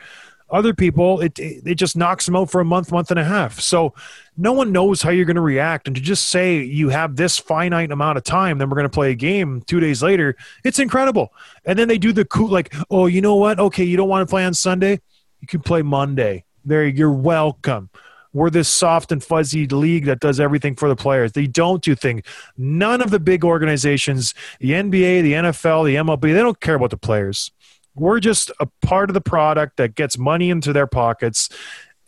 Other 0.50 0.74
people, 0.74 1.20
it 1.20 1.38
it 1.38 1.76
just 1.76 1.96
knocks 1.96 2.26
them 2.26 2.36
out 2.36 2.50
for 2.50 2.60
a 2.60 2.64
month, 2.64 2.92
month 2.92 3.10
and 3.10 3.18
a 3.18 3.24
half. 3.24 3.60
So 3.60 3.94
no 4.36 4.52
one 4.52 4.72
knows 4.72 5.00
how 5.00 5.10
you're 5.10 5.24
going 5.24 5.36
to 5.36 5.42
react. 5.42 5.86
And 5.86 5.96
to 5.96 6.02
just 6.02 6.28
say 6.28 6.62
you 6.62 6.88
have 6.90 7.16
this 7.16 7.38
finite 7.38 7.90
amount 7.90 8.18
of 8.18 8.24
time, 8.24 8.58
then 8.58 8.68
we're 8.68 8.76
going 8.76 8.84
to 8.84 8.90
play 8.90 9.10
a 9.12 9.14
game 9.14 9.62
two 9.62 9.80
days 9.80 10.02
later, 10.02 10.36
it's 10.64 10.78
incredible. 10.78 11.32
And 11.64 11.78
then 11.78 11.88
they 11.88 11.98
do 11.98 12.12
the 12.12 12.24
cool, 12.24 12.48
like, 12.48 12.74
oh, 12.90 13.06
you 13.06 13.20
know 13.20 13.36
what? 13.36 13.58
Okay, 13.58 13.84
you 13.84 13.96
don't 13.96 14.08
want 14.08 14.28
to 14.28 14.30
play 14.30 14.44
on 14.44 14.52
Sunday? 14.52 15.00
You 15.44 15.46
can 15.46 15.60
play 15.60 15.82
Monday. 15.82 16.46
There, 16.64 16.86
you're 16.86 17.12
welcome. 17.12 17.90
We're 18.32 18.48
this 18.48 18.66
soft 18.66 19.12
and 19.12 19.22
fuzzy 19.22 19.66
league 19.66 20.06
that 20.06 20.18
does 20.18 20.40
everything 20.40 20.74
for 20.74 20.88
the 20.88 20.96
players. 20.96 21.32
They 21.32 21.46
don't 21.46 21.82
do 21.82 21.94
things. 21.94 22.22
None 22.56 23.02
of 23.02 23.10
the 23.10 23.20
big 23.20 23.44
organizations, 23.44 24.32
the 24.58 24.70
NBA, 24.70 25.20
the 25.20 25.32
NFL, 25.34 25.84
the 25.84 25.96
MLB, 25.96 26.32
they 26.32 26.40
don't 26.40 26.58
care 26.60 26.76
about 26.76 26.88
the 26.88 26.96
players. 26.96 27.52
We're 27.94 28.20
just 28.20 28.50
a 28.58 28.66
part 28.80 29.10
of 29.10 29.14
the 29.14 29.20
product 29.20 29.76
that 29.76 29.94
gets 29.94 30.16
money 30.16 30.48
into 30.48 30.72
their 30.72 30.86
pockets. 30.86 31.50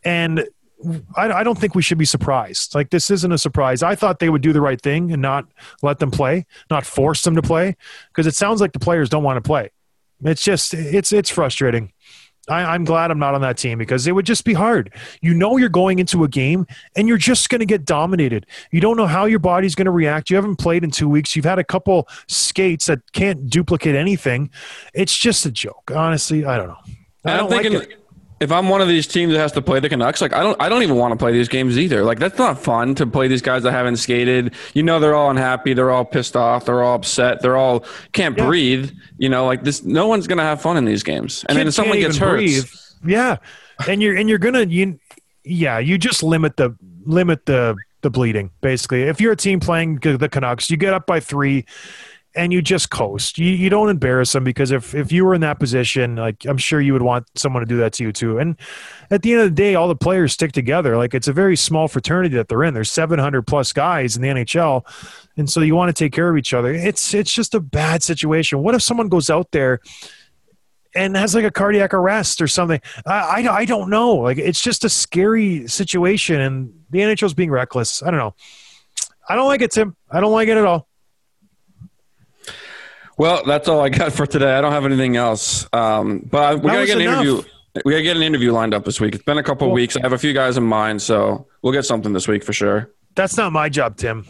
And 0.02 0.48
I, 1.14 1.44
don't 1.44 1.58
think 1.58 1.74
we 1.74 1.82
should 1.82 1.98
be 1.98 2.06
surprised. 2.06 2.74
Like, 2.74 2.88
this 2.88 3.10
isn't 3.10 3.32
a 3.32 3.36
surprise. 3.36 3.82
I 3.82 3.96
thought 3.96 4.18
they 4.18 4.30
would 4.30 4.40
do 4.40 4.54
the 4.54 4.62
right 4.62 4.80
thing 4.80 5.12
and 5.12 5.20
not 5.20 5.44
let 5.82 5.98
them 5.98 6.10
play, 6.10 6.46
not 6.70 6.86
force 6.86 7.20
them 7.20 7.34
to 7.34 7.42
play, 7.42 7.76
because 8.08 8.26
it 8.26 8.34
sounds 8.34 8.62
like 8.62 8.72
the 8.72 8.78
players 8.78 9.10
don't 9.10 9.24
want 9.24 9.36
to 9.36 9.46
play. 9.46 9.72
It's 10.24 10.42
just, 10.42 10.72
it's, 10.72 11.12
it's 11.12 11.28
frustrating. 11.28 11.92
I, 12.48 12.62
I'm 12.74 12.84
glad 12.84 13.10
I'm 13.10 13.18
not 13.18 13.34
on 13.34 13.40
that 13.42 13.58
team 13.58 13.78
because 13.78 14.06
it 14.06 14.12
would 14.12 14.26
just 14.26 14.44
be 14.44 14.54
hard. 14.54 14.92
You 15.20 15.34
know, 15.34 15.56
you're 15.56 15.68
going 15.68 15.98
into 15.98 16.24
a 16.24 16.28
game 16.28 16.66
and 16.94 17.08
you're 17.08 17.18
just 17.18 17.48
going 17.48 17.58
to 17.60 17.66
get 17.66 17.84
dominated. 17.84 18.46
You 18.70 18.80
don't 18.80 18.96
know 18.96 19.06
how 19.06 19.24
your 19.24 19.38
body's 19.38 19.74
going 19.74 19.86
to 19.86 19.90
react. 19.90 20.30
You 20.30 20.36
haven't 20.36 20.56
played 20.56 20.84
in 20.84 20.90
two 20.90 21.08
weeks. 21.08 21.34
You've 21.34 21.44
had 21.44 21.58
a 21.58 21.64
couple 21.64 22.08
skates 22.28 22.86
that 22.86 23.00
can't 23.12 23.48
duplicate 23.48 23.94
anything. 23.94 24.50
It's 24.94 25.16
just 25.16 25.44
a 25.46 25.50
joke. 25.50 25.90
Honestly, 25.94 26.44
I 26.44 26.56
don't 26.56 26.68
know. 26.68 26.78
I 27.24 27.36
don't 27.36 27.46
I'm 27.46 27.50
like 27.50 27.62
thinking, 27.62 27.82
it. 27.82 28.05
If 28.38 28.52
I'm 28.52 28.68
one 28.68 28.80
of 28.82 28.88
these 28.88 29.06
teams 29.06 29.32
that 29.32 29.38
has 29.38 29.52
to 29.52 29.62
play 29.62 29.80
the 29.80 29.88
Canucks, 29.88 30.20
like 30.20 30.34
I 30.34 30.42
don't, 30.42 30.60
I 30.60 30.68
don't 30.68 30.82
even 30.82 30.96
want 30.96 31.12
to 31.12 31.16
play 31.16 31.32
these 31.32 31.48
games 31.48 31.78
either. 31.78 32.04
Like 32.04 32.18
that's 32.18 32.38
not 32.38 32.58
fun 32.58 32.94
to 32.96 33.06
play 33.06 33.28
these 33.28 33.40
guys 33.42 33.62
that 33.62 33.72
haven't 33.72 33.96
skated. 33.96 34.54
You 34.74 34.82
know, 34.82 35.00
they're 35.00 35.14
all 35.14 35.30
unhappy, 35.30 35.72
they're 35.72 35.90
all 35.90 36.04
pissed 36.04 36.36
off, 36.36 36.66
they're 36.66 36.82
all 36.82 36.96
upset, 36.96 37.40
they're 37.40 37.56
all 37.56 37.84
can't 38.12 38.36
Yeah. 38.36 38.46
breathe. 38.46 38.90
You 39.18 39.28
know, 39.30 39.46
like 39.46 39.64
this, 39.64 39.84
no 39.84 40.06
one's 40.06 40.26
gonna 40.26 40.42
have 40.42 40.60
fun 40.60 40.76
in 40.76 40.84
these 40.84 41.02
games. 41.02 41.44
And 41.48 41.56
then 41.56 41.68
if 41.68 41.74
someone 41.74 41.98
gets 41.98 42.18
hurt, 42.18 42.36
breathe. 42.36 42.66
Yeah, 43.04 43.36
and 43.88 44.02
you're 44.02 44.16
and 44.16 44.28
you're 44.28 44.38
gonna 44.38 44.64
you, 44.64 44.98
yeah, 45.44 45.78
you 45.78 45.96
just 45.96 46.22
limit 46.22 46.56
the 46.56 46.76
limit 47.04 47.46
the 47.46 47.76
the 48.02 48.10
bleeding 48.10 48.50
basically. 48.60 49.04
If 49.04 49.20
you're 49.20 49.32
a 49.32 49.36
team 49.36 49.60
playing 49.60 49.96
the 50.00 50.28
Canucks, 50.28 50.70
you 50.70 50.76
get 50.76 50.92
up 50.92 51.06
by 51.06 51.20
three. 51.20 51.64
And 52.36 52.52
you 52.52 52.60
just 52.60 52.90
coast. 52.90 53.38
You, 53.38 53.46
you 53.46 53.70
don't 53.70 53.88
embarrass 53.88 54.32
them 54.32 54.44
because 54.44 54.70
if, 54.70 54.94
if 54.94 55.10
you 55.10 55.24
were 55.24 55.34
in 55.34 55.40
that 55.40 55.58
position, 55.58 56.16
like 56.16 56.44
I'm 56.44 56.58
sure 56.58 56.80
you 56.80 56.92
would 56.92 57.02
want 57.02 57.26
someone 57.34 57.60
to 57.62 57.66
do 57.66 57.78
that 57.78 57.94
to 57.94 58.04
you 58.04 58.12
too. 58.12 58.38
And 58.38 58.56
at 59.10 59.22
the 59.22 59.32
end 59.32 59.40
of 59.40 59.48
the 59.48 59.54
day, 59.54 59.74
all 59.74 59.88
the 59.88 59.96
players 59.96 60.34
stick 60.34 60.52
together. 60.52 60.98
Like 60.98 61.14
it's 61.14 61.28
a 61.28 61.32
very 61.32 61.56
small 61.56 61.88
fraternity 61.88 62.36
that 62.36 62.48
they're 62.48 62.62
in. 62.62 62.74
There's 62.74 62.92
700 62.92 63.42
plus 63.46 63.72
guys 63.72 64.16
in 64.16 64.22
the 64.22 64.28
NHL, 64.28 64.84
and 65.38 65.48
so 65.48 65.60
you 65.60 65.74
want 65.74 65.88
to 65.88 66.04
take 66.04 66.12
care 66.12 66.28
of 66.30 66.36
each 66.36 66.52
other. 66.52 66.74
It's 66.74 67.14
it's 67.14 67.32
just 67.32 67.54
a 67.54 67.60
bad 67.60 68.02
situation. 68.02 68.62
What 68.62 68.74
if 68.74 68.82
someone 68.82 69.08
goes 69.08 69.30
out 69.30 69.50
there 69.52 69.80
and 70.96 71.16
has 71.16 71.34
like 71.34 71.44
a 71.44 71.50
cardiac 71.50 71.92
arrest 71.94 72.40
or 72.40 72.48
something. 72.48 72.80
I, 73.04 73.42
I, 73.44 73.56
I 73.58 73.64
don't 73.66 73.90
know. 73.90 74.14
Like 74.14 74.38
it's 74.38 74.60
just 74.60 74.84
a 74.84 74.88
scary 74.88 75.68
situation, 75.68 76.40
and 76.40 76.72
the 76.90 77.00
NHL's 77.00 77.34
being 77.34 77.50
reckless. 77.50 78.02
I 78.02 78.10
don't 78.10 78.18
know. 78.18 78.34
I 79.28 79.34
don't 79.34 79.46
like 79.46 79.60
it, 79.60 79.72
Tim. 79.72 79.96
I 80.10 80.20
don't 80.20 80.32
like 80.32 80.48
it 80.48 80.56
at 80.56 80.64
all. 80.64 80.85
Well, 83.18 83.42
that's 83.44 83.68
all 83.68 83.80
I 83.80 83.88
got 83.88 84.12
for 84.12 84.26
today. 84.26 84.54
I 84.54 84.60
don't 84.60 84.72
have 84.72 84.84
anything 84.84 85.16
else. 85.16 85.66
Um, 85.72 86.18
but 86.30 86.42
I, 86.42 86.54
we 86.54 86.60
That 86.62 86.72
gotta 86.74 86.86
get 86.86 86.96
an 86.96 87.02
enough. 87.02 87.24
interview. 87.24 87.42
We 87.84 87.92
gotta 87.92 88.02
get 88.02 88.16
an 88.16 88.22
interview 88.22 88.52
lined 88.52 88.74
up 88.74 88.84
this 88.84 89.00
week. 89.00 89.14
It's 89.14 89.24
been 89.24 89.38
a 89.38 89.42
couple 89.42 89.70
weeks. 89.70 89.96
I 89.96 90.00
have 90.00 90.12
a 90.12 90.18
few 90.18 90.32
guys 90.32 90.56
in 90.56 90.64
mind, 90.64 91.00
so 91.02 91.46
we'll 91.62 91.72
get 91.72 91.84
something 91.84 92.12
this 92.12 92.26
week 92.28 92.42
for 92.44 92.52
sure. 92.52 92.90
That's 93.14 93.36
not 93.36 93.52
my 93.52 93.68
job, 93.68 93.96
Tim. 93.96 94.26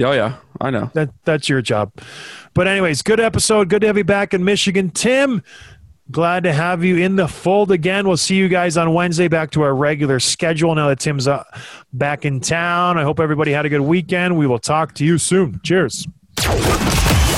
Oh 0.00 0.10
yeah, 0.12 0.36
I 0.60 0.70
know. 0.70 0.90
That 0.94 1.10
that's 1.24 1.48
your 1.48 1.62
job. 1.62 1.92
But 2.54 2.66
anyways, 2.66 3.02
good 3.02 3.20
episode. 3.20 3.68
Good 3.68 3.80
to 3.82 3.86
have 3.86 3.96
you 3.96 4.04
back 4.04 4.34
in 4.34 4.44
Michigan, 4.44 4.90
Tim. 4.90 5.42
Glad 6.10 6.42
to 6.44 6.52
have 6.52 6.84
you 6.84 6.98
in 6.98 7.16
the 7.16 7.26
fold 7.28 7.70
again. 7.70 8.06
We'll 8.06 8.16
see 8.16 8.34
you 8.36 8.48
guys 8.48 8.76
on 8.76 8.92
Wednesday. 8.92 9.28
Back 9.28 9.50
to 9.52 9.62
our 9.62 9.74
regular 9.74 10.20
schedule 10.20 10.74
now 10.74 10.88
that 10.88 10.98
Tim's 11.00 11.26
uh, 11.28 11.44
back 11.92 12.24
in 12.24 12.40
town. 12.40 12.98
I 12.98 13.04
hope 13.04 13.20
everybody 13.20 13.52
had 13.52 13.64
a 13.66 13.68
good 13.68 13.80
weekend. 13.80 14.36
We 14.36 14.46
will 14.46 14.58
talk 14.58 14.94
to 14.96 15.04
you 15.04 15.16
soon. 15.18 15.60
Cheers. 15.64 16.06